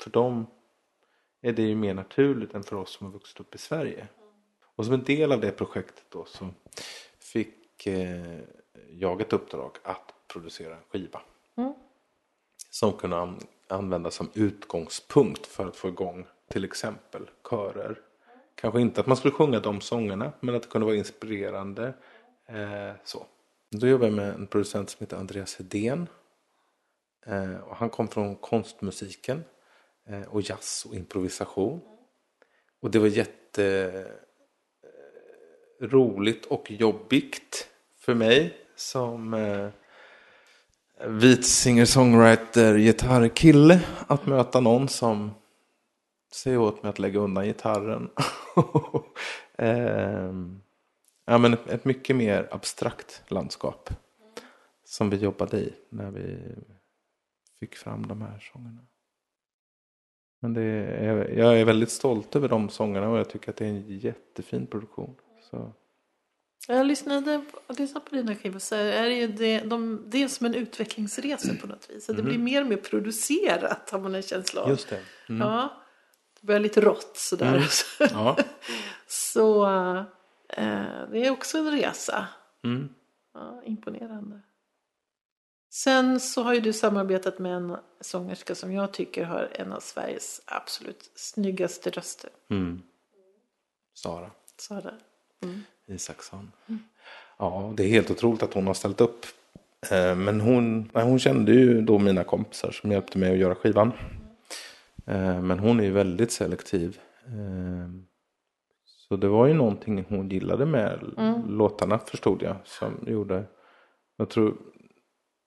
för 0.00 0.10
dem 0.10 0.46
är 1.40 1.52
det 1.52 1.62
ju 1.62 1.74
mer 1.74 1.94
naturligt 1.94 2.54
än 2.54 2.62
för 2.62 2.76
oss 2.76 2.90
som 2.90 3.06
har 3.06 3.12
vuxit 3.12 3.40
upp 3.40 3.54
i 3.54 3.58
Sverige. 3.58 4.08
Och 4.76 4.84
som 4.84 4.94
en 4.94 5.04
del 5.04 5.32
av 5.32 5.40
det 5.40 5.50
projektet 5.50 6.04
då 6.08 6.24
så 6.24 6.48
fick 7.18 7.86
eh, 7.86 8.38
jag 8.90 9.20
ett 9.20 9.32
uppdrag 9.32 9.70
att 9.82 10.14
producera 10.28 10.76
en 10.76 10.82
skiva. 10.90 11.22
Mm 11.56 11.74
som 12.70 12.92
kunde 12.92 13.34
användas 13.68 14.14
som 14.14 14.30
utgångspunkt 14.34 15.46
för 15.46 15.66
att 15.66 15.76
få 15.76 15.88
igång 15.88 16.26
till 16.48 16.64
exempel 16.64 17.30
körer. 17.50 17.98
Kanske 18.54 18.80
inte 18.80 19.00
att 19.00 19.06
man 19.06 19.16
skulle 19.16 19.34
sjunga 19.34 19.60
de 19.60 19.80
sångerna 19.80 20.32
men 20.40 20.54
att 20.54 20.62
det 20.62 20.68
kunde 20.68 20.84
vara 20.84 20.96
inspirerande. 20.96 21.94
Eh, 22.46 22.92
så. 23.04 23.26
Då 23.70 23.86
jobbade 23.86 24.06
jag 24.06 24.16
med 24.16 24.34
en 24.34 24.46
producent 24.46 24.90
som 24.90 25.04
heter 25.04 25.16
Andreas 25.16 25.56
Hedén. 25.56 26.06
Eh, 27.26 27.56
och 27.56 27.76
han 27.76 27.90
kom 27.90 28.08
från 28.08 28.36
konstmusiken 28.36 29.44
Eh, 30.08 30.22
och 30.22 30.42
jazz 30.42 30.86
och 30.88 30.94
improvisation. 30.94 31.80
Och 32.80 32.90
det 32.90 32.98
var 32.98 33.06
jätte 33.06 33.64
eh, 34.82 35.86
roligt 35.86 36.46
och 36.46 36.70
jobbigt 36.70 37.68
för 37.98 38.14
mig 38.14 38.56
som 38.76 39.34
eh, 39.34 39.68
vit 41.08 41.46
singer-songwriter 41.46 42.78
gitarrkille 42.78 43.80
att 44.06 44.26
möta 44.26 44.60
någon 44.60 44.88
som 44.88 45.30
säger 46.32 46.58
åt 46.58 46.82
mig 46.82 46.90
att 46.90 46.98
lägga 46.98 47.20
undan 47.20 47.44
gitarren. 47.44 48.10
eh, 49.58 50.32
ja, 51.24 51.38
men 51.38 51.52
ett, 51.52 51.84
mycket 51.84 52.16
mer 52.16 52.48
abstrakt 52.50 53.22
landskap. 53.28 53.90
som 54.84 55.10
vi 55.10 55.16
jobbade 55.16 55.56
i 55.56 55.74
när 55.88 56.10
vi 56.10 56.38
fick 57.60 57.76
fram 57.76 58.06
de 58.06 58.22
här 58.22 58.50
sångerna. 58.52 58.80
Men 60.40 60.54
det 60.54 60.62
är, 60.62 61.38
jag 61.38 61.60
är 61.60 61.64
väldigt 61.64 61.90
stolt 61.90 62.36
över 62.36 62.48
de 62.48 62.68
sångerna 62.68 63.08
och 63.08 63.18
jag 63.18 63.30
tycker 63.30 63.50
att 63.50 63.56
det 63.56 63.64
är 63.64 63.68
en 63.68 63.98
jättefin 63.98 64.66
produktion. 64.66 65.14
Så. 65.50 65.72
Jag 66.68 66.86
lyssnade 66.86 67.42
på, 67.52 67.72
lyssnade 67.72 68.06
på 68.06 68.14
dina 68.14 68.34
skivor 68.34 68.58
så 68.58 68.74
är 68.74 69.02
det 69.02 69.14
ju 69.14 69.28
det, 69.28 69.60
de, 69.60 70.04
det 70.06 70.22
är 70.22 70.28
som 70.28 70.46
en 70.46 70.54
utvecklingsresa 70.54 71.54
på 71.60 71.66
något 71.66 71.90
vis. 71.90 72.04
Så 72.04 72.12
Det 72.12 72.22
blir 72.22 72.38
mer 72.38 72.60
och 72.62 72.66
mer 72.66 72.76
producerat 72.76 73.90
har 73.90 73.98
man 73.98 74.14
en 74.14 74.22
känsla 74.22 74.62
av. 74.62 74.70
Just 74.70 74.88
det. 74.88 75.00
Mm. 75.28 75.48
Ja, 75.48 75.82
det 76.40 76.46
börjar 76.46 76.60
lite 76.60 76.80
rått 76.80 77.16
sådär. 77.16 77.54
Mm. 77.54 77.68
Ja. 77.98 78.36
Så 79.06 79.66
eh, 80.48 80.82
det 81.10 81.26
är 81.26 81.30
också 81.30 81.58
en 81.58 81.70
resa. 81.70 82.26
Mm. 82.64 82.88
Ja, 83.34 83.62
imponerande. 83.64 84.40
Sen 85.72 86.20
så 86.20 86.42
har 86.42 86.54
ju 86.54 86.60
du 86.60 86.72
samarbetat 86.72 87.38
med 87.38 87.52
en 87.52 87.76
sångerska 88.00 88.54
som 88.54 88.72
jag 88.72 88.92
tycker 88.92 89.24
har 89.24 89.48
en 89.54 89.72
av 89.72 89.80
Sveriges 89.80 90.42
absolut 90.46 91.10
snyggaste 91.14 91.90
röster. 91.90 92.30
Mm. 92.50 92.82
Sara 93.94 94.30
Sara. 94.56 94.94
Isaksson. 95.86 96.52
Ja, 97.38 97.72
det 97.76 97.84
är 97.84 97.88
helt 97.88 98.10
otroligt 98.10 98.42
att 98.42 98.54
hon 98.54 98.66
har 98.66 98.74
ställt 98.74 99.00
upp. 99.00 99.26
Eh, 99.90 100.14
Men 100.14 100.40
hon, 100.40 100.90
hon 100.94 101.18
kände 101.18 101.52
ju 101.52 101.80
då 101.82 101.98
mina 101.98 102.24
kompisar 102.24 102.70
som 102.70 102.92
hjälpte 102.92 103.18
mig 103.18 103.32
att 103.32 103.38
göra 103.38 103.54
skivan. 103.54 103.92
Eh, 105.06 105.42
Men 105.42 105.58
hon 105.58 105.80
är 105.80 105.84
ju 105.84 105.90
väldigt 105.90 106.32
selektiv. 106.32 107.00
Eh, 107.26 107.90
Så 109.08 109.16
det 109.16 109.28
var 109.28 109.46
ju 109.46 109.54
någonting 109.54 110.04
hon 110.08 110.28
gillade 110.28 110.66
med 110.66 110.98
låtarna 111.48 111.98
förstod 111.98 112.42
jag. 112.42 112.56
Som 112.64 113.04
gjorde, 113.06 113.44
jag 114.16 114.30
tror 114.30 114.56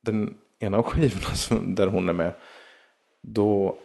den 0.04 0.38
ena 0.60 0.78
av 0.78 0.84
skivorna 0.84 1.36
som, 1.36 1.76
där 1.76 1.88
hon 1.88 2.10
är 2.10 2.14
med. 2.14 2.34
Då 3.22 3.78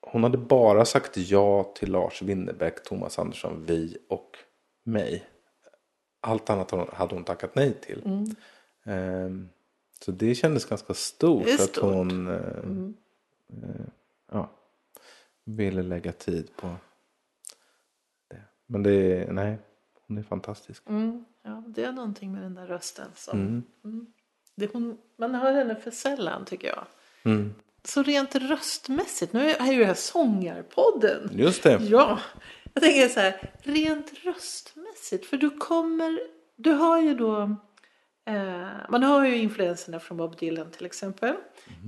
hon 0.00 0.22
hade 0.22 0.38
bara 0.38 0.84
sagt 0.84 1.16
ja 1.16 1.72
till 1.74 1.92
Lars 1.92 2.22
Winnerbäck, 2.22 2.84
Thomas 2.84 3.18
Andersson, 3.18 3.64
vi 3.66 3.98
och 4.08 4.36
mig. 4.84 5.26
Allt 6.20 6.50
annat 6.50 6.70
hade 6.70 7.14
hon 7.14 7.24
tackat 7.24 7.54
nej 7.54 7.74
till. 7.80 8.02
Ehm, 8.84 9.48
så 10.04 10.12
det 10.12 10.34
kändes 10.34 10.64
ganska 10.64 10.94
stort 10.94 11.46
är 11.46 11.54
att 11.54 11.60
stort. 11.60 11.84
hon 11.84 12.28
eh, 12.28 12.88
eh, 13.48 13.86
ja, 14.32 14.50
ville 15.44 15.82
lägga 15.82 16.12
tid 16.12 16.50
på 16.56 16.76
det. 18.28 18.42
Men 18.66 18.82
det 18.82 18.92
är, 18.92 19.32
nej, 19.32 19.58
hon 20.06 20.18
är 20.18 20.22
fantastisk. 20.22 20.88
Mm. 20.88 21.24
Ja, 21.42 21.62
det 21.66 21.84
är 21.84 21.92
någonting 21.92 22.32
med 22.32 22.42
den 22.42 22.54
där 22.54 22.66
rösten 22.66 23.10
som... 23.14 23.62
Mm. 24.58 24.68
Det 24.68 24.72
hon, 24.72 24.98
man 25.16 25.34
hör 25.34 25.52
henne 25.52 25.76
för 25.76 25.90
sällan 25.90 26.44
tycker 26.44 26.68
jag. 26.68 26.86
Mm. 27.24 27.54
Så 27.84 28.02
rent 28.02 28.34
röstmässigt, 28.34 29.32
nu 29.32 29.50
är 29.50 29.72
ju 29.72 29.78
det 29.78 29.84
här 29.84 29.94
Sångarpodden. 29.94 31.30
Just 31.32 31.62
det. 31.62 31.78
Ja, 31.82 32.18
jag 32.74 32.82
tänker 32.82 33.08
så 33.08 33.20
här, 33.20 33.52
rent 33.62 34.12
röstmässigt, 34.24 35.26
för 35.26 35.36
du 35.36 35.50
kommer, 35.50 36.20
du 36.56 36.72
har 36.72 37.00
ju 37.00 37.14
då, 37.14 37.42
eh, 38.26 38.68
man 38.88 39.02
har 39.02 39.26
ju 39.26 39.36
influenserna 39.36 40.00
från 40.00 40.16
Bob 40.16 40.36
Dylan 40.36 40.70
till 40.70 40.86
exempel. 40.86 41.34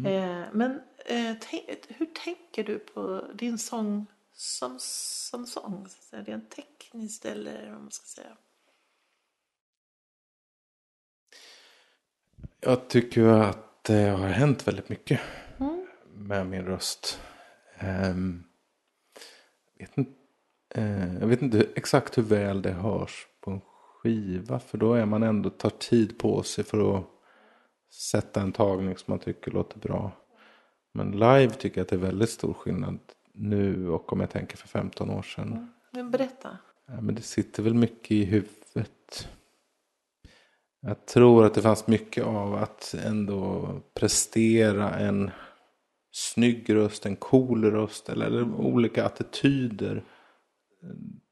Eh, 0.07 0.43
men 0.53 0.81
eh, 1.07 1.35
hur 1.89 2.07
tänker 2.25 2.65
du 2.65 2.79
på 2.79 3.25
din 3.35 3.59
sång 3.59 4.07
som, 4.33 4.77
som 4.81 5.47
sång? 5.47 5.87
Så 5.89 6.17
Rent 6.17 6.51
tekniskt 6.51 7.25
eller 7.25 7.71
vad 7.71 7.81
man 7.81 7.91
ska 7.91 8.07
säga. 8.07 8.37
Jag 12.61 12.89
tycker 12.89 13.27
att 13.27 13.85
det 13.85 14.09
har 14.09 14.29
hänt 14.29 14.69
väldigt 14.69 14.89
mycket 14.89 15.21
Mm. 15.61 15.87
med 16.15 16.47
min 16.47 16.65
röst. 16.65 17.21
Ehm, 17.79 18.45
vet 19.79 19.99
inte, 19.99 20.13
eh, 20.75 21.15
jag 21.15 21.27
vet 21.27 21.43
inte 21.43 21.67
exakt 21.75 22.19
hur 22.19 22.23
väl 22.23 22.63
det 22.63 22.71
hörs 22.73 23.27
på 23.41 23.51
en 23.51 23.61
skiva. 24.03 24.59
För 24.59 24.79
då 24.79 24.95
är 24.95 25.07
man 25.07 25.23
ändå 25.23 25.51
tar 25.51 25.71
tid 25.71 26.19
på 26.19 26.43
sig 26.43 26.65
för 26.65 26.99
att 26.99 27.05
sätta 27.93 28.41
en 28.41 28.53
tagning 28.53 28.97
som 28.97 29.13
man 29.13 29.19
tycker 29.19 29.51
låter 29.51 29.79
bra. 29.79 30.13
Men 30.93 31.11
live 31.11 31.51
tycker 31.51 31.79
jag 31.79 31.85
att 31.85 31.89
det 31.89 31.97
är 31.97 32.01
väldigt 32.01 32.31
stor 32.31 32.53
skillnad 32.55 32.99
nu 33.33 33.89
och 33.89 34.13
om 34.13 34.21
jag 34.21 34.31
tänker 34.31 34.57
för 34.57 34.69
15 34.69 35.11
år 35.11 35.23
sedan. 35.23 35.73
Men 35.91 36.11
berätta. 36.11 36.59
Ja, 36.87 37.01
men 37.01 37.15
det 37.15 37.23
sitter 37.23 37.63
väl 37.63 37.75
mycket 37.75 38.11
i 38.11 38.25
huvudet. 38.25 38.60
Jag 40.83 41.07
tror 41.07 41.45
att 41.45 41.55
det 41.55 41.63
fanns 41.63 41.87
mycket 41.87 42.25
av 42.25 42.55
att 42.55 42.95
ändå 43.07 43.69
prestera 43.95 44.91
en 44.91 45.31
snygg 46.13 46.75
röst, 46.75 47.07
en 47.07 47.17
cool 47.17 47.65
röst 47.65 48.09
eller, 48.09 48.27
eller 48.27 48.55
olika 48.55 49.05
attityder. 49.05 50.05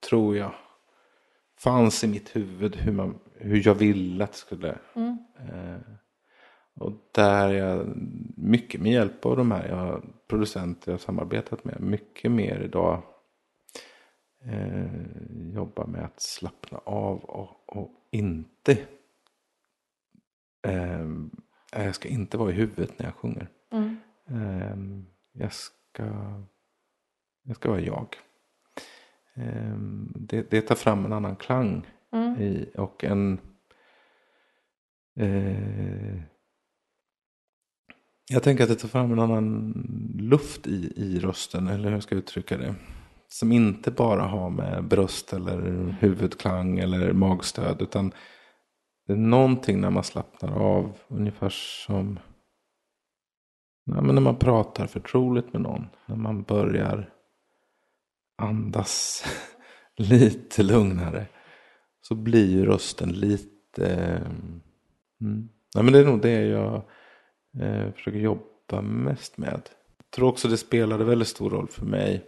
Tror 0.09 0.37
jag. 0.37 0.55
Fanns 1.59 2.05
i 2.05 2.07
mitt 2.07 2.37
huvud 2.37 2.77
hur, 2.77 2.93
man, 2.93 3.19
hur 3.35 3.67
jag 3.67 3.75
ville 3.75 4.25
att 4.25 4.33
det 4.33 4.39
skulle. 4.39 4.79
Eh, 5.39 5.81
och 6.75 6.93
där 7.13 7.49
jag 7.49 7.87
mycket 8.37 8.81
med 8.81 8.93
hjälp 8.93 9.27
av 9.27 9.37
de 9.37 9.51
här 9.51 9.69
jag, 9.69 10.03
producenter 10.29 10.93
jag 10.93 11.01
samarbetat 11.01 11.65
med. 11.65 11.81
Mycket 11.81 12.31
mer 12.31 12.61
idag 12.61 13.03
eh, 14.45 15.55
jobba 15.55 15.87
med 15.87 16.05
att 16.05 16.21
slappna 16.21 16.79
av 16.79 17.25
och, 17.25 17.77
och 17.77 17.91
inte. 18.11 18.79
Eh, 20.63 21.07
jag 21.73 21.95
ska 21.95 22.09
inte 22.09 22.37
vara 22.37 22.51
i 22.51 22.55
huvudet 22.55 22.99
när 22.99 23.07
jag 23.07 23.15
sjunger. 23.15 23.49
Eh, 24.31 24.77
jag, 25.33 25.53
ska, 25.53 26.05
jag 27.43 27.57
ska 27.57 27.71
vara 27.71 27.81
jag. 27.81 28.17
Eh, 29.35 29.77
det, 30.15 30.51
det 30.51 30.61
tar 30.61 30.75
fram 30.75 31.05
en 31.05 31.13
annan 31.13 31.37
klang 31.37 31.87
i, 32.39 32.67
och 32.77 33.05
en 33.05 33.41
eh, 35.17 36.21
jag 38.31 38.43
tänker 38.43 38.65
att 38.65 38.71
det 38.71 38.77
tar 38.77 38.89
fram 38.89 39.13
en 39.13 39.19
annan 39.19 39.73
luft 40.19 40.67
i, 40.67 40.93
i 40.97 41.19
rösten, 41.19 41.69
eller 41.69 41.91
hur 41.91 42.01
ska 42.01 42.15
jag 42.15 42.23
uttrycka 42.23 42.57
det? 42.57 42.75
Som 43.29 43.53
inte 43.53 43.91
bara 43.91 44.23
har 44.23 44.51
med 44.51 44.85
bröst 44.85 45.33
eller 45.33 45.61
huvudklang 46.01 46.79
eller 46.79 47.13
magstöd. 47.13 47.83
Utan 47.83 48.13
det 49.09 49.15
är 49.15 49.17
någonting 49.17 49.81
när 49.81 49.91
man 49.91 50.05
slappnar 50.05 50.53
av. 50.53 50.99
Ungefär 51.09 51.49
som 51.87 52.19
nej, 53.87 54.03
men 54.03 54.15
när 54.15 54.23
man 54.23 54.37
pratar 54.37 54.87
förtroligt 54.87 55.53
med 55.53 55.63
någon. 55.63 55.87
När 56.07 56.17
man 56.17 56.43
börjar 56.43 57.11
andas 58.39 59.25
lite 59.97 60.63
lugnare. 60.63 61.27
Så 62.01 62.15
blir 62.15 62.47
ju 62.47 62.67
rösten 62.67 63.13
lite... 63.13 63.87
Mm. 65.21 65.49
Nej, 65.75 65.85
men 65.85 65.93
det 65.93 65.99
är 65.99 66.05
nog 66.05 66.23
det 66.23 66.47
jag 66.47 66.83
eh, 67.61 67.93
försöker 67.93 68.19
jobba 68.19 68.83
mest 68.83 69.39
med. 69.39 69.63
Jag 69.99 70.11
tror 70.11 70.29
också 70.29 70.49
det 70.49 70.57
spelade 70.57 71.05
väldigt 71.05 71.29
stor 71.29 71.51
roll 71.51 71.69
för 71.69 71.87
mig. 71.87 72.25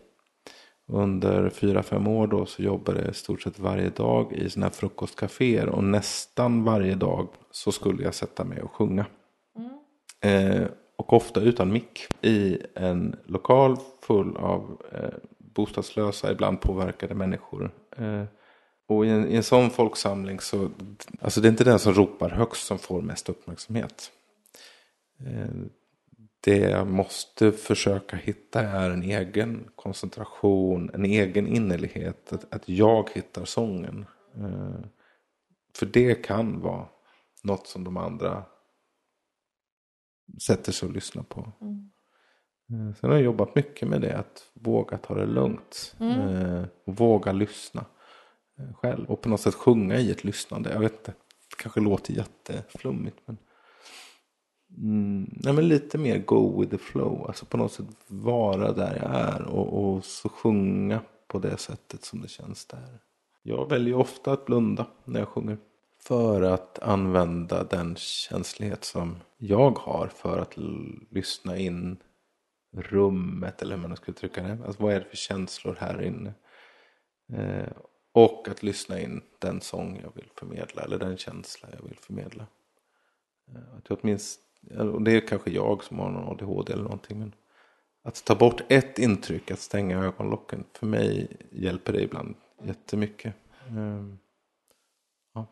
Under 0.93 1.51
fyra 1.51 1.83
fem 1.83 2.07
år 2.07 2.27
då 2.27 2.47
så 2.47 2.63
jobbade 2.63 3.01
jag 3.01 3.11
i 3.11 3.15
stort 3.15 3.43
sett 3.43 3.59
varje 3.59 3.91
dag 3.91 4.33
i 4.33 4.51
sådana 4.51 4.67
här 4.67 4.73
frukostcaféer. 4.73 5.69
Och 5.69 5.85
nästan 5.85 6.65
varje 6.65 6.95
dag 6.95 7.29
så 7.51 7.73
skulle 7.73 8.03
jag 8.03 8.15
sätta 8.15 8.45
mig 8.45 8.63
och 8.63 8.73
sjunga. 8.73 9.07
Eh, 10.21 10.67
och 10.97 11.13
ofta 11.13 11.41
utan 11.41 11.73
mick. 11.73 12.07
I 12.23 12.59
en 12.75 13.17
lokal 13.27 13.77
full 14.03 14.37
av 14.37 14.83
eh, 14.93 15.15
bostadslösa, 15.39 16.33
ibland 16.33 16.61
påverkade 16.61 17.15
människor. 17.15 17.71
Eh, 17.97 18.25
och 18.89 19.07
i 19.07 19.09
en, 19.09 19.29
i 19.29 19.37
en 19.37 19.43
sån 19.43 19.71
folksamling 19.71 20.41
så, 20.41 20.71
alltså 21.21 21.41
det 21.41 21.49
är 21.49 21.51
inte 21.51 21.65
den 21.65 21.79
som 21.79 21.95
ropar 21.95 22.31
högst 22.31 22.67
som 22.67 22.79
får 22.79 23.03
mest 23.03 23.29
uppmärksamhet. 23.29 24.11
Eh, 26.47 26.53
det 26.53 26.71
jag 26.71 26.87
måste 26.87 27.53
försöka 27.53 28.17
hitta 28.17 28.61
är 28.61 28.91
en 28.91 29.03
egen 29.03 29.71
koncentration, 29.77 30.91
en 30.95 31.05
egen 31.05 31.47
innerlighet. 31.47 32.33
Att, 32.33 32.55
att 32.55 32.69
jag 32.69 33.11
hittar 33.15 33.45
sången. 33.45 34.07
Eh, 34.37 34.81
för 35.79 35.87
det 35.87 36.15
kan 36.15 36.61
vara 36.61 36.89
något 37.43 37.67
som 37.67 37.85
de 37.85 37.97
andra 37.97 38.45
sätter 40.43 40.73
sig 40.73 40.89
och 40.89 40.95
lyssnar 40.95 41.23
på. 41.23 41.41
Eh, 42.71 42.95
Sen 43.01 43.11
har 43.11 43.17
jag 43.17 43.23
jobbat 43.25 43.55
mycket 43.55 43.89
med 43.89 44.01
det, 44.01 44.19
att 44.19 44.51
våga 44.55 44.99
ta 44.99 45.15
det 45.15 45.27
lugnt. 45.27 45.97
Eh, 46.01 46.65
och 46.85 46.97
våga 46.97 47.33
lyssna 47.33 47.85
eh, 48.59 48.75
själv. 48.75 49.11
Och 49.11 49.21
på 49.21 49.29
något 49.29 49.41
sätt 49.41 49.55
sjunga 49.55 49.97
i 49.97 50.11
ett 50.11 50.25
lyssnande. 50.25 50.73
Jag 50.73 50.81
vet 50.81 50.93
inte, 50.93 51.13
det 51.51 51.57
kanske 51.63 51.81
låter 51.81 52.13
jätteflummigt. 52.15 53.19
Men, 53.27 53.39
mm, 54.77 55.31
nej, 55.33 55.53
men 55.53 55.69
lite 55.69 55.99
mer 55.99 56.19
go 56.19 56.61
with 56.61 56.71
the 56.71 56.79
flow. 56.79 57.25
Alltså 57.27 57.47
på 57.47 57.57
något 57.57 57.73
sätt 57.73 57.87
vara 58.07 58.73
där 58.73 58.97
jag 59.03 59.15
är. 59.15 59.43
Och, 59.43 59.95
och 59.95 60.05
så 60.05 60.29
sjunga 60.29 61.01
på 61.27 61.39
det 61.39 61.57
sättet 61.57 62.05
som 62.05 62.21
det 62.21 62.29
känns 62.29 62.67
där. 62.67 62.99
Jag 63.43 63.71
väljer 63.71 63.95
ofta 63.95 64.33
att 64.33 64.47
blunda 64.47 64.87
när 65.05 65.21
jag 65.21 65.29
sjunger. 65.29 65.59
för 66.03 66.43
att 66.43 66.79
använda 66.79 67.65
den 67.65 67.97
känslighet 67.97 68.85
som 68.85 69.17
jag 69.39 69.79
har 69.79 70.07
för 70.07 70.39
att 70.39 70.57
lyssna 71.11 71.57
in 71.57 71.97
rummet 72.73 73.63
eller 73.63 73.77
hur 73.77 73.89
man 73.89 73.97
ska 73.97 74.11
uttrycka 74.11 74.43
det. 74.43 74.59
Alltså 74.67 74.83
vad 74.83 74.95
är 74.95 74.99
det 74.99 75.05
för 75.05 75.17
känslor 75.17 75.77
här 75.81 76.03
inne? 76.03 76.35
Eh, 77.33 77.73
och 78.13 78.49
att 78.49 78.63
lyssna 78.63 79.01
in 79.01 79.23
den 79.39 79.61
sång 79.61 80.01
jag 80.03 80.13
vill 80.15 80.31
förmedla 80.35 80.83
eller 80.83 80.99
den 80.99 81.17
känsla 81.17 81.69
jag 81.73 81.89
vill 81.89 81.99
förmedla. 81.99 82.47
Eh, 83.49 83.77
att 83.79 83.85
jag 83.89 83.99
åtminstone, 84.03 84.50
och 84.79 85.03
det 85.03 85.13
är 85.13 85.21
kanske 85.21 85.51
jag 85.51 85.85
som 85.85 85.99
har 85.99 86.11
någon 86.11 86.29
ADHD 86.29 86.73
eller 86.73 86.83
någonting. 86.83 87.19
Men 87.19 87.35
att 88.03 88.25
ta 88.25 88.35
bort 88.35 88.63
ett 88.69 88.99
intryck, 88.99 89.51
att 89.51 89.59
stänga 89.59 89.99
ögonlocken. 89.99 90.65
För 90.73 90.87
mig 90.87 91.37
hjälper 91.51 91.93
det 91.93 92.03
ibland 92.03 92.35
jättemycket. 92.63 93.35
Eh, 93.69 94.05
ja. 95.35 95.47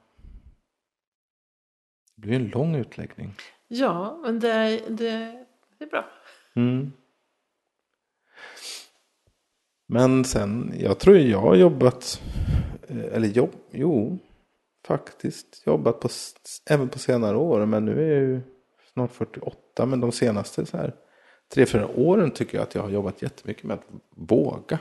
Det 2.14 2.20
blir 2.20 2.36
en 2.36 2.48
lång 2.48 2.74
utläggning. 2.74 3.34
Ja, 3.68 4.20
men 4.22 4.40
det, 4.40 4.82
det, 4.88 5.46
det 5.78 5.84
är 5.84 5.90
bra. 5.90 6.10
Mm. 6.56 6.92
Men 9.86 10.24
sen, 10.24 10.74
jag 10.78 10.98
tror 10.98 11.16
jag 11.16 11.40
har 11.40 11.54
jobbat, 11.54 12.22
eh, 12.88 13.04
eller 13.04 13.28
jobb, 13.28 13.50
jo, 13.70 14.18
faktiskt 14.86 15.62
jobbat 15.66 16.00
på, 16.00 16.08
även 16.70 16.88
på 16.88 16.98
senare 16.98 17.36
år. 17.36 17.66
Men 17.66 17.84
nu 17.84 18.02
är 18.02 18.14
jag 18.14 18.22
ju 18.22 18.40
snart 18.98 19.12
48, 19.12 19.86
men 19.86 20.00
de 20.00 20.12
senaste 20.12 20.66
så 20.66 20.76
här 20.76 20.94
tre, 21.54 21.66
fyra 21.66 21.86
åren 21.86 22.30
tycker 22.30 22.58
jag 22.58 22.62
att 22.62 22.74
jag 22.74 22.82
har 22.82 22.90
jobbat 22.90 23.22
jättemycket 23.22 23.64
med 23.64 23.74
att 23.74 23.86
våga. 24.10 24.78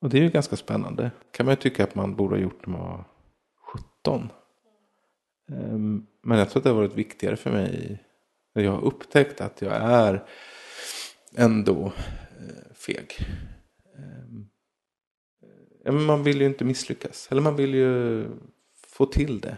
Och 0.00 0.08
det 0.08 0.18
är 0.18 0.22
ju 0.22 0.30
ganska 0.30 0.56
spännande. 0.56 1.10
Kan 1.30 1.46
man 1.46 1.52
ju 1.52 1.56
tycka 1.56 1.84
att 1.84 1.94
man 1.94 2.16
borde 2.16 2.34
ha 2.34 2.42
gjort 2.42 2.66
när 2.66 2.78
man 2.78 2.88
var 2.88 3.04
17. 4.02 4.30
Ehm, 5.52 6.06
men 6.22 6.38
jag 6.38 6.50
tror 6.50 6.60
att 6.60 6.64
det 6.64 6.70
har 6.70 6.76
varit 6.76 6.94
viktigare 6.94 7.36
för 7.36 7.50
mig. 7.50 8.02
Jag 8.52 8.72
har 8.72 8.84
upptäckt 8.84 9.40
att 9.40 9.62
jag 9.62 9.72
är 9.74 10.24
ändå 11.36 11.92
eh, 12.38 12.74
feg. 12.74 13.12
Men 15.84 16.04
man 16.04 16.22
vill 16.22 16.40
ju 16.40 16.46
inte 16.46 16.64
misslyckas. 16.64 17.28
Eller 17.30 17.42
man 17.42 17.56
vill 17.56 17.74
ju 17.74 18.26
få 18.86 19.06
till 19.06 19.40
det. 19.40 19.56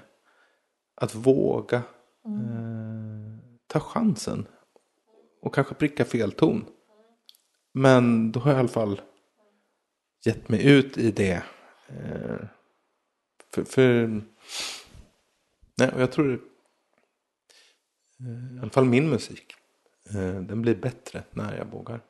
Att 0.95 1.15
våga 1.15 1.83
mm 2.25 3.36
ta 3.77 3.81
chansen. 3.81 4.47
Och 5.43 5.55
kanske 5.55 5.75
pricka 5.75 6.05
fel 6.05 6.33
ton. 6.33 6.65
Men 7.73 8.33
då 8.33 8.41
har 8.41 8.51
jag 8.51 8.57
i 8.57 8.61
alla 8.61 8.69
fall 8.69 9.01
gett 10.25 10.49
mig 10.49 10.67
ut 10.67 10.99
i 10.99 11.11
det. 11.11 11.43
Eh, 11.89 12.47
för, 13.51 13.65
för 13.65 14.07
nej, 15.79 15.93
jag 15.99 16.13
tror 16.13 16.33
eh, 18.21 18.57
i 18.57 18.61
alla 18.61 18.71
fall 18.71 18.85
min 18.85 19.11
musik. 19.11 19.55
Eh, 20.11 20.41
den 20.41 20.63
blir 20.63 20.75
bättre 20.75 21.25
när 21.31 21.57
jag 21.57 21.65
vågar. 21.65 22.01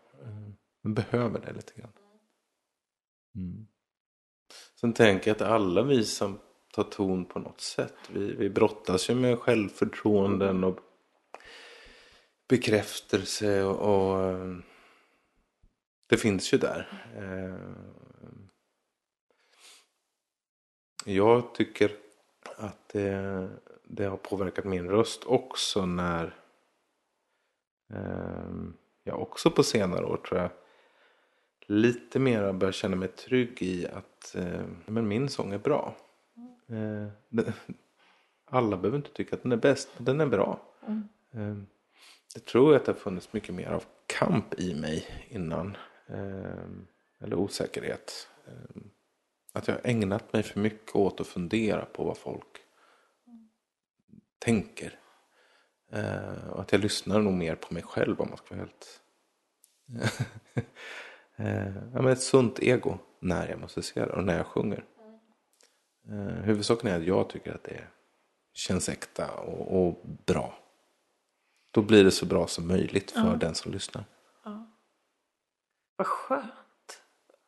Den 0.83 0.95
behöver 0.95 1.41
det 1.41 1.53
lite 1.53 1.73
grann. 1.81 1.93
Mm. 3.35 3.67
Sen 4.81 4.93
tänker 4.93 5.31
jag 5.31 5.35
att 5.35 5.43
alla 5.43 5.83
vi 5.83 6.05
som 6.05 6.39
tar 6.73 6.85
ton 6.85 7.25
på 7.25 7.39
något 7.39 7.61
sätt. 7.61 7.95
Vi, 8.12 8.35
vi 8.35 8.51
brottas 8.51 9.11
ju 9.11 9.14
med 9.14 9.39
självförtroenden 9.39 10.64
och 10.64 10.79
bekräftelse 12.49 13.65
och, 13.65 13.79
och 13.79 14.23
eh, 14.23 14.57
det 16.07 16.17
finns 16.17 16.55
ju 16.55 16.59
där. 16.59 17.07
Eh, 17.17 17.57
jag 21.05 21.55
tycker 21.55 21.93
att 22.57 22.89
det, 22.89 23.49
det 23.85 24.05
har 24.05 24.17
påverkat 24.17 24.65
min 24.65 24.89
röst 24.89 25.25
också 25.25 25.87
när 25.87 26.35
eh, 27.93 28.51
jag 29.05 29.23
också 29.23 29.51
på 29.51 29.63
senare 29.63 30.05
år 30.05 30.17
tror 30.17 30.41
jag 30.41 30.51
lite 31.69 32.19
mer 32.19 32.53
börjar 32.53 32.73
känna 32.73 32.97
mig 32.97 33.09
trygg 33.09 33.63
i 33.63 33.87
att 33.87 34.37
men 34.87 35.09
min 35.09 35.29
sång 35.29 35.53
är 35.53 35.59
bra. 35.59 35.97
Alla 38.45 38.77
behöver 38.77 38.97
inte 38.97 39.13
tycka 39.13 39.37
att 39.37 39.43
den 39.43 39.53
är 39.53 39.57
bäst, 39.57 39.89
men 39.97 40.05
den 40.05 40.21
är 40.21 40.27
bra. 40.27 40.61
Mm. 41.33 41.67
Jag 42.37 42.45
tror 42.45 42.76
att 42.76 42.84
det 42.84 42.93
har 42.93 42.99
funnits 42.99 43.32
mycket 43.32 43.55
mer 43.55 43.68
av 43.68 43.84
kamp 44.07 44.61
i 44.61 44.74
mig 44.74 45.07
innan. 45.28 45.76
Ehm, 46.09 46.87
eller 47.20 47.37
osäkerhet. 47.37 48.28
Ehm, 48.47 48.91
att 49.53 49.68
jag 49.68 49.74
har 49.74 49.80
ägnat 49.84 50.32
mig 50.32 50.43
för 50.43 50.61
mycket 50.61 50.97
åt 50.97 51.20
att 51.20 51.26
fundera 51.26 51.84
på 51.84 52.05
vad 52.05 52.16
folk 52.16 52.57
mm. 53.26 53.49
tänker. 54.39 54.99
Ehm, 55.93 56.51
och 56.51 56.61
att 56.61 56.72
jag 56.72 56.80
lyssnar 56.80 57.20
nog 57.20 57.32
mer 57.32 57.55
på 57.55 57.74
mig 57.74 57.82
själv 57.82 58.20
om 58.20 58.28
man 58.28 58.39
ska 58.39 58.55
vara 58.55 58.59
helt 58.59 59.01
ja, 61.95 62.03
men 62.03 62.07
ett 62.07 62.22
sunt 62.22 62.59
ego 62.59 62.99
när 63.20 63.49
jag 63.49 63.61
musicerar 63.61 64.09
och 64.09 64.24
när 64.24 64.37
jag 64.37 64.47
sjunger. 64.47 64.84
Huvudsaken 66.43 66.91
är 66.91 66.97
att 66.97 67.07
jag 67.07 67.28
tycker 67.28 67.55
att 67.55 67.64
det 67.64 67.84
känns 68.53 68.89
äkta 68.89 69.30
och, 69.30 69.87
och 69.87 70.07
bra. 70.26 70.66
Då 71.77 71.83
blir 71.83 72.05
det 72.05 72.11
så 72.11 72.27
bra 72.27 72.47
som 72.47 72.68
möjligt 72.68 73.11
för 73.11 73.27
ja. 73.27 73.37
den 73.41 73.55
som 73.55 73.72
lyssnar. 73.72 74.05
Ja. 74.45 74.66
Vad 75.97 76.07
skönt 76.07 76.45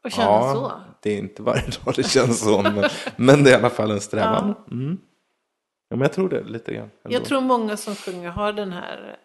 att 0.05 0.13
känna 0.13 0.29
ja, 0.29 0.55
så. 0.55 0.81
Det 1.03 1.11
är 1.11 1.19
inte 1.19 1.43
varje 1.43 1.71
dag 1.85 1.95
det 1.97 2.03
känns 2.03 2.45
så. 2.45 2.63
men, 2.63 2.85
men 3.17 3.45
det 3.45 3.51
är 3.51 3.55
i 3.55 3.59
alla 3.59 3.71
fall 3.71 3.91
en 3.91 4.01
strävan. 4.01 4.55
Ja. 4.67 4.73
Mm. 4.73 4.99
Ja, 5.89 5.97
men 5.97 6.01
jag 6.01 6.13
tror 6.13 6.29
det 6.29 6.45
lite 6.45 6.75
grann. 6.75 6.91
Ändå. 7.05 7.17
Jag 7.17 7.25
tror 7.25 7.41
många 7.41 7.77
som 7.77 7.95
sjunger 7.95 8.31
har 8.31 8.53
den 8.53 8.73
här 8.73 9.19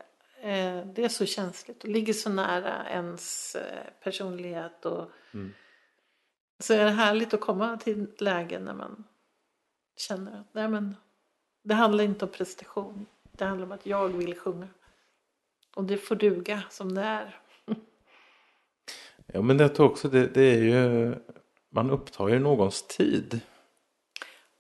Eh, 0.44 0.86
det 0.86 1.04
är 1.04 1.10
så 1.10 1.26
känsligt 1.26 1.84
och 1.84 1.90
ligger 1.90 2.14
så 2.14 2.30
nära 2.30 2.90
ens 2.90 3.56
eh, 3.56 3.84
personlighet. 4.04 4.86
Och 4.86 5.12
mm. 5.34 5.54
Så 6.60 6.74
är 6.74 6.86
det 6.86 6.92
härligt 6.92 7.34
att 7.34 7.42
komma 7.42 7.78
till 7.78 8.08
lägen 8.18 8.66
när 8.66 8.74
man 8.74 9.04
känner 9.98 10.40
att 10.40 10.54
nej 10.54 10.68
men, 10.68 10.96
det 11.64 11.74
handlar 11.74 12.04
inte 12.04 12.26
om 12.26 12.32
prestation. 12.32 13.06
Det 13.32 13.46
handlar 13.46 13.66
om 13.66 13.72
att 13.72 13.86
jag 13.86 14.08
vill 14.08 14.36
sjunga. 14.36 14.68
Och 15.76 15.84
det 15.84 15.98
får 15.98 16.16
duga 16.16 16.64
som 16.70 16.96
det 16.96 17.02
är. 17.02 17.40
ja 19.26 19.42
men 19.42 19.58
det 19.58 19.70
tror 19.70 19.90
också 19.90 20.08
det, 20.08 20.28
det 20.28 20.42
är 20.42 20.64
ju 20.64 21.16
man 21.70 21.90
upptar 21.90 22.28
ju 22.28 22.40
någons 22.40 22.88
tid. 22.88 23.40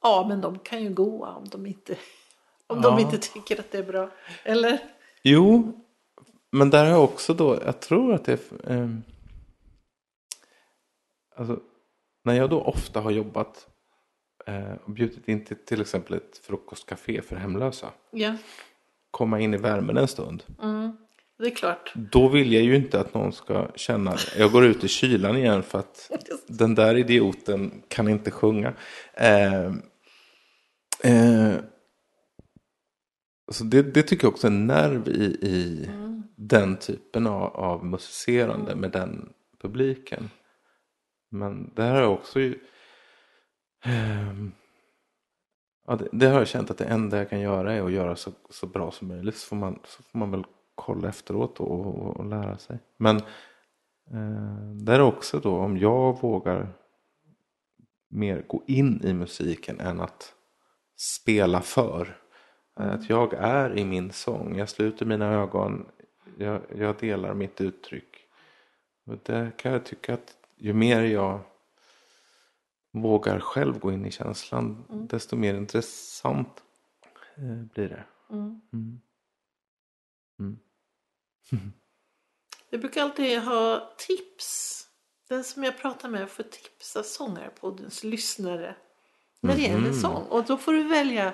Ja 0.01 0.26
men 0.30 0.41
de 0.41 0.59
kan 0.59 0.84
ju 0.84 0.93
gå 0.93 1.26
om 1.26 1.49
de 1.49 1.66
inte 1.66 1.97
om 2.68 2.82
ja. 2.84 2.89
de 2.89 2.99
inte 2.99 3.18
tycker 3.18 3.59
att 3.59 3.72
det 3.72 3.78
är 3.78 3.84
bra. 3.84 4.09
Eller? 4.43 4.80
Jo, 5.24 5.80
men 6.51 6.70
där 6.70 6.86
har 6.86 6.91
jag 6.91 7.03
också 7.03 7.34
då, 7.34 7.59
jag 7.66 7.80
tror 7.80 8.14
att 8.14 8.26
det 8.26 8.51
är... 8.64 8.72
Eh, 8.72 8.89
alltså, 11.36 11.59
när 12.24 12.34
jag 12.34 12.49
då 12.49 12.61
ofta 12.61 13.01
har 13.01 13.11
jobbat 13.11 13.68
eh, 14.45 14.74
och 14.84 14.91
bjudit 14.91 15.28
in 15.28 15.45
till 15.45 15.66
till 15.66 15.82
exempel 15.82 16.14
ett 16.14 16.38
frukostcafé 16.38 17.22
för 17.22 17.36
hemlösa. 17.36 17.89
Ja. 18.11 18.36
Komma 19.11 19.39
in 19.39 19.53
i 19.53 19.57
värmen 19.57 19.97
en 19.97 20.07
stund. 20.07 20.43
Mm. 20.61 20.97
Det 21.43 21.49
är 21.49 21.55
klart. 21.55 21.93
Då 21.95 22.27
vill 22.27 22.53
jag 22.53 22.63
ju 22.63 22.75
inte 22.75 22.99
att 22.99 23.13
någon 23.13 23.33
ska 23.33 23.67
känna, 23.75 24.17
jag 24.37 24.51
går 24.51 24.65
ut 24.65 24.83
i 24.83 24.87
kylan 24.87 25.37
igen 25.37 25.63
för 25.63 25.79
att 25.79 26.11
den 26.47 26.75
där 26.75 26.95
idioten 26.95 27.83
kan 27.87 28.07
inte 28.07 28.31
sjunga. 28.31 28.73
Eh, 29.13 29.65
eh, 31.03 31.55
så 33.51 33.63
det, 33.63 33.81
det, 33.81 34.03
tycker 34.03 34.25
jag 34.25 34.33
också 34.33 34.47
är 34.47 34.51
en 34.51 34.67
nerv 34.67 35.07
i, 35.07 35.37
i 35.41 35.85
mm. 35.87 36.23
den 36.35 36.77
typen 36.77 37.27
av, 37.27 37.55
av 37.55 37.85
musicerande 37.85 38.71
mm. 38.71 38.79
med 38.81 38.91
den 38.91 39.29
publiken. 39.61 40.29
Men 41.29 41.73
det 41.75 41.83
här 41.83 41.93
har 41.93 42.01
jag 42.01 42.13
också 42.13 42.39
ju, 42.39 42.59
eh, 43.85 44.33
ja, 45.87 45.95
det, 45.95 46.09
det, 46.11 46.27
har 46.27 46.37
jag 46.37 46.47
känt 46.47 46.71
att 46.71 46.77
det 46.77 46.85
enda 46.85 47.17
jag 47.17 47.29
kan 47.29 47.39
göra 47.39 47.73
är 47.73 47.81
att 47.81 47.91
göra 47.91 48.15
så, 48.15 48.31
så 48.49 48.67
bra 48.67 48.91
som 48.91 49.07
möjligt. 49.07 49.35
Så 49.35 49.47
får 49.47 49.55
man, 49.55 49.79
så 49.83 50.03
får 50.03 50.19
man 50.19 50.31
väl 50.31 50.43
kolla 50.76 51.09
efteråt 51.09 51.59
och, 51.59 51.71
och, 51.71 52.17
och 52.17 52.26
lära 52.26 52.57
sig. 52.57 52.80
Men 52.97 53.17
eh, 54.11 54.74
det 54.84 54.93
är 54.93 55.01
också 55.01 55.39
då 55.39 55.57
om 55.57 55.78
jag 55.78 56.21
vågar 56.21 56.67
mer 58.07 58.43
gå 58.47 58.63
in 58.67 59.01
i 59.03 59.13
musiken 59.13 59.80
än 59.80 59.99
att 59.99 60.34
spela 60.95 61.61
för. 61.61 62.19
Att 62.74 63.09
jag 63.09 63.34
är 63.34 63.78
i 63.78 63.86
min 63.86 64.11
sång. 64.11 64.57
Jag 64.57 64.69
sluter 64.69 65.05
mina 65.05 65.34
ögon. 65.34 65.86
Jag, 66.38 66.61
jag 66.76 66.97
delar 66.99 67.34
mitt 67.34 67.61
uttryck. 67.61 68.17
Och 69.05 69.17
där 69.24 69.51
kan 69.57 69.71
jag 69.71 69.86
tycka 69.86 70.13
att 70.13 70.38
ju 70.57 70.74
mer 70.74 71.01
jag 71.01 71.39
vågar 72.91 73.39
själv 73.39 73.80
gå 73.80 73.91
in 73.91 74.05
i 74.05 74.11
känslan 74.11 74.86
mm. 74.89 75.07
desto 75.07 75.36
mer 75.36 75.53
intressant 75.53 76.63
eh, 77.36 77.63
blir 77.74 77.89
det. 77.89 78.03
Mm. 78.30 78.61
Mm. 78.74 79.01
Mm. 80.39 80.59
Jag 82.69 82.79
brukar 82.81 83.01
alltid 83.03 83.39
ha 83.41 83.93
tips. 83.97 84.79
Den 85.29 85.43
som 85.43 85.63
jag 85.63 85.77
pratar 85.77 86.09
med 86.09 86.29
får 86.29 86.43
tips 86.43 86.95
av 86.95 87.03
Sångarpoddens 87.03 88.03
lyssnare 88.03 88.75
när 89.41 89.55
det 89.55 89.61
gäller 89.61 89.77
Mhm. 89.89 89.93
sång. 90.01 90.23
Och 90.23 90.45
då 90.45 90.57
får 90.57 90.73
du 90.73 90.84
välja 90.84 91.34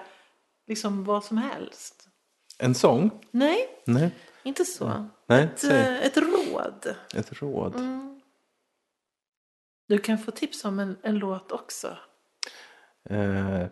liksom 0.67 1.03
vad 1.03 1.23
som 1.25 1.37
helst. 1.37 2.09
En 2.57 2.75
sång? 2.75 3.25
Nej, 3.31 3.81
Nej. 3.85 4.11
inte 4.43 4.65
så. 4.65 5.09
Nej, 5.27 5.43
Ett, 5.43 5.59
säg. 5.59 5.79
eh, 5.79 6.05
ett 6.05 6.17
råd. 6.17 6.95
Ett 7.15 7.33
råd. 7.41 7.75
Mm. 7.75 8.21
Du 9.87 9.97
kan 9.97 10.17
få 10.17 10.31
tips 10.31 10.65
om 10.65 10.79
en, 10.79 10.97
en 11.03 11.15
låt 11.19 11.51
också. 11.51 11.97
Eh, 13.09 13.65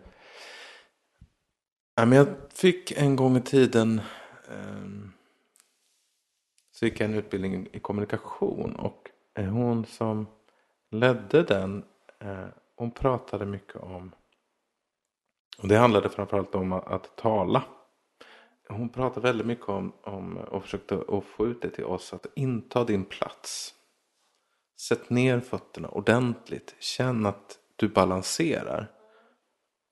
jag 1.94 2.28
fick 2.54 2.92
en 2.92 3.16
gång 3.16 3.36
i 3.36 3.40
tiden 3.42 4.00
eh, 4.48 4.84
så 6.78 6.84
gick 6.84 7.00
jag 7.00 7.10
en 7.10 7.16
utbildning 7.16 7.68
i 7.72 7.78
kommunikation 7.78 8.76
och 8.76 9.10
eh, 9.34 9.44
hon 9.44 9.86
som 9.86 10.26
ledde 10.90 11.42
den 11.42 11.84
eh, 12.20 12.46
hon 12.76 12.90
pratade 12.90 13.46
mycket 13.46 13.76
om 13.76 14.14
och 15.58 15.68
det 15.68 15.76
handlade 15.76 16.08
framförallt 16.08 16.54
om 16.54 16.72
att, 16.72 16.86
att 16.86 17.16
tala. 17.16 17.64
Hon 18.68 18.88
pratade 18.88 19.26
väldigt 19.26 19.46
mycket 19.46 19.68
om, 19.68 19.92
om 20.02 20.36
och 20.36 20.62
försökte 20.62 21.04
att 21.08 21.24
få 21.24 21.46
ut 21.46 21.62
det 21.62 21.70
till 21.70 21.84
oss 21.84 22.12
att 22.12 22.26
inta 22.34 22.84
din 22.84 23.04
plats. 23.04 23.74
Sätt 24.80 25.10
ner 25.10 25.40
fötterna 25.40 25.88
ordentligt. 25.88 26.76
Känn 26.78 27.26
att 27.26 27.58
du 27.76 27.88
balanserar. 27.88 28.90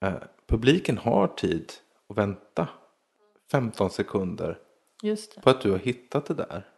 Eh, 0.05 0.13
publiken 0.47 0.97
har 0.97 1.27
tid 1.27 1.71
att 2.09 2.17
vänta 2.17 2.69
15 3.51 3.89
sekunder 3.89 4.59
på 5.43 5.49
att 5.49 5.61
du 5.61 5.71
har 5.71 5.79
hittat 5.79 6.25
det 6.25 6.33
där. 6.33 6.76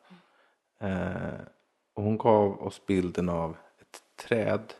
Eh, 0.79 1.39
och 1.93 2.03
hon 2.03 2.17
gav 2.17 2.61
oss 2.61 2.85
bilden 2.85 3.29
av 3.29 3.57
ett 3.79 4.01
träd. 4.27 4.73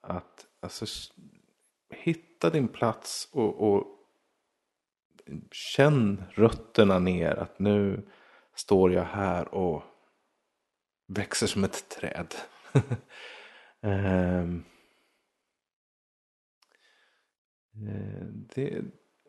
Att 0.00 0.46
alltså, 0.60 0.86
hitta 1.90 2.50
din 2.50 2.68
plats 2.68 3.28
och, 3.32 3.72
och 3.72 3.86
känn 5.50 6.24
rötterna 6.30 6.98
ner. 6.98 7.36
Att 7.36 7.58
nu 7.58 8.08
står 8.54 8.92
jag 8.92 9.04
här 9.04 9.54
och 9.54 9.82
växer 11.06 11.46
som 11.46 11.64
ett 11.64 11.88
träd. 11.88 12.34
Ehm, 13.80 14.64
eh, 17.74 18.26
det, 18.26 18.82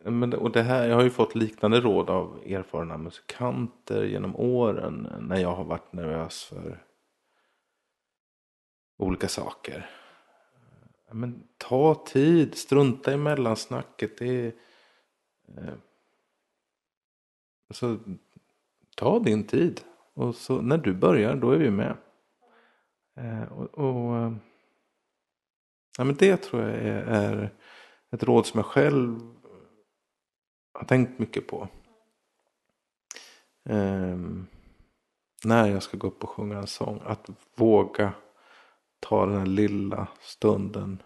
men, 0.04 0.34
och 0.34 0.52
det 0.52 0.62
här, 0.62 0.88
jag 0.88 0.95
har 0.95 1.04
ju 1.04 1.10
fått 1.10 1.36
liknande 1.36 1.80
råd 1.80 2.10
av 2.10 2.41
erfarna 2.45 2.98
musikanter 2.98 4.04
genom 4.04 4.36
åren 4.36 5.08
när 5.22 5.38
jag 5.38 5.56
har 5.56 5.64
varit 5.64 5.93
nervös 5.93 6.43
för 6.43 6.84
olika 8.98 9.28
saker. 9.28 9.89
Men 11.12 11.48
ta 11.58 12.04
tid, 12.06 12.56
strunta 12.56 13.14
i 13.14 13.18
mellansnacket. 13.18 14.18
Det 14.18 14.28
är, 14.28 14.54
eh, 15.58 15.74
alltså, 17.70 18.00
ta 18.95 19.20
din 19.20 19.43
tid. 19.43 19.82
Och 20.14 20.36
så 20.36 20.62
när 20.62 20.78
du 20.78 20.93
börjar, 20.93 21.36
då 21.36 21.52
är 21.52 21.58
vi 21.58 21.72
med. 21.72 21.98
Eh, 23.16 23.43
och, 23.43 23.78
och, 23.78 24.18
eh, 24.18 24.34
ja, 25.98 26.04
men 26.04 26.16
det 26.16 26.38
tror 26.38 26.62
jag 26.62 26.72
är, 26.72 27.04
är 27.04 27.50
ett 28.12 28.24
råd 28.24 28.45
som 28.45 28.58
jag 28.58 28.66
själv 28.66 29.36
har 30.78 30.86
tänkt 30.86 31.19
mycket 31.19 31.47
på. 31.47 31.67
Ehm, 33.69 34.47
när 35.43 35.67
jag 35.67 35.84
ska 35.84 35.97
gå 35.97 36.07
upp 36.07 36.23
och 36.23 36.30
sjunga 36.30 36.57
en 36.57 36.67
sång. 36.67 37.01
Att 37.05 37.30
våga 37.55 38.13
ta 38.99 39.25
den 39.25 39.39
här 39.39 39.45
lilla 39.45 40.07
stunden. 40.21 41.01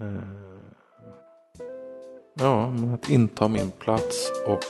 Ehm, 0.00 0.60
ja, 2.34 2.70
men 2.70 2.94
att 2.94 3.10
inta 3.10 3.48
min 3.48 3.70
plats 3.70 4.32
och 4.46 4.64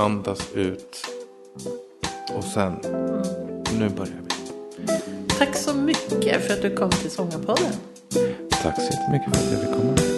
andas 0.00 0.52
ut. 0.54 1.06
Och 2.34 2.44
sen, 2.44 2.72
nu 3.78 3.88
börjar 3.88 4.22
vi. 4.22 4.28
Tack 5.38 5.56
så 5.56 5.74
mycket 5.74 6.46
för 6.46 6.54
att 6.54 6.62
du 6.62 6.76
kom 6.76 6.90
till 6.90 7.10
Sångarpodden. 7.10 7.72
Tack 8.62 8.76
så 8.76 8.82
jättemycket 8.82 9.36
för 9.36 9.46
att 9.46 9.52
jag 9.52 9.60
fick 9.60 9.72
komma. 9.72 10.17